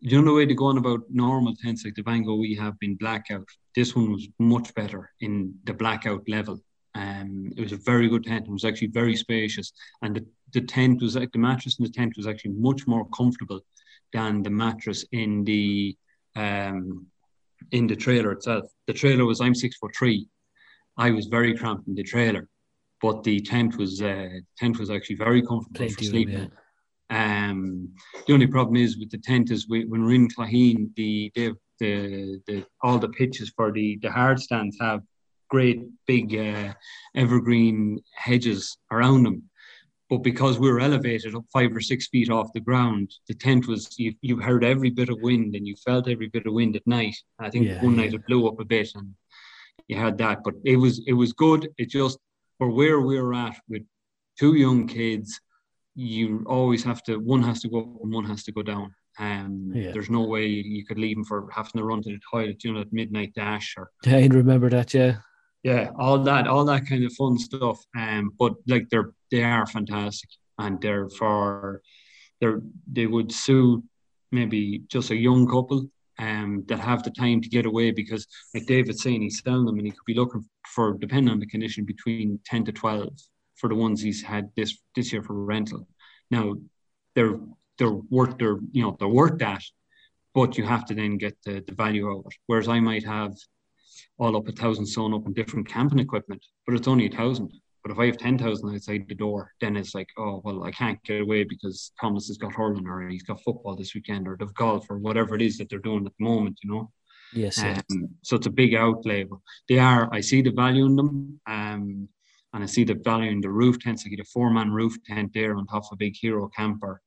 you 0.00 0.18
know, 0.20 0.24
the 0.30 0.34
way 0.34 0.46
to 0.46 0.54
go 0.54 0.66
on 0.66 0.78
about 0.78 1.00
normal 1.10 1.54
tents 1.56 1.84
like 1.84 1.94
the 1.94 2.02
Vango 2.02 2.38
we 2.38 2.54
have 2.54 2.78
been 2.78 2.96
blackout. 2.96 3.48
This 3.74 3.96
one 3.96 4.12
was 4.12 4.28
much 4.38 4.74
better 4.74 5.10
in 5.20 5.54
the 5.64 5.72
blackout 5.72 6.28
level. 6.28 6.60
Um, 6.94 7.52
it 7.56 7.62
was 7.62 7.72
a 7.72 7.76
very 7.76 8.08
good 8.08 8.24
tent. 8.24 8.46
It 8.46 8.52
was 8.52 8.64
actually 8.64 8.88
very 8.88 9.16
spacious, 9.16 9.72
and 10.02 10.16
the, 10.16 10.26
the 10.52 10.60
tent 10.60 11.02
was 11.02 11.16
like 11.16 11.32
the 11.32 11.38
mattress 11.38 11.78
in 11.78 11.84
the 11.84 11.90
tent 11.90 12.14
was 12.16 12.26
actually 12.26 12.52
much 12.52 12.86
more 12.86 13.06
comfortable 13.10 13.60
than 14.12 14.42
the 14.42 14.50
mattress 14.50 15.04
in 15.12 15.44
the 15.44 15.96
um 16.36 17.06
in 17.72 17.86
the 17.86 17.96
trailer 17.96 18.32
itself. 18.32 18.64
The 18.86 18.92
trailer 18.92 19.24
was 19.24 19.40
I'm 19.40 19.54
six 19.54 19.76
foot 19.76 19.94
three. 19.96 20.28
I 20.96 21.10
was 21.10 21.26
very 21.26 21.56
cramped 21.56 21.88
in 21.88 21.94
the 21.94 22.02
trailer 22.02 22.48
but 23.00 23.22
the 23.22 23.40
tent 23.40 23.76
was 23.76 24.02
uh, 24.02 24.28
tent 24.56 24.78
was 24.78 24.90
actually 24.90 25.16
very 25.16 25.42
comfortable 25.42 25.88
for 25.88 25.94
Plenty 25.94 26.06
room, 26.06 26.10
sleeping. 26.10 26.50
Um, 27.10 27.88
the 28.26 28.34
only 28.34 28.46
problem 28.46 28.76
is 28.76 28.98
with 28.98 29.10
the 29.10 29.18
tent 29.18 29.50
is 29.50 29.68
we, 29.68 29.84
when 29.86 30.04
we're 30.04 30.14
in 30.14 30.28
Claheen, 30.28 30.94
the, 30.96 31.30
the 31.34 31.54
the 31.78 32.40
the 32.46 32.66
all 32.82 32.98
the 32.98 33.08
pitches 33.08 33.52
for 33.54 33.72
the 33.72 33.98
the 34.02 34.10
hard 34.10 34.40
stands 34.40 34.76
have 34.80 35.02
great 35.48 35.80
big 36.06 36.36
uh, 36.36 36.74
evergreen 37.14 38.00
hedges 38.14 38.78
around 38.90 39.22
them. 39.22 39.42
But 40.10 40.18
because 40.18 40.58
we 40.58 40.70
were 40.70 40.80
elevated 40.80 41.34
up 41.34 41.44
five 41.52 41.74
or 41.76 41.80
six 41.82 42.08
feet 42.08 42.30
off 42.30 42.52
the 42.54 42.60
ground, 42.60 43.10
the 43.28 43.34
tent 43.34 43.66
was 43.68 43.98
you, 43.98 44.14
you 44.22 44.38
heard 44.40 44.64
every 44.64 44.88
bit 44.90 45.10
of 45.10 45.18
wind 45.20 45.54
and 45.54 45.66
you 45.66 45.76
felt 45.76 46.08
every 46.08 46.28
bit 46.28 46.46
of 46.46 46.54
wind 46.54 46.76
at 46.76 46.86
night. 46.86 47.16
I 47.38 47.50
think 47.50 47.66
Yeah, 47.66 47.82
one 47.84 47.94
yeah. 47.96 48.02
night 48.04 48.14
it 48.14 48.26
blew 48.26 48.48
up 48.48 48.58
a 48.58 48.64
bit 48.64 48.88
and 48.94 49.14
you 49.86 49.96
had 49.96 50.16
that. 50.18 50.42
But 50.44 50.54
it 50.64 50.76
was 50.76 51.02
it 51.06 51.12
was 51.12 51.32
good. 51.34 51.68
It 51.76 51.90
just 51.90 52.18
for 52.56 52.70
where 52.70 53.00
we 53.00 53.20
were 53.20 53.34
at 53.34 53.56
with 53.68 53.82
two 54.38 54.54
young 54.54 54.86
kids, 54.86 55.38
you 55.94 56.42
always 56.46 56.82
have 56.84 57.02
to 57.04 57.16
one 57.18 57.42
has 57.42 57.60
to 57.62 57.68
go 57.68 57.80
up 57.80 58.02
and 58.02 58.12
one 58.12 58.24
has 58.24 58.44
to 58.44 58.52
go 58.52 58.62
down. 58.62 58.94
Um, 59.18 59.72
Yeah. 59.74 59.92
there's 59.92 60.08
no 60.10 60.22
way 60.22 60.46
you 60.46 60.86
could 60.86 60.98
leave 60.98 61.16
them 61.16 61.24
for 61.24 61.48
having 61.52 61.72
to 61.76 61.84
run 61.84 62.02
to 62.04 62.10
the 62.10 62.20
toilet, 62.30 62.64
you 62.64 62.72
know, 62.72 62.80
at 62.80 62.92
midnight 62.92 63.34
dash 63.34 63.74
or 63.76 63.90
I 64.06 64.26
remember 64.26 64.70
that. 64.70 64.94
Yeah. 64.94 65.16
yeah, 65.64 65.90
all 65.98 66.20
that, 66.22 66.46
all 66.46 66.64
that 66.66 66.86
kind 66.86 67.04
of 67.04 67.12
fun 67.12 67.36
stuff. 67.36 67.78
Um, 67.96 68.30
but 68.38 68.54
like 68.68 68.88
they're 68.90 69.12
they 69.30 69.42
are 69.42 69.66
fantastic, 69.66 70.30
and 70.58 70.80
they're 70.80 71.08
for 71.08 71.82
they're 72.40 72.60
they 72.90 73.06
would 73.06 73.32
suit 73.32 73.82
maybe 74.30 74.82
just 74.88 75.10
a 75.10 75.16
young 75.16 75.46
couple 75.46 75.88
um 76.18 76.64
that 76.66 76.80
have 76.80 77.02
the 77.02 77.10
time 77.10 77.40
to 77.40 77.48
get 77.48 77.66
away 77.66 77.90
because 77.90 78.26
like 78.54 78.66
David's 78.66 79.02
saying 79.02 79.22
he's 79.22 79.40
selling 79.42 79.66
them 79.66 79.78
and 79.78 79.86
he 79.86 79.92
could 79.92 80.04
be 80.06 80.14
looking 80.14 80.44
for 80.66 80.94
depending 80.94 81.32
on 81.32 81.40
the 81.40 81.46
condition 81.46 81.84
between 81.84 82.38
ten 82.44 82.64
to 82.64 82.72
twelve 82.72 83.12
for 83.56 83.68
the 83.68 83.74
ones 83.74 84.00
he's 84.00 84.22
had 84.22 84.50
this 84.56 84.78
this 84.94 85.12
year 85.12 85.22
for 85.22 85.34
rental. 85.34 85.86
Now 86.30 86.54
they're 87.14 87.38
they're 87.78 87.98
worth 88.10 88.38
their 88.38 88.58
you 88.72 88.82
know 88.82 88.96
they're 88.98 89.08
worth 89.08 89.38
that, 89.38 89.62
but 90.34 90.58
you 90.58 90.64
have 90.64 90.84
to 90.86 90.94
then 90.94 91.18
get 91.18 91.36
the, 91.44 91.62
the 91.66 91.74
value 91.74 92.10
out. 92.10 92.32
Whereas 92.46 92.68
I 92.68 92.80
might 92.80 93.04
have 93.04 93.34
all 94.18 94.36
up 94.36 94.48
a 94.48 94.52
thousand 94.52 94.86
sewn 94.86 95.14
up 95.14 95.26
in 95.26 95.32
different 95.32 95.68
camping 95.68 95.98
equipment, 95.98 96.44
but 96.66 96.74
it's 96.74 96.88
only 96.88 97.06
a 97.06 97.10
thousand. 97.10 97.52
But 97.88 97.94
if 97.94 98.00
I 98.00 98.06
have 98.06 98.18
10,000 98.18 98.74
outside 98.74 99.06
the 99.08 99.14
door, 99.14 99.50
then 99.62 99.74
it's 99.74 99.94
like, 99.94 100.10
oh, 100.18 100.42
well, 100.44 100.62
I 100.62 100.70
can't 100.70 101.02
get 101.04 101.22
away 101.22 101.44
because 101.44 101.92
Thomas 101.98 102.28
has 102.28 102.36
got 102.36 102.52
hurling 102.52 102.86
or 102.86 103.08
he's 103.08 103.22
got 103.22 103.42
football 103.42 103.76
this 103.76 103.94
weekend 103.94 104.28
or 104.28 104.36
they've 104.38 104.52
golf 104.52 104.90
or 104.90 104.98
whatever 104.98 105.34
it 105.34 105.40
is 105.40 105.56
that 105.56 105.70
they're 105.70 105.78
doing 105.78 106.04
at 106.04 106.12
the 106.18 106.22
moment, 106.22 106.58
you 106.62 106.70
know. 106.70 106.90
Yes. 107.32 107.56
yes. 107.56 107.82
Um, 107.90 108.10
so 108.20 108.36
it's 108.36 108.46
a 108.46 108.50
big 108.50 108.74
outlay. 108.74 109.24
But 109.24 109.38
they 109.70 109.78
are, 109.78 110.12
I 110.12 110.20
see 110.20 110.42
the 110.42 110.50
value 110.50 110.84
in 110.84 110.96
them. 110.96 111.40
Um, 111.46 112.08
and 112.52 112.62
I 112.62 112.66
see 112.66 112.84
the 112.84 112.94
value 112.94 113.30
in 113.30 113.40
the 113.40 113.48
roof 113.48 113.78
tents. 113.78 114.04
I 114.04 114.10
get 114.10 114.20
a 114.20 114.24
four 114.24 114.50
man 114.50 114.70
roof 114.70 115.02
tent 115.04 115.32
there 115.32 115.56
on 115.56 115.66
top 115.66 115.84
of 115.84 115.92
a 115.92 115.96
big 115.96 116.14
hero 116.14 116.50
camper. 116.54 117.00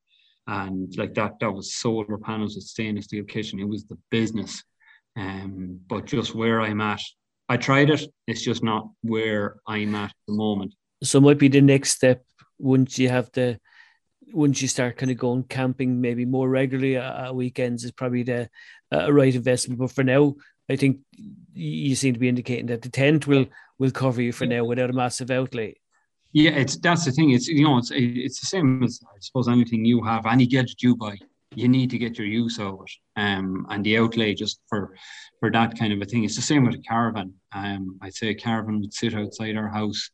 And 0.47 0.91
like 0.97 1.13
that, 1.13 1.33
that 1.41 1.51
was 1.51 1.75
solar 1.75 2.17
panels 2.17 2.55
with 2.55 2.63
stainless 2.63 3.05
steel 3.05 3.23
kitchen. 3.23 3.59
It 3.59 3.69
was 3.69 3.85
the 3.85 3.99
business. 4.09 4.63
Um, 5.15 5.79
but 5.87 6.05
just 6.05 6.33
where 6.33 6.59
I'm 6.59 6.81
at, 6.81 7.03
I 7.51 7.57
tried 7.57 7.89
it. 7.89 8.01
It's 8.27 8.41
just 8.41 8.63
not 8.63 8.89
where 9.01 9.57
I'm 9.67 9.93
at, 9.95 10.05
at 10.05 10.15
the 10.25 10.33
moment. 10.33 10.73
So 11.03 11.19
might 11.19 11.37
be 11.37 11.49
the 11.49 11.59
next 11.59 11.91
step 11.91 12.23
once 12.57 12.97
you 12.97 13.09
have 13.09 13.29
the 13.33 13.59
once 14.31 14.61
you 14.61 14.69
start 14.69 14.95
kind 14.95 15.11
of 15.11 15.17
going 15.17 15.43
camping 15.43 15.99
maybe 15.99 16.23
more 16.23 16.47
regularly 16.47 16.95
at 16.95 17.35
weekends 17.35 17.83
is 17.83 17.91
probably 17.91 18.23
the 18.23 18.49
uh, 18.93 19.11
right 19.11 19.35
investment. 19.35 19.81
But 19.81 19.91
for 19.91 20.05
now, 20.05 20.35
I 20.69 20.77
think 20.77 20.99
you 21.53 21.93
seem 21.95 22.13
to 22.13 22.19
be 22.21 22.29
indicating 22.29 22.67
that 22.67 22.83
the 22.83 22.89
tent 22.89 23.27
will 23.27 23.47
will 23.77 23.91
cover 23.91 24.21
you 24.21 24.31
for 24.31 24.45
now 24.45 24.63
without 24.63 24.89
a 24.89 24.93
massive 24.93 25.29
outlay. 25.29 25.75
Yeah, 26.31 26.51
it's 26.51 26.77
that's 26.77 27.03
the 27.03 27.11
thing. 27.11 27.31
It's 27.31 27.49
you 27.49 27.65
know 27.65 27.79
it's 27.79 27.91
it's 27.93 28.39
the 28.39 28.45
same 28.45 28.81
as 28.81 29.01
I 29.13 29.17
suppose 29.19 29.49
anything 29.49 29.83
you 29.83 30.01
have, 30.03 30.25
any 30.25 30.47
gadget 30.47 30.81
you 30.81 30.95
buy, 30.95 31.17
you 31.55 31.67
need 31.67 31.89
to 31.89 31.97
get 31.97 32.17
your 32.17 32.27
use 32.27 32.59
out 32.59 32.79
of 32.79 32.85
it. 32.85 33.19
Um, 33.19 33.65
and 33.69 33.83
the 33.83 33.97
outlay 33.97 34.33
just 34.33 34.59
for 34.69 34.95
for 35.39 35.51
that 35.51 35.77
kind 35.77 35.93
of 35.93 36.01
a 36.01 36.05
thing. 36.05 36.23
It's 36.23 36.35
the 36.35 36.41
same 36.41 36.65
with 36.65 36.75
a 36.75 36.81
caravan. 36.87 37.33
Um, 37.51 37.97
I'd 38.01 38.15
say 38.15 38.29
a 38.29 38.35
caravan 38.35 38.79
would 38.79 38.93
sit 38.93 39.13
outside 39.13 39.57
our 39.57 39.67
house 39.67 40.09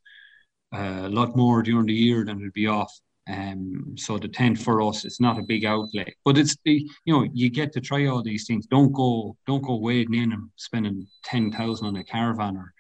uh, 0.74 1.02
a 1.04 1.10
lot 1.10 1.36
more 1.36 1.62
during 1.62 1.86
the 1.86 1.94
year 1.94 2.26
than 2.26 2.40
it'd 2.40 2.54
be 2.54 2.68
off. 2.68 2.92
Um, 3.30 3.96
so 3.98 4.18
the 4.18 4.30
tent 4.30 4.58
for 4.58 4.82
us, 4.82 5.04
it's 5.04 5.20
not 5.20 5.38
a 5.38 5.44
big 5.44 5.66
outlay, 5.66 6.14
but 6.24 6.38
it's 6.38 6.56
the 6.64 6.88
you 7.06 7.14
know 7.14 7.28
you 7.34 7.50
get 7.50 7.74
to 7.74 7.82
try 7.82 8.08
all 8.08 8.24
these 8.24 8.48
things. 8.48 8.66
Don't 8.68 8.94
go 8.94 9.36
don't 9.46 9.64
go 9.64 9.76
wading 9.76 10.16
in 10.16 10.32
and 10.32 10.50
spending 10.56 11.08
ten 11.24 11.52
thousand 11.52 11.88
on 11.88 11.96
a 11.98 12.04
caravan 12.04 12.58
or 12.58 12.74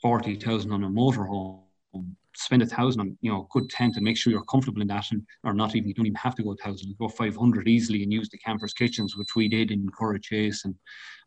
forty 0.00 0.36
thousand 0.36 0.72
on 0.72 0.84
a 0.84 0.88
motorhome. 0.88 1.65
Spend 2.38 2.62
a 2.62 2.66
thousand 2.66 3.00
on 3.00 3.18
you 3.22 3.32
know 3.32 3.48
good 3.50 3.70
tent 3.70 3.96
and 3.96 4.04
make 4.04 4.18
sure 4.18 4.30
you're 4.30 4.44
comfortable 4.44 4.82
in 4.82 4.88
that, 4.88 5.06
and 5.10 5.26
or 5.42 5.54
not 5.54 5.74
even 5.74 5.88
you 5.88 5.94
don't 5.94 6.06
even 6.06 6.16
have 6.16 6.34
to 6.34 6.42
go 6.42 6.52
a 6.52 6.56
thousand. 6.56 6.94
Go 6.98 7.08
five 7.08 7.34
hundred 7.34 7.66
easily 7.66 8.02
and 8.02 8.12
use 8.12 8.28
the 8.28 8.36
campers' 8.36 8.74
kitchens, 8.74 9.16
which 9.16 9.34
we 9.34 9.48
did 9.48 9.70
in 9.70 9.88
Chase 10.20 10.66
and 10.66 10.74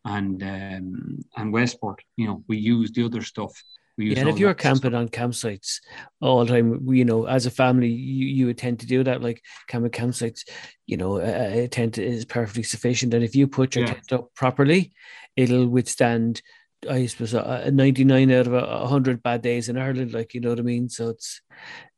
and 0.06 0.44
um, 0.44 1.20
and 1.36 1.52
Westport. 1.52 2.04
You 2.16 2.28
know 2.28 2.44
we 2.48 2.58
used 2.58 2.94
the 2.94 3.06
other 3.06 3.24
stuff 3.24 3.52
yeah, 4.00 4.20
and 4.20 4.30
if 4.30 4.40
you're 4.40 4.54
camping 4.54 4.96
on 4.96 5.10
campsites 5.10 5.80
all 6.22 6.46
the 6.46 6.54
time, 6.54 6.88
you 6.90 7.04
know, 7.04 7.26
as 7.26 7.46
a 7.46 7.52
family, 7.52 7.90
you, 7.90 8.28
you 8.28 8.46
would 8.46 8.58
tend 8.58 8.80
to 8.80 8.86
do 8.86 9.04
that. 9.04 9.22
Like 9.22 9.44
camping 9.68 9.92
campsites, 9.92 10.48
you 10.86 10.96
know, 10.96 11.18
a, 11.18 11.66
a 11.66 11.68
tent 11.68 11.98
is 11.98 12.24
perfectly 12.24 12.64
sufficient. 12.64 13.14
And 13.14 13.24
if 13.26 13.36
you 13.36 13.46
put 13.46 13.76
your 13.76 13.86
yeah. 13.86 13.94
tent 13.94 14.14
up 14.14 14.34
properly, 14.36 14.94
it'll 15.36 15.68
withstand, 15.68 16.42
I 16.90 17.06
suppose, 17.08 17.34
a 17.34 17.72
99 17.72 18.32
out 18.32 18.48
of 18.48 18.54
a 18.54 18.80
100 18.82 19.24
bad 19.24 19.42
days 19.42 19.70
in 19.70 19.78
Ireland. 19.78 20.14
Like, 20.14 20.34
you 20.34 20.42
know 20.42 20.50
what 20.50 20.60
I 20.60 20.64
mean? 20.64 20.90
So 20.90 21.10
it's, 21.10 21.42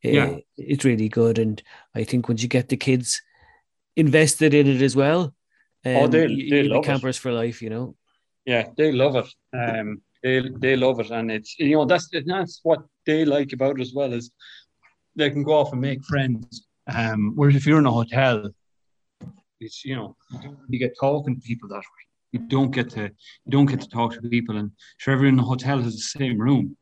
yeah. 0.02 0.26
It, 0.26 0.46
it's 0.58 0.86
really 0.86 1.10
good. 1.10 1.38
And 1.38 1.62
I 1.94 2.04
think 2.04 2.28
once 2.28 2.41
you 2.41 2.50
get 2.50 2.70
the 2.70 2.78
kids 2.78 3.22
invested 3.96 4.54
in 4.54 4.67
it 4.67 4.82
as 4.82 4.96
well, 4.96 5.34
um, 5.86 5.96
oh, 5.96 6.08
they, 6.08 6.28
they 6.50 6.63
love 6.63 6.86
campers 6.86 7.17
it. 7.17 7.22
for 7.22 7.32
life, 7.32 7.62
you 7.62 7.70
know? 7.70 7.96
Yeah, 8.46 8.70
they 8.78 8.91
love 8.91 9.15
it. 9.15 9.34
Um, 9.56 10.02
they 10.24 10.41
they 10.60 10.76
love 10.76 11.00
it, 11.00 11.10
and 11.10 11.32
it's 11.32 11.58
you 11.60 11.76
know 11.76 11.86
that's 11.86 12.10
that's 12.26 12.60
what 12.63 12.80
they 13.06 13.26
like 13.26 13.54
about 13.54 13.80
it 13.80 13.82
as 13.82 13.94
well 13.94 14.13
is 14.13 14.32
they 15.15 15.30
can 15.30 15.44
go 15.44 15.54
off 15.54 15.72
and 15.72 15.82
make 15.82 16.04
friends. 16.06 16.67
Um, 16.88 17.34
whereas 17.36 17.56
if 17.56 17.65
you're 17.65 17.80
in 17.80 17.86
a 17.86 17.91
hotel, 17.91 18.52
it's 19.60 19.84
you 19.84 19.96
know 19.96 20.15
you 20.70 20.80
get 20.80 20.98
talking 21.00 21.36
to 21.36 21.41
people 21.41 21.70
that 21.70 21.78
way. 21.78 22.11
You 22.32 22.39
don't 22.39 22.72
get 22.72 22.89
to 22.91 23.04
you 23.46 23.52
don't 23.52 23.65
get 23.65 23.82
to 23.82 23.89
talk 23.89 24.13
to 24.13 24.22
people, 24.22 24.58
and 24.58 24.72
sure, 24.98 25.13
everyone 25.13 25.34
in 25.34 25.38
the 25.38 25.44
hotel 25.44 25.82
has 25.82 25.94
the 25.94 26.20
same 26.20 26.39
room. 26.39 26.78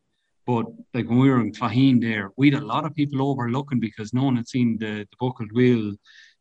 But 0.45 0.65
like 0.93 1.07
when 1.07 1.19
we 1.19 1.29
were 1.29 1.41
in 1.41 1.51
Clogheen 1.51 2.01
there, 2.01 2.31
we 2.38 2.49
had 2.49 2.62
a 2.62 2.65
lot 2.65 2.85
of 2.85 2.95
people 2.95 3.21
over 3.21 3.51
looking 3.51 3.79
because 3.79 4.13
no 4.13 4.23
one 4.23 4.35
had 4.35 4.47
seen 4.47 4.77
the, 4.79 5.07
the 5.09 5.17
buckled 5.19 5.51
wheel 5.51 5.95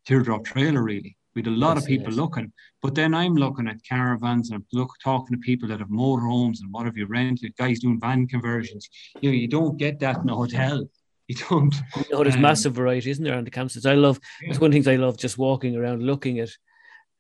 teardrop 0.06 0.44
trailer 0.44 0.82
really. 0.82 1.16
We 1.34 1.42
had 1.42 1.48
a 1.48 1.56
lot 1.56 1.76
yes, 1.76 1.84
of 1.84 1.88
people 1.88 2.08
yes. 2.08 2.16
looking, 2.16 2.52
but 2.82 2.94
then 2.94 3.14
I'm 3.14 3.34
looking 3.34 3.68
at 3.68 3.84
caravans 3.84 4.50
and 4.50 4.64
look, 4.72 4.90
talking 5.04 5.36
to 5.36 5.40
people 5.40 5.68
that 5.68 5.80
have 5.80 5.88
motorhomes 5.88 6.60
and 6.60 6.72
what 6.72 6.86
have 6.86 6.96
you 6.96 7.06
rented, 7.06 7.54
guys 7.56 7.80
doing 7.80 8.00
van 8.00 8.26
conversions. 8.26 8.88
You 9.20 9.30
know, 9.30 9.36
you 9.36 9.46
don't 9.46 9.76
get 9.76 10.00
that 10.00 10.18
in 10.22 10.30
a 10.30 10.34
hotel. 10.34 10.88
You 11.28 11.36
don't. 11.50 11.74
No, 12.10 12.22
there's 12.22 12.36
um, 12.36 12.40
massive 12.40 12.72
variety, 12.72 13.10
isn't 13.10 13.22
there, 13.22 13.36
on 13.36 13.44
the 13.44 13.50
campsites? 13.50 13.88
I 13.88 13.94
love. 13.94 14.18
Yeah. 14.40 14.48
It's 14.50 14.58
one 14.58 14.68
of 14.68 14.72
the 14.72 14.76
things 14.76 14.88
I 14.88 14.96
love, 14.96 15.18
just 15.18 15.36
walking 15.36 15.76
around, 15.76 16.02
looking 16.02 16.40
at 16.40 16.48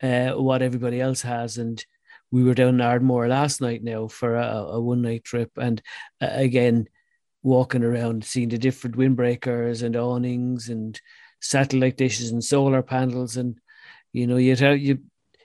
uh, 0.02 0.32
what 0.32 0.62
everybody 0.62 1.00
else 1.00 1.22
has. 1.22 1.58
And 1.58 1.84
we 2.30 2.42
were 2.42 2.54
down 2.54 2.74
in 2.74 2.80
Ardmore 2.80 3.28
last 3.28 3.60
night 3.60 3.82
now 3.82 4.08
for 4.08 4.36
a, 4.36 4.46
a 4.46 4.80
one 4.80 5.02
night 5.02 5.24
trip, 5.24 5.50
and 5.56 5.80
uh, 6.20 6.28
again, 6.30 6.88
walking 7.42 7.84
around, 7.84 8.24
seeing 8.24 8.50
the 8.50 8.58
different 8.58 8.96
windbreakers 8.96 9.82
and 9.82 9.96
awnings 9.96 10.68
and 10.68 11.00
satellite 11.40 11.96
dishes 11.96 12.30
and 12.30 12.42
solar 12.42 12.82
panels 12.82 13.36
and 13.36 13.60
you 14.12 14.26
know, 14.26 14.36
you'd 14.36 14.60
have 14.60 14.78
you 14.78 14.98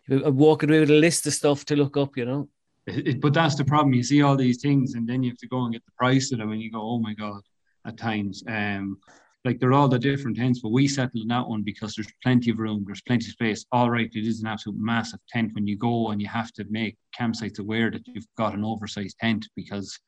walking 0.10 0.70
away 0.70 0.80
with 0.82 0.90
a 0.90 0.94
list 0.94 1.28
of 1.28 1.34
stuff 1.34 1.66
to 1.66 1.76
look 1.76 1.98
up, 1.98 2.18
you 2.18 2.26
know. 2.26 2.50
It, 2.88 3.22
but 3.22 3.34
that's 3.34 3.56
the 3.56 3.66
problem. 3.66 3.94
You 3.94 4.04
see 4.04 4.22
all 4.22 4.36
these 4.36 4.62
things, 4.62 4.96
and 4.96 5.08
then 5.08 5.24
you 5.24 5.32
have 5.32 5.38
to 5.38 5.48
go 5.48 5.64
and 5.64 5.74
get 5.74 5.86
the 5.86 5.92
price 5.98 6.32
of 6.32 6.40
them, 6.40 6.52
and 6.52 6.62
you 6.62 6.72
go, 6.72 6.82
"Oh 6.82 7.00
my 7.00 7.14
god!" 7.14 7.42
At 7.86 7.98
times, 7.98 8.44
um, 8.48 9.00
like 9.46 9.60
they're 9.60 9.74
all 9.74 9.90
the 9.90 10.00
different 10.00 10.38
tents, 10.38 10.60
but 10.60 10.72
we 10.72 10.88
settled 10.88 11.22
on 11.24 11.28
that 11.28 11.48
one 11.48 11.64
because 11.64 11.96
there's 11.96 12.12
plenty 12.22 12.52
of 12.52 12.60
room, 12.60 12.84
there's 12.86 13.02
plenty 13.02 13.28
of 13.28 13.34
space. 13.34 13.66
All 13.72 13.90
right, 13.90 14.10
it 14.14 14.26
is 14.26 14.42
an 14.42 14.48
absolute 14.48 14.80
massive 14.80 15.20
tent 15.30 15.52
when 15.54 15.68
you 15.68 15.78
go, 15.78 16.10
and 16.10 16.22
you 16.22 16.28
have 16.28 16.52
to 16.54 16.66
make 16.70 16.98
campsites 17.20 17.60
aware 17.60 17.92
that 17.92 18.08
you've 18.08 18.28
got 18.38 18.54
an 18.54 18.64
oversized 18.64 19.18
tent 19.20 19.46
because, 19.56 20.00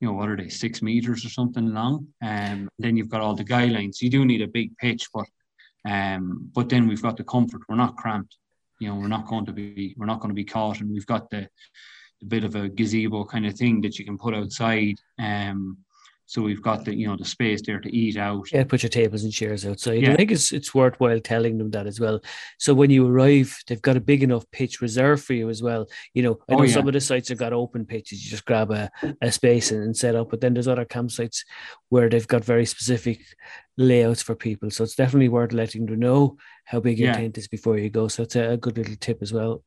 you 0.00 0.08
know, 0.08 0.14
what 0.14 0.28
are 0.28 0.36
they, 0.36 0.48
six 0.48 0.82
meters 0.82 1.24
or 1.24 1.28
something 1.28 1.72
long? 1.72 2.06
Um, 2.22 2.68
then 2.78 2.96
you've 2.96 3.08
got 3.08 3.20
all 3.20 3.36
the 3.36 3.44
guidelines. 3.44 4.00
You 4.00 4.10
do 4.10 4.24
need 4.24 4.42
a 4.42 4.48
big 4.48 4.76
pitch, 4.78 5.08
but 5.14 5.26
um, 5.88 6.50
but 6.54 6.68
then 6.68 6.86
we've 6.86 7.02
got 7.02 7.16
the 7.16 7.24
comfort. 7.24 7.62
We're 7.68 7.76
not 7.76 7.96
cramped. 7.96 8.36
You 8.80 8.88
know, 8.88 8.96
we're 8.96 9.08
not 9.08 9.26
going 9.26 9.46
to 9.46 9.52
be 9.52 9.94
we're 9.96 10.06
not 10.06 10.20
going 10.20 10.30
to 10.30 10.34
be 10.34 10.44
caught, 10.44 10.80
and 10.80 10.90
we've 10.90 11.06
got 11.06 11.30
the, 11.30 11.48
the 12.20 12.26
bit 12.26 12.44
of 12.44 12.54
a 12.54 12.68
gazebo 12.68 13.24
kind 13.24 13.46
of 13.46 13.56
thing 13.56 13.80
that 13.82 13.98
you 13.98 14.04
can 14.04 14.18
put 14.18 14.34
outside. 14.34 14.96
Um, 15.18 15.78
so 16.30 16.42
we've 16.42 16.62
got 16.62 16.84
the 16.84 16.94
you 16.94 17.08
know 17.08 17.16
the 17.16 17.24
space 17.24 17.60
there 17.60 17.80
to 17.80 17.92
eat 17.92 18.16
out. 18.16 18.52
Yeah, 18.52 18.62
put 18.62 18.84
your 18.84 18.90
tables 18.90 19.24
and 19.24 19.32
chairs 19.32 19.66
outside. 19.66 20.00
Yeah. 20.00 20.12
I 20.12 20.16
think 20.16 20.30
it's 20.30 20.52
it's 20.52 20.72
worthwhile 20.72 21.18
telling 21.18 21.58
them 21.58 21.72
that 21.72 21.88
as 21.88 21.98
well. 21.98 22.20
So 22.56 22.72
when 22.72 22.88
you 22.88 23.04
arrive, 23.04 23.58
they've 23.66 23.82
got 23.82 23.96
a 23.96 24.00
big 24.00 24.22
enough 24.22 24.48
pitch 24.52 24.80
reserved 24.80 25.24
for 25.24 25.32
you 25.32 25.48
as 25.48 25.60
well. 25.60 25.88
You 26.14 26.22
know, 26.22 26.38
I 26.48 26.52
oh, 26.52 26.54
know 26.54 26.60
oh, 26.60 26.66
yeah. 26.66 26.74
some 26.74 26.86
of 26.86 26.92
the 26.92 27.00
sites 27.00 27.30
have 27.30 27.38
got 27.38 27.52
open 27.52 27.84
pitches. 27.84 28.24
You 28.24 28.30
just 28.30 28.44
grab 28.44 28.70
a, 28.70 28.88
a 29.20 29.32
space 29.32 29.72
and, 29.72 29.82
and 29.82 29.96
set 29.96 30.14
up. 30.14 30.30
But 30.30 30.40
then 30.40 30.54
there's 30.54 30.68
other 30.68 30.84
campsites 30.84 31.38
where 31.88 32.08
they've 32.08 32.28
got 32.28 32.44
very 32.44 32.64
specific 32.64 33.22
layouts 33.76 34.22
for 34.22 34.36
people. 34.36 34.70
So 34.70 34.84
it's 34.84 34.94
definitely 34.94 35.30
worth 35.30 35.52
letting 35.52 35.86
them 35.86 35.98
know 35.98 36.36
how 36.64 36.78
big 36.78 37.00
your 37.00 37.08
yeah. 37.08 37.16
tent 37.16 37.38
is 37.38 37.48
before 37.48 37.76
you 37.76 37.90
go. 37.90 38.06
So 38.06 38.22
it's 38.22 38.36
a, 38.36 38.50
a 38.50 38.56
good 38.56 38.78
little 38.78 38.94
tip 39.00 39.18
as 39.20 39.32
well. 39.32 39.64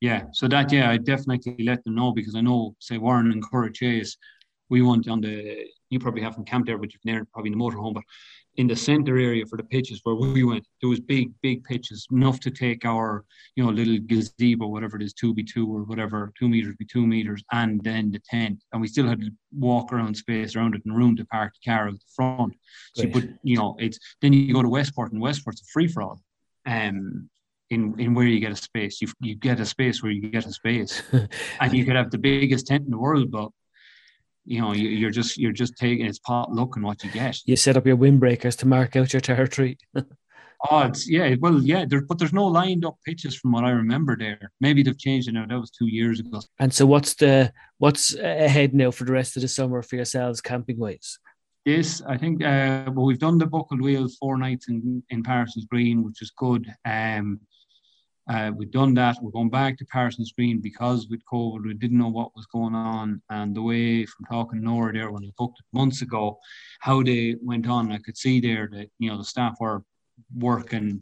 Yeah, 0.00 0.26
so 0.32 0.46
that 0.46 0.70
yeah, 0.70 0.90
I 0.90 0.96
definitely 0.98 1.64
let 1.64 1.82
them 1.82 1.96
know 1.96 2.12
because 2.12 2.36
I 2.36 2.40
know, 2.40 2.76
say 2.78 2.98
Warren 2.98 3.32
and 3.32 3.42
Curraghchase, 3.44 4.16
we 4.68 4.80
went 4.80 5.08
on 5.08 5.20
the 5.20 5.64
you 5.90 5.98
probably 5.98 6.22
haven't 6.22 6.46
camped 6.46 6.66
there, 6.66 6.78
but 6.78 6.92
you've 6.92 7.02
been 7.02 7.14
there 7.14 7.24
probably 7.32 7.52
in 7.52 7.58
the 7.58 7.64
motorhome. 7.64 7.94
But 7.94 8.04
in 8.58 8.66
the 8.66 8.76
center 8.76 9.16
area 9.16 9.46
for 9.46 9.56
the 9.56 9.62
pitches 9.62 10.00
where 10.02 10.16
we 10.16 10.42
went, 10.42 10.66
there 10.80 10.90
was 10.90 11.00
big, 11.00 11.32
big 11.42 11.62
pitches, 11.64 12.06
enough 12.10 12.40
to 12.40 12.50
take 12.50 12.84
our, 12.84 13.24
you 13.54 13.64
know, 13.64 13.70
little 13.70 13.98
gazebo, 14.06 14.66
whatever 14.66 14.96
it 14.96 15.02
is, 15.02 15.14
two 15.14 15.32
by 15.32 15.42
two 15.48 15.66
or 15.72 15.84
whatever, 15.84 16.32
two 16.36 16.48
meters 16.48 16.74
by 16.78 16.84
two 16.90 17.06
meters, 17.06 17.42
and 17.52 17.82
then 17.84 18.10
the 18.10 18.20
tent. 18.28 18.62
And 18.72 18.82
we 18.82 18.88
still 18.88 19.06
had 19.06 19.20
to 19.20 19.30
walk 19.56 19.92
around 19.92 20.16
space 20.16 20.56
around 20.56 20.74
it 20.74 20.82
and 20.84 20.96
room 20.96 21.16
to 21.16 21.24
park 21.26 21.52
the 21.54 21.70
car 21.70 21.86
at 21.88 21.94
the 21.94 22.00
front. 22.14 22.54
So, 22.94 23.06
but 23.06 23.24
you 23.42 23.56
know, 23.56 23.76
it's 23.78 23.98
then 24.20 24.32
you 24.32 24.52
go 24.52 24.62
to 24.62 24.68
Westport, 24.68 25.12
and 25.12 25.22
Westport's 25.22 25.62
a 25.62 25.66
free 25.72 25.86
for 25.86 26.02
all. 26.02 26.20
Um, 26.66 27.30
in, 27.70 27.98
in 28.00 28.14
where 28.14 28.26
you 28.26 28.40
get 28.40 28.52
a 28.52 28.56
space, 28.56 29.00
you 29.00 29.08
you 29.20 29.36
get 29.36 29.60
a 29.60 29.66
space 29.66 30.02
where 30.02 30.10
you 30.10 30.30
get 30.30 30.46
a 30.46 30.52
space, 30.52 31.02
and 31.60 31.72
you 31.72 31.84
could 31.84 31.96
have 31.96 32.10
the 32.10 32.18
biggest 32.18 32.66
tent 32.66 32.86
in 32.86 32.90
the 32.90 32.98
world, 32.98 33.30
but 33.30 33.50
you 34.48 34.62
know, 34.62 34.72
you, 34.72 35.06
are 35.06 35.10
just 35.10 35.36
you're 35.36 35.52
just 35.52 35.76
taking 35.76 36.06
it's 36.06 36.18
pot 36.18 36.50
looking 36.50 36.82
what 36.82 37.04
you 37.04 37.10
get. 37.10 37.38
You 37.44 37.54
set 37.54 37.76
up 37.76 37.86
your 37.86 37.98
windbreakers 37.98 38.56
to 38.58 38.66
mark 38.66 38.96
out 38.96 39.12
your 39.12 39.20
territory. 39.20 39.76
oh, 39.94 40.80
it's 40.80 41.08
yeah, 41.08 41.34
well, 41.38 41.60
yeah, 41.60 41.84
there, 41.86 42.00
but 42.00 42.18
there's 42.18 42.32
no 42.32 42.46
lined 42.46 42.86
up 42.86 42.96
pitches 43.04 43.36
from 43.36 43.52
what 43.52 43.64
I 43.64 43.70
remember 43.70 44.16
there. 44.16 44.50
Maybe 44.60 44.82
they've 44.82 44.98
changed 44.98 45.28
it 45.28 45.32
now. 45.32 45.44
That 45.44 45.60
was 45.60 45.70
two 45.70 45.86
years 45.86 46.18
ago. 46.20 46.40
And 46.58 46.72
so, 46.72 46.86
what's 46.86 47.14
the 47.14 47.52
what's 47.76 48.14
ahead 48.14 48.72
now 48.72 48.90
for 48.90 49.04
the 49.04 49.12
rest 49.12 49.36
of 49.36 49.42
the 49.42 49.48
summer 49.48 49.82
for 49.82 49.96
yourselves, 49.96 50.40
camping 50.40 50.78
wise? 50.78 51.18
Yes, 51.66 52.00
I 52.08 52.16
think, 52.16 52.42
uh, 52.42 52.90
well, 52.94 53.04
we've 53.04 53.18
done 53.18 53.36
the 53.36 53.44
buckled 53.44 53.82
wheel 53.82 54.08
four 54.18 54.38
nights 54.38 54.70
in 54.70 55.02
in 55.10 55.22
Parsons 55.22 55.66
Green, 55.66 56.02
which 56.02 56.22
is 56.22 56.32
good. 56.34 56.66
Um, 56.86 57.40
uh, 58.28 58.52
we've 58.54 58.70
done 58.70 58.94
that. 58.94 59.16
We're 59.22 59.30
going 59.30 59.50
back 59.50 59.78
to 59.78 59.86
Parsons 59.86 60.32
Green 60.32 60.60
because 60.60 61.08
with 61.08 61.20
COVID, 61.32 61.64
we 61.64 61.74
didn't 61.74 61.98
know 61.98 62.08
what 62.08 62.36
was 62.36 62.46
going 62.46 62.74
on. 62.74 63.22
And 63.30 63.54
the 63.54 63.62
way 63.62 64.04
from 64.04 64.26
talking 64.30 64.60
to 64.60 64.64
Nora 64.64 64.92
there 64.92 65.10
when 65.10 65.22
we 65.22 65.32
booked 65.38 65.60
it 65.60 65.76
months 65.76 66.02
ago, 66.02 66.38
how 66.80 67.02
they 67.02 67.36
went 67.42 67.68
on, 67.68 67.90
I 67.90 67.98
could 67.98 68.18
see 68.18 68.40
there 68.40 68.68
that, 68.72 68.90
you 68.98 69.10
know, 69.10 69.16
the 69.16 69.24
staff 69.24 69.56
were 69.60 69.82
working 70.36 71.00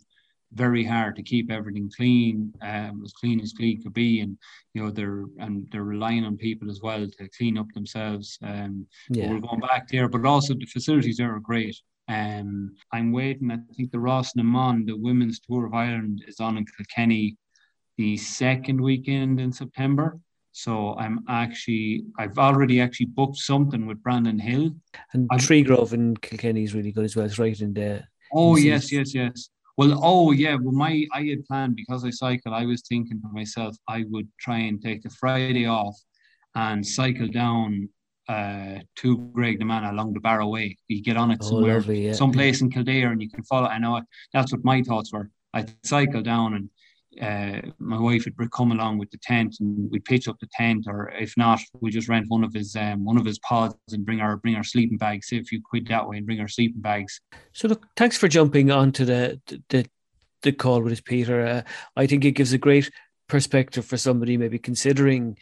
very 0.52 0.84
hard 0.84 1.16
to 1.16 1.22
keep 1.22 1.50
everything 1.50 1.90
clean, 1.94 2.52
um, 2.62 3.02
as 3.04 3.12
clean 3.12 3.40
as 3.40 3.52
clean 3.52 3.82
could 3.82 3.92
be, 3.92 4.20
and 4.20 4.38
you 4.74 4.82
know 4.82 4.90
they're 4.90 5.24
and 5.38 5.68
they're 5.70 5.82
relying 5.82 6.24
on 6.24 6.36
people 6.36 6.70
as 6.70 6.80
well 6.80 7.06
to 7.06 7.28
clean 7.36 7.58
up 7.58 7.66
themselves. 7.74 8.38
Um, 8.42 8.86
yeah. 9.10 9.28
we're 9.28 9.40
going 9.40 9.60
back 9.60 9.88
there, 9.88 10.08
but 10.08 10.24
also 10.24 10.54
the 10.54 10.66
facilities 10.66 11.18
there 11.18 11.34
are 11.34 11.40
great. 11.40 11.76
Um, 12.08 12.76
I'm 12.92 13.12
waiting. 13.12 13.50
I 13.50 13.58
think 13.74 13.90
the 13.90 13.98
Rás 13.98 14.36
na 14.36 14.42
mBan, 14.42 14.86
the 14.86 14.96
Women's 14.96 15.40
Tour 15.40 15.66
of 15.66 15.74
Ireland, 15.74 16.24
is 16.28 16.40
on 16.40 16.56
in 16.56 16.66
Kilkenny 16.76 17.36
the 17.98 18.16
second 18.16 18.80
weekend 18.80 19.40
in 19.40 19.52
September. 19.52 20.18
So 20.52 20.96
I'm 20.96 21.24
actually, 21.28 22.04
I've 22.18 22.38
already 22.38 22.80
actually 22.80 23.06
booked 23.06 23.36
something 23.36 23.86
with 23.86 24.02
Brandon 24.02 24.38
Hill. 24.38 24.70
And 25.12 25.28
Tree 25.38 25.62
Grove 25.62 25.92
in 25.92 26.16
Kilkenny 26.16 26.62
is 26.62 26.74
really 26.74 26.92
good 26.92 27.04
as 27.04 27.16
well. 27.16 27.26
It's 27.26 27.38
right 27.38 27.60
in 27.60 27.74
there. 27.74 28.08
Oh 28.32 28.56
yes, 28.56 28.90
yes, 28.90 29.14
yes. 29.14 29.50
Well, 29.76 30.00
oh 30.02 30.32
yeah. 30.32 30.54
Well, 30.54 30.72
my 30.72 31.06
I 31.12 31.24
had 31.24 31.44
planned 31.44 31.76
because 31.76 32.04
I 32.04 32.10
cycle. 32.10 32.54
I 32.54 32.64
was 32.64 32.82
thinking 32.82 33.20
to 33.20 33.28
myself, 33.32 33.76
I 33.86 34.04
would 34.08 34.28
try 34.40 34.58
and 34.58 34.80
take 34.80 35.02
the 35.02 35.10
Friday 35.10 35.66
off 35.66 35.96
and 36.54 36.86
cycle 36.86 37.28
down 37.28 37.90
uh, 38.28 38.80
to 38.96 39.18
Graiguenamanagh 39.18 39.92
along 39.92 40.12
the 40.14 40.20
Barrow 40.20 40.48
Way. 40.48 40.76
You 40.88 41.02
get 41.02 41.16
on 41.16 41.30
it 41.30 41.38
oh, 41.42 41.48
somewhere, 41.48 41.76
lovely, 41.76 42.06
yeah. 42.06 42.12
someplace 42.12 42.60
in 42.60 42.70
Kildare, 42.70 43.12
and 43.12 43.22
you 43.22 43.30
can 43.30 43.42
follow. 43.44 43.68
I 43.68 43.78
know 43.78 44.00
that's 44.32 44.52
what 44.52 44.64
my 44.64 44.82
thoughts 44.82 45.12
were. 45.12 45.30
I'd 45.54 45.72
cycle 45.84 46.22
down 46.22 46.54
and 46.54 46.70
uh, 47.20 47.62
my 47.78 47.98
wife 47.98 48.26
would 48.38 48.52
come 48.52 48.72
along 48.72 48.98
with 48.98 49.10
the 49.10 49.18
tent 49.22 49.56
and 49.60 49.90
we'd 49.90 50.04
pitch 50.04 50.28
up 50.28 50.38
the 50.38 50.48
tent 50.52 50.84
or 50.86 51.10
if 51.18 51.34
not 51.36 51.60
we 51.80 51.90
just 51.90 52.08
rent 52.08 52.26
one 52.28 52.44
of 52.44 52.52
his 52.52 52.76
um, 52.76 53.04
one 53.04 53.16
of 53.16 53.24
his 53.24 53.38
pods 53.38 53.74
and 53.92 54.04
bring 54.04 54.20
our 54.20 54.36
bring 54.36 54.54
our 54.54 54.64
sleeping 54.64 54.98
bags 54.98 55.28
save 55.28 55.42
a 55.42 55.44
few 55.44 55.62
quid 55.62 55.86
that 55.86 56.06
way 56.06 56.18
and 56.18 56.26
bring 56.26 56.40
our 56.40 56.48
sleeping 56.48 56.80
bags 56.80 57.20
so 57.52 57.68
look 57.68 57.86
thanks 57.96 58.18
for 58.18 58.28
jumping 58.28 58.70
onto 58.70 59.04
the 59.04 59.40
the 59.70 59.86
the 60.42 60.52
call 60.52 60.82
with 60.82 60.92
us 60.92 61.00
peter 61.00 61.46
uh, 61.46 61.62
i 61.96 62.06
think 62.06 62.24
it 62.24 62.32
gives 62.32 62.52
a 62.52 62.58
great 62.58 62.90
perspective 63.28 63.84
for 63.84 63.96
somebody 63.96 64.36
maybe 64.36 64.58
considering 64.58 65.38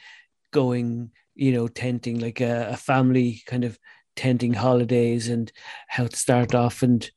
going 0.53 1.11
you 1.35 1.53
know, 1.53 1.69
tenting 1.69 2.21
like 2.21 2.41
a, 2.41 2.71
a 2.71 2.77
family 2.77 3.43
kind 3.47 3.65
of 3.65 3.79
tenting 4.17 4.55
holidays 4.55 5.29
and 5.29 5.51
how 5.89 6.07
to 6.07 6.17
start 6.17 6.55
off. 6.55 6.83
And, 6.83 7.09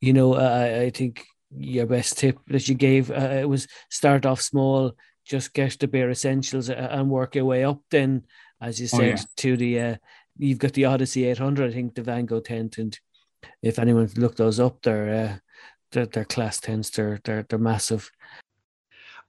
you 0.00 0.12
know, 0.12 0.34
uh, 0.34 0.82
I 0.82 0.90
think 0.90 1.24
your 1.54 1.86
best 1.86 2.18
tip 2.18 2.38
that 2.48 2.68
you 2.68 2.74
gave 2.74 3.10
uh, 3.10 3.46
was 3.48 3.68
start 3.90 4.26
off 4.26 4.40
small, 4.40 4.92
just 5.24 5.52
get 5.52 5.78
the 5.78 5.88
bare 5.88 6.10
essentials 6.10 6.70
uh, 6.70 6.88
and 6.90 7.10
work 7.10 7.34
your 7.34 7.44
way 7.44 7.64
up. 7.64 7.80
Then, 7.90 8.24
as 8.60 8.80
you 8.80 8.88
oh, 8.92 8.96
said, 8.96 9.00
oh, 9.00 9.06
yeah. 9.06 9.24
to 9.36 9.56
the, 9.56 9.80
uh, 9.80 9.96
you've 10.38 10.58
got 10.58 10.72
the 10.72 10.86
Odyssey 10.86 11.24
800, 11.24 11.70
I 11.70 11.72
think 11.72 11.94
the 11.94 12.02
Vango 12.02 12.44
tent. 12.44 12.78
And 12.78 12.98
if 13.62 13.78
anyone's 13.78 14.18
looked 14.18 14.38
those 14.38 14.60
up, 14.60 14.82
they're, 14.82 15.24
uh, 15.24 15.36
they're, 15.92 16.06
they're 16.06 16.24
class 16.24 16.58
tents, 16.58 16.90
they're, 16.90 17.20
they're, 17.24 17.44
they're 17.48 17.58
massive. 17.58 18.10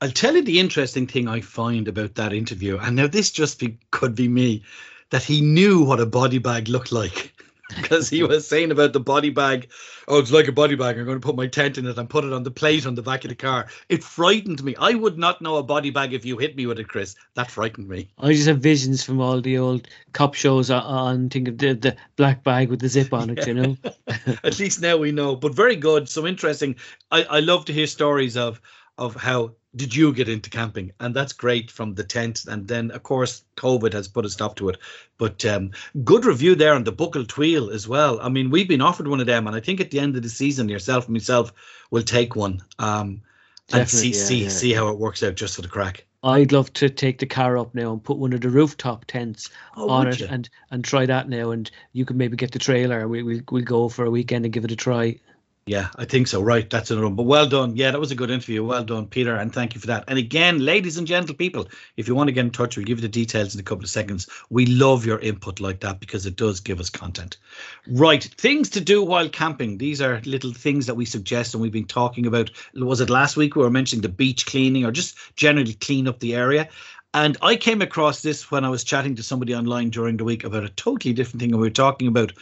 I'll 0.01 0.11
tell 0.11 0.35
you 0.35 0.41
the 0.41 0.59
interesting 0.59 1.07
thing 1.07 1.27
I 1.27 1.41
find 1.41 1.87
about 1.87 2.15
that 2.15 2.33
interview, 2.33 2.77
and 2.77 2.95
now 2.95 3.07
this 3.07 3.31
just 3.31 3.59
be, 3.59 3.77
could 3.91 4.15
be 4.15 4.27
me, 4.27 4.63
that 5.11 5.23
he 5.23 5.41
knew 5.41 5.83
what 5.83 5.99
a 5.99 6.05
body 6.05 6.39
bag 6.39 6.67
looked 6.67 6.91
like. 6.91 7.33
because 7.81 8.09
he 8.09 8.23
was 8.23 8.47
saying 8.47 8.71
about 8.71 8.93
the 8.93 8.99
body 8.99 9.29
bag. 9.29 9.69
Oh, 10.07 10.19
it's 10.19 10.31
like 10.31 10.47
a 10.47 10.51
body 10.51 10.75
bag. 10.75 10.97
I'm 10.97 11.05
going 11.05 11.19
to 11.19 11.25
put 11.25 11.35
my 11.35 11.47
tent 11.47 11.77
in 11.77 11.85
it 11.85 11.97
and 11.97 12.09
put 12.09 12.25
it 12.25 12.33
on 12.33 12.43
the 12.43 12.51
plate 12.51 12.85
on 12.85 12.95
the 12.95 13.01
back 13.01 13.23
of 13.23 13.29
the 13.29 13.35
car. 13.35 13.67
It 13.89 14.03
frightened 14.03 14.63
me. 14.63 14.75
I 14.77 14.93
would 14.93 15.17
not 15.17 15.41
know 15.41 15.55
a 15.55 15.63
body 15.63 15.89
bag 15.89 16.13
if 16.13 16.25
you 16.25 16.37
hit 16.37 16.55
me 16.55 16.65
with 16.65 16.79
it, 16.79 16.89
Chris. 16.89 17.15
That 17.35 17.49
frightened 17.49 17.87
me. 17.87 18.09
I 18.19 18.33
just 18.33 18.47
have 18.47 18.59
visions 18.59 19.03
from 19.03 19.21
all 19.21 19.39
the 19.39 19.57
old 19.57 19.87
cop 20.11 20.33
shows 20.33 20.69
on. 20.69 21.29
Think 21.29 21.47
of 21.47 21.57
the, 21.57 21.73
the 21.73 21.95
black 22.17 22.43
bag 22.43 22.69
with 22.69 22.81
the 22.81 22.89
zip 22.89 23.13
on 23.13 23.29
it, 23.29 23.39
yeah. 23.39 23.45
you 23.45 23.53
know. 23.53 23.77
At 24.43 24.59
least 24.59 24.81
now 24.81 24.97
we 24.97 25.11
know. 25.11 25.35
But 25.35 25.55
very 25.55 25.77
good. 25.77 26.09
So 26.09 26.27
interesting. 26.27 26.75
I, 27.11 27.23
I 27.23 27.39
love 27.39 27.65
to 27.65 27.73
hear 27.73 27.87
stories 27.87 28.35
of 28.35 28.61
of 28.97 29.15
how 29.15 29.51
did 29.75 29.95
you 29.95 30.13
get 30.13 30.29
into 30.29 30.49
camping? 30.49 30.91
And 30.99 31.15
that's 31.15 31.33
great 31.33 31.71
from 31.71 31.95
the 31.95 32.03
tent. 32.03 32.45
And 32.47 32.67
then 32.67 32.91
of 32.91 33.03
course 33.03 33.43
covid 33.57 33.93
has 33.93 34.07
put 34.07 34.25
a 34.25 34.29
stop 34.29 34.55
to 34.57 34.69
it. 34.69 34.77
But 35.17 35.43
um, 35.45 35.71
good 36.03 36.25
review 36.25 36.55
there 36.55 36.75
on 36.75 36.83
the 36.83 36.91
buckle 36.91 37.25
tweel 37.25 37.69
as 37.71 37.87
well. 37.87 38.19
I 38.21 38.29
mean 38.29 38.49
we've 38.49 38.67
been 38.67 38.81
offered 38.81 39.07
one 39.07 39.19
of 39.19 39.25
them 39.25 39.47
and 39.47 39.55
i 39.55 39.59
think 39.59 39.79
at 39.79 39.91
the 39.91 39.99
end 39.99 40.15
of 40.15 40.23
the 40.23 40.29
season 40.29 40.69
yourself 40.69 41.05
and 41.05 41.13
myself 41.13 41.53
will 41.91 42.03
take 42.03 42.35
one 42.35 42.61
um, 42.79 43.21
and 43.71 43.89
see 43.89 44.09
yeah, 44.09 44.23
see 44.23 44.43
yeah. 44.43 44.49
see 44.49 44.73
how 44.73 44.89
it 44.89 44.99
works 44.99 45.23
out 45.23 45.35
just 45.35 45.55
for 45.55 45.61
the 45.61 45.67
crack. 45.67 46.05
I'd 46.23 46.53
love 46.53 46.71
to 46.73 46.89
take 46.89 47.19
the 47.19 47.25
car 47.25 47.57
up 47.57 47.75
now 47.75 47.91
and 47.91 48.01
put 48.01 48.17
one 48.17 48.31
of 48.31 48.39
the 48.39 48.49
rooftop 48.49 49.03
tents 49.05 49.49
oh, 49.75 49.89
on 49.89 50.07
it 50.07 50.21
and 50.21 50.49
and 50.71 50.83
try 50.83 51.05
that 51.05 51.27
now. 51.27 51.51
And 51.51 51.69
you 51.91 52.05
can 52.05 52.17
maybe 52.17 52.37
get 52.37 52.51
the 52.51 52.59
trailer. 52.59 53.07
We 53.07 53.23
we 53.23 53.41
we'll 53.51 53.63
go 53.63 53.89
for 53.89 54.05
a 54.05 54.11
weekend 54.11 54.45
and 54.45 54.53
give 54.53 54.63
it 54.63 54.71
a 54.71 54.75
try 54.75 55.19
yeah, 55.65 55.89
I 55.95 56.03
think 56.03 56.27
so. 56.27 56.41
Right, 56.41 56.69
that's 56.69 56.91
another 56.91 57.07
one. 57.07 57.15
But 57.15 57.23
well 57.23 57.47
done. 57.47 57.77
Yeah, 57.77 57.91
that 57.91 57.99
was 57.99 58.11
a 58.11 58.15
good 58.15 58.29
interview. 58.29 58.63
Well 58.65 58.83
done, 58.83 59.07
Peter, 59.07 59.35
and 59.35 59.53
thank 59.53 59.73
you 59.73 59.79
for 59.79 59.87
that. 59.87 60.03
And 60.09 60.19
again, 60.19 60.59
ladies 60.59 60.97
and 60.97 61.07
gentle 61.07 61.35
people, 61.35 61.67
if 61.95 62.07
you 62.07 62.15
want 62.15 62.27
to 62.27 62.33
get 62.33 62.45
in 62.45 62.51
touch, 62.51 62.75
we'll 62.75 62.85
give 62.85 62.97
you 62.97 63.03
the 63.03 63.07
details 63.07 63.53
in 63.53 63.61
a 63.61 63.63
couple 63.63 63.85
of 63.85 63.89
seconds. 63.89 64.27
We 64.49 64.65
love 64.65 65.05
your 65.05 65.19
input 65.19 65.61
like 65.61 65.79
that 65.79 66.01
because 66.01 66.25
it 66.25 66.35
does 66.35 66.59
give 66.59 66.81
us 66.81 66.89
content. 66.89 67.37
Right, 67.87 68.23
things 68.37 68.69
to 68.71 68.81
do 68.81 69.03
while 69.03 69.29
camping. 69.29 69.77
These 69.77 70.01
are 70.01 70.21
little 70.25 70.51
things 70.51 70.85
that 70.87 70.95
we 70.95 71.05
suggest, 71.05 71.53
and 71.53 71.61
we've 71.61 71.71
been 71.71 71.85
talking 71.85 72.25
about. 72.25 72.51
Was 72.75 72.99
it 72.99 73.09
last 73.09 73.37
week 73.37 73.55
we 73.55 73.63
were 73.63 73.69
mentioning 73.69 74.01
the 74.01 74.09
beach 74.09 74.45
cleaning 74.45 74.83
or 74.85 74.91
just 74.91 75.15
generally 75.35 75.75
clean 75.75 76.09
up 76.09 76.19
the 76.19 76.35
area? 76.35 76.67
And 77.13 77.37
I 77.41 77.55
came 77.55 77.81
across 77.81 78.21
this 78.21 78.49
when 78.49 78.65
I 78.65 78.69
was 78.69 78.83
chatting 78.83 79.15
to 79.15 79.23
somebody 79.23 79.53
online 79.53 79.91
during 79.91 80.17
the 80.17 80.23
week 80.23 80.43
about 80.43 80.63
a 80.63 80.69
totally 80.69 81.13
different 81.13 81.41
thing. 81.41 81.51
And 81.51 81.61
we 81.61 81.67
were 81.67 81.73
talking 81.73 82.07
about 82.07 82.33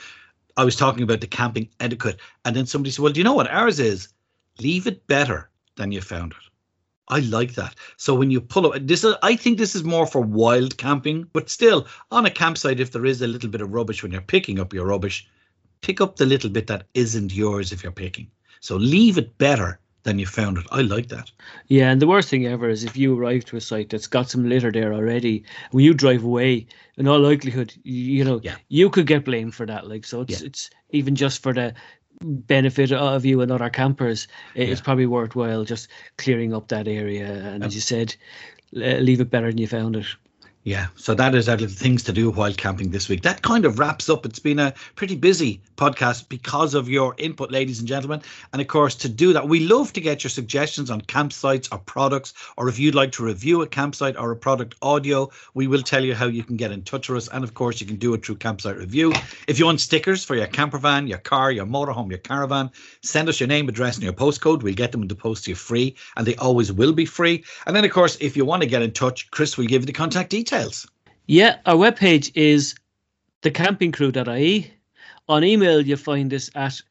I 0.61 0.63
was 0.63 0.75
talking 0.75 1.01
about 1.01 1.21
the 1.21 1.25
camping 1.25 1.69
etiquette, 1.79 2.19
and 2.45 2.55
then 2.55 2.67
somebody 2.67 2.91
said, 2.91 3.01
"Well, 3.01 3.11
do 3.11 3.19
you 3.19 3.23
know 3.23 3.33
what 3.33 3.49
ours 3.49 3.79
is? 3.79 4.09
Leave 4.59 4.85
it 4.85 5.07
better 5.07 5.49
than 5.75 5.91
you 5.91 6.01
found 6.01 6.33
it." 6.33 6.51
I 7.07 7.21
like 7.21 7.55
that. 7.55 7.73
So 7.97 8.13
when 8.13 8.29
you 8.29 8.39
pull 8.39 8.67
up, 8.67 8.85
this 8.85 9.03
is, 9.03 9.15
I 9.23 9.35
think 9.35 9.57
this 9.57 9.73
is 9.73 9.83
more 9.83 10.05
for 10.05 10.21
wild 10.21 10.77
camping, 10.77 11.25
but 11.33 11.49
still 11.49 11.87
on 12.11 12.27
a 12.27 12.29
campsite, 12.29 12.79
if 12.79 12.91
there 12.91 13.07
is 13.07 13.23
a 13.23 13.27
little 13.27 13.49
bit 13.49 13.61
of 13.61 13.73
rubbish 13.73 14.03
when 14.03 14.11
you're 14.11 14.21
picking 14.21 14.59
up 14.59 14.71
your 14.71 14.85
rubbish, 14.85 15.27
pick 15.81 15.99
up 15.99 16.17
the 16.17 16.27
little 16.27 16.51
bit 16.51 16.67
that 16.67 16.85
isn't 16.93 17.33
yours 17.33 17.71
if 17.71 17.81
you're 17.81 17.91
picking. 17.91 18.29
So 18.59 18.75
leave 18.75 19.17
it 19.17 19.39
better 19.39 19.79
than 20.03 20.19
you 20.19 20.25
found 20.25 20.57
it. 20.57 20.65
I 20.71 20.81
like 20.81 21.09
that. 21.09 21.31
Yeah, 21.67 21.91
and 21.91 22.01
the 22.01 22.07
worst 22.07 22.29
thing 22.29 22.47
ever 22.47 22.69
is 22.69 22.83
if 22.83 22.97
you 22.97 23.17
arrive 23.17 23.45
to 23.45 23.57
a 23.57 23.61
site 23.61 23.89
that's 23.89 24.07
got 24.07 24.29
some 24.29 24.47
litter 24.47 24.71
there 24.71 24.93
already, 24.93 25.43
when 25.71 25.83
you 25.83 25.93
drive 25.93 26.23
away, 26.23 26.67
in 26.97 27.07
all 27.07 27.19
likelihood, 27.19 27.73
you, 27.83 28.23
know, 28.23 28.39
yeah. 28.43 28.55
you 28.69 28.89
could 28.89 29.07
get 29.07 29.25
blamed 29.25 29.55
for 29.55 29.65
that. 29.65 29.87
Like, 29.87 30.05
so 30.05 30.21
it's 30.21 30.41
yeah. 30.41 30.47
it's 30.47 30.69
even 30.91 31.15
just 31.15 31.41
for 31.41 31.53
the 31.53 31.73
benefit 32.21 32.91
of 32.91 33.25
you 33.25 33.41
and 33.41 33.51
other 33.51 33.69
campers, 33.69 34.27
it's 34.55 34.79
yeah. 34.79 34.83
probably 34.83 35.05
worthwhile 35.05 35.63
just 35.63 35.87
clearing 36.17 36.53
up 36.53 36.67
that 36.67 36.87
area. 36.87 37.25
And 37.25 37.63
as 37.63 37.75
you 37.75 37.81
said, 37.81 38.15
leave 38.71 39.21
it 39.21 39.29
better 39.29 39.47
than 39.47 39.57
you 39.57 39.67
found 39.67 39.95
it. 39.95 40.05
Yeah, 40.63 40.89
so 40.95 41.15
that 41.15 41.33
is 41.33 41.49
our 41.49 41.57
little 41.57 41.75
things 41.75 42.03
to 42.03 42.13
do 42.13 42.29
while 42.29 42.53
camping 42.53 42.91
this 42.91 43.09
week. 43.09 43.23
That 43.23 43.41
kind 43.41 43.65
of 43.65 43.79
wraps 43.79 44.09
up. 44.09 44.27
It's 44.27 44.37
been 44.37 44.59
a 44.59 44.75
pretty 44.93 45.15
busy 45.15 45.59
podcast 45.75 46.29
because 46.29 46.75
of 46.75 46.87
your 46.87 47.15
input, 47.17 47.49
ladies 47.49 47.79
and 47.79 47.87
gentlemen. 47.87 48.21
And 48.53 48.61
of 48.61 48.67
course, 48.67 48.93
to 48.97 49.09
do 49.09 49.33
that, 49.33 49.47
we 49.47 49.61
love 49.61 49.91
to 49.93 50.01
get 50.01 50.23
your 50.23 50.29
suggestions 50.29 50.91
on 50.91 51.01
campsites 51.01 51.67
or 51.71 51.79
products, 51.79 52.35
or 52.57 52.69
if 52.69 52.77
you'd 52.77 52.93
like 52.93 53.11
to 53.13 53.23
review 53.23 53.63
a 53.63 53.67
campsite 53.67 54.15
or 54.17 54.29
a 54.29 54.35
product 54.35 54.75
audio, 54.83 55.31
we 55.55 55.65
will 55.65 55.81
tell 55.81 56.05
you 56.05 56.13
how 56.13 56.27
you 56.27 56.43
can 56.43 56.57
get 56.57 56.71
in 56.71 56.83
touch 56.83 57.09
with 57.09 57.17
us. 57.17 57.29
And 57.29 57.43
of 57.43 57.55
course, 57.55 57.81
you 57.81 57.87
can 57.87 57.95
do 57.95 58.13
it 58.13 58.23
through 58.23 58.35
Campsite 58.35 58.77
Review. 58.77 59.13
If 59.47 59.57
you 59.57 59.65
want 59.65 59.81
stickers 59.81 60.23
for 60.23 60.35
your 60.35 60.45
camper 60.45 60.77
van, 60.77 61.07
your 61.07 61.17
car, 61.17 61.51
your 61.51 61.65
motorhome, 61.65 62.11
your 62.11 62.19
caravan, 62.19 62.69
send 63.01 63.29
us 63.29 63.39
your 63.39 63.47
name, 63.47 63.67
address, 63.67 63.95
and 63.95 64.03
your 64.03 64.13
postcode. 64.13 64.61
We'll 64.61 64.75
get 64.75 64.91
them 64.91 65.01
in 65.01 65.07
the 65.07 65.15
post 65.15 65.45
to 65.45 65.51
you 65.51 65.55
free, 65.55 65.95
and 66.17 66.27
they 66.27 66.35
always 66.35 66.71
will 66.71 66.93
be 66.93 67.05
free. 67.05 67.43
And 67.65 67.75
then, 67.75 67.83
of 67.83 67.89
course, 67.89 68.15
if 68.21 68.37
you 68.37 68.45
want 68.45 68.61
to 68.61 68.69
get 68.69 68.83
in 68.83 68.91
touch, 68.91 69.31
Chris 69.31 69.57
will 69.57 69.65
give 69.65 69.81
you 69.81 69.87
the 69.87 69.93
contact 69.93 70.29
details 70.29 70.50
details. 70.51 70.87
Yeah, 71.27 71.57
our 71.65 71.75
webpage 71.75 72.31
is 72.35 72.75
thecampingcrew.ie. 73.41 74.73
On 75.29 75.43
email, 75.43 75.81
you 75.81 75.95
find 75.95 76.33
us 76.33 76.49
at 76.55 76.81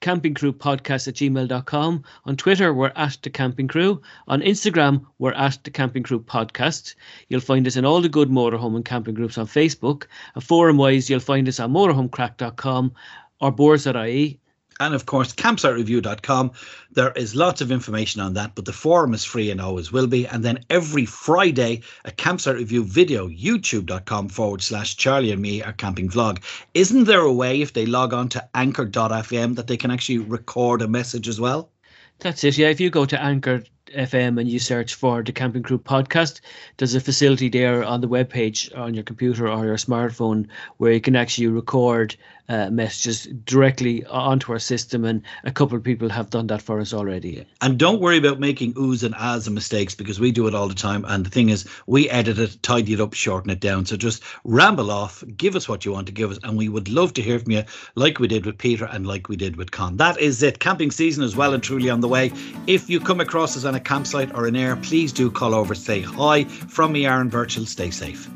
campingcrewpodcast 0.00 1.08
at 1.08 1.14
gmail.com. 1.14 2.04
On 2.24 2.36
Twitter, 2.36 2.74
we're 2.74 2.92
at 2.96 3.18
the 3.22 3.30
Camping 3.30 3.68
Crew. 3.68 4.02
On 4.28 4.40
Instagram, 4.40 5.06
we're 5.18 5.32
at 5.32 5.62
the 5.64 5.70
Camping 5.70 6.02
Crew 6.02 6.20
Podcast. 6.20 6.94
You'll 7.28 7.40
find 7.40 7.66
us 7.66 7.76
in 7.76 7.84
all 7.84 8.00
the 8.00 8.08
good 8.08 8.28
motorhome 8.28 8.74
and 8.74 8.84
camping 8.84 9.14
groups 9.14 9.38
on 9.38 9.46
Facebook. 9.46 10.06
And 10.34 10.42
forum 10.42 10.76
wise, 10.76 11.08
you'll 11.08 11.20
find 11.20 11.48
us 11.48 11.60
on 11.60 11.72
motorhomecrack.com 11.72 12.92
or 13.40 13.52
boards.ie 13.52 14.40
and 14.80 14.94
of 14.94 15.06
course 15.06 15.32
campsitereview.com 15.32 16.50
there 16.92 17.12
is 17.12 17.34
lots 17.34 17.60
of 17.60 17.72
information 17.72 18.20
on 18.20 18.34
that 18.34 18.54
but 18.54 18.64
the 18.64 18.72
forum 18.72 19.14
is 19.14 19.24
free 19.24 19.50
and 19.50 19.60
always 19.60 19.92
will 19.92 20.06
be. 20.06 20.26
And 20.26 20.44
then 20.44 20.64
every 20.70 21.06
friday 21.06 21.82
a 22.04 22.10
campsite 22.10 22.56
review 22.56 22.84
video 22.84 23.28
youtube.com 23.28 24.28
forward 24.28 24.62
slash 24.62 24.96
charlie 24.96 25.32
and 25.32 25.42
me 25.42 25.62
our 25.62 25.72
camping 25.72 26.08
vlog. 26.08 26.42
Isn't 26.74 27.04
there 27.04 27.20
a 27.20 27.32
way 27.32 27.60
if 27.60 27.72
they 27.72 27.86
log 27.86 28.12
on 28.12 28.28
to 28.30 28.48
anchor.fm 28.54 29.56
that 29.56 29.66
they 29.66 29.76
can 29.76 29.90
actually 29.90 30.18
record 30.18 30.82
a 30.82 30.88
message 30.88 31.28
as 31.28 31.40
well? 31.40 31.70
That's 32.18 32.44
it 32.44 32.56
yeah. 32.56 32.68
If 32.68 32.80
you 32.80 32.90
go 32.90 33.04
to 33.04 33.22
anchor 33.22 33.62
FM 33.94 34.40
and 34.40 34.48
you 34.48 34.58
search 34.58 34.94
for 34.94 35.22
the 35.22 35.32
Camping 35.32 35.62
Crew 35.62 35.78
podcast, 35.78 36.40
there's 36.76 36.94
a 36.94 37.00
facility 37.00 37.48
there 37.48 37.84
on 37.84 38.00
the 38.00 38.08
web 38.08 38.28
page 38.28 38.70
on 38.74 38.94
your 38.94 39.04
computer 39.04 39.48
or 39.48 39.64
your 39.64 39.76
smartphone 39.76 40.46
where 40.78 40.92
you 40.92 41.00
can 41.00 41.16
actually 41.16 41.46
record 41.46 42.16
uh, 42.48 42.70
messages 42.70 43.26
directly 43.44 44.04
onto 44.06 44.52
our 44.52 44.58
system, 44.58 45.04
and 45.04 45.22
a 45.44 45.50
couple 45.50 45.76
of 45.76 45.82
people 45.82 46.08
have 46.08 46.30
done 46.30 46.46
that 46.46 46.62
for 46.62 46.80
us 46.80 46.94
already. 46.94 47.44
And 47.60 47.78
don't 47.78 48.00
worry 48.00 48.18
about 48.18 48.38
making 48.38 48.74
oohs 48.74 49.02
and 49.02 49.14
ahs 49.16 49.46
and 49.46 49.54
mistakes 49.54 49.94
because 49.94 50.20
we 50.20 50.30
do 50.30 50.46
it 50.46 50.54
all 50.54 50.68
the 50.68 50.74
time. 50.74 51.04
And 51.08 51.26
the 51.26 51.30
thing 51.30 51.48
is, 51.48 51.66
we 51.86 52.08
edit 52.10 52.38
it, 52.38 52.62
tidy 52.62 52.94
it 52.94 53.00
up, 53.00 53.14
shorten 53.14 53.50
it 53.50 53.60
down. 53.60 53.86
So 53.86 53.96
just 53.96 54.22
ramble 54.44 54.90
off, 54.90 55.24
give 55.36 55.56
us 55.56 55.68
what 55.68 55.84
you 55.84 55.92
want 55.92 56.06
to 56.06 56.12
give 56.12 56.30
us, 56.30 56.38
and 56.42 56.56
we 56.56 56.68
would 56.68 56.88
love 56.88 57.12
to 57.14 57.22
hear 57.22 57.38
from 57.38 57.52
you, 57.52 57.64
like 57.94 58.18
we 58.18 58.28
did 58.28 58.46
with 58.46 58.58
Peter 58.58 58.84
and 58.84 59.06
like 59.06 59.28
we 59.28 59.36
did 59.36 59.56
with 59.56 59.70
Con. 59.70 59.96
That 59.96 60.18
is 60.20 60.42
it. 60.42 60.60
Camping 60.60 60.90
season 60.90 61.24
is 61.24 61.36
well 61.36 61.54
and 61.54 61.62
truly 61.62 61.90
on 61.90 62.00
the 62.00 62.08
way. 62.08 62.32
If 62.66 62.88
you 62.88 63.00
come 63.00 63.20
across 63.20 63.56
us 63.56 63.64
on 63.64 63.74
a 63.76 63.80
campsite 63.80 64.34
or 64.34 64.46
an 64.46 64.56
aire, 64.56 64.76
please 64.76 65.12
do 65.12 65.30
call 65.30 65.54
over, 65.54 65.74
say 65.74 66.00
hi. 66.00 66.44
From 66.44 66.92
me, 66.92 67.06
Aaron 67.06 67.30
Burchael, 67.30 67.66
stay 67.66 67.90
safe. 67.90 68.28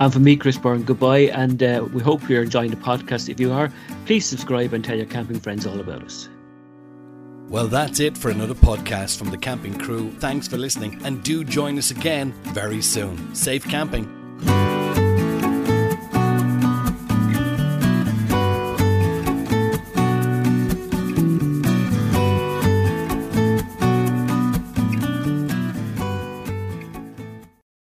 And 0.00 0.12
from 0.12 0.24
me, 0.24 0.36
Chris 0.36 0.58
Byrne, 0.58 0.82
goodbye. 0.82 1.30
And 1.32 1.62
uh, 1.62 1.86
we 1.92 2.02
hope 2.02 2.28
you're 2.28 2.42
enjoying 2.42 2.70
the 2.70 2.76
podcast. 2.76 3.28
If 3.28 3.40
you 3.40 3.52
are, 3.52 3.72
please 4.04 4.26
subscribe 4.26 4.72
and 4.72 4.84
tell 4.84 4.96
your 4.96 5.06
camping 5.06 5.40
friends 5.40 5.66
all 5.66 5.80
about 5.80 6.02
us. 6.02 6.28
Well, 7.48 7.68
that's 7.68 8.00
it 8.00 8.16
for 8.16 8.30
another 8.30 8.54
podcast 8.54 9.18
from 9.18 9.30
the 9.30 9.36
Camping 9.36 9.78
Crew. 9.78 10.10
Thanks 10.18 10.48
for 10.48 10.56
listening 10.56 11.00
and 11.04 11.22
do 11.22 11.44
join 11.44 11.76
us 11.78 11.90
again 11.90 12.32
very 12.44 12.80
soon. 12.80 13.34
Safe 13.34 13.64
camping. 13.64 14.21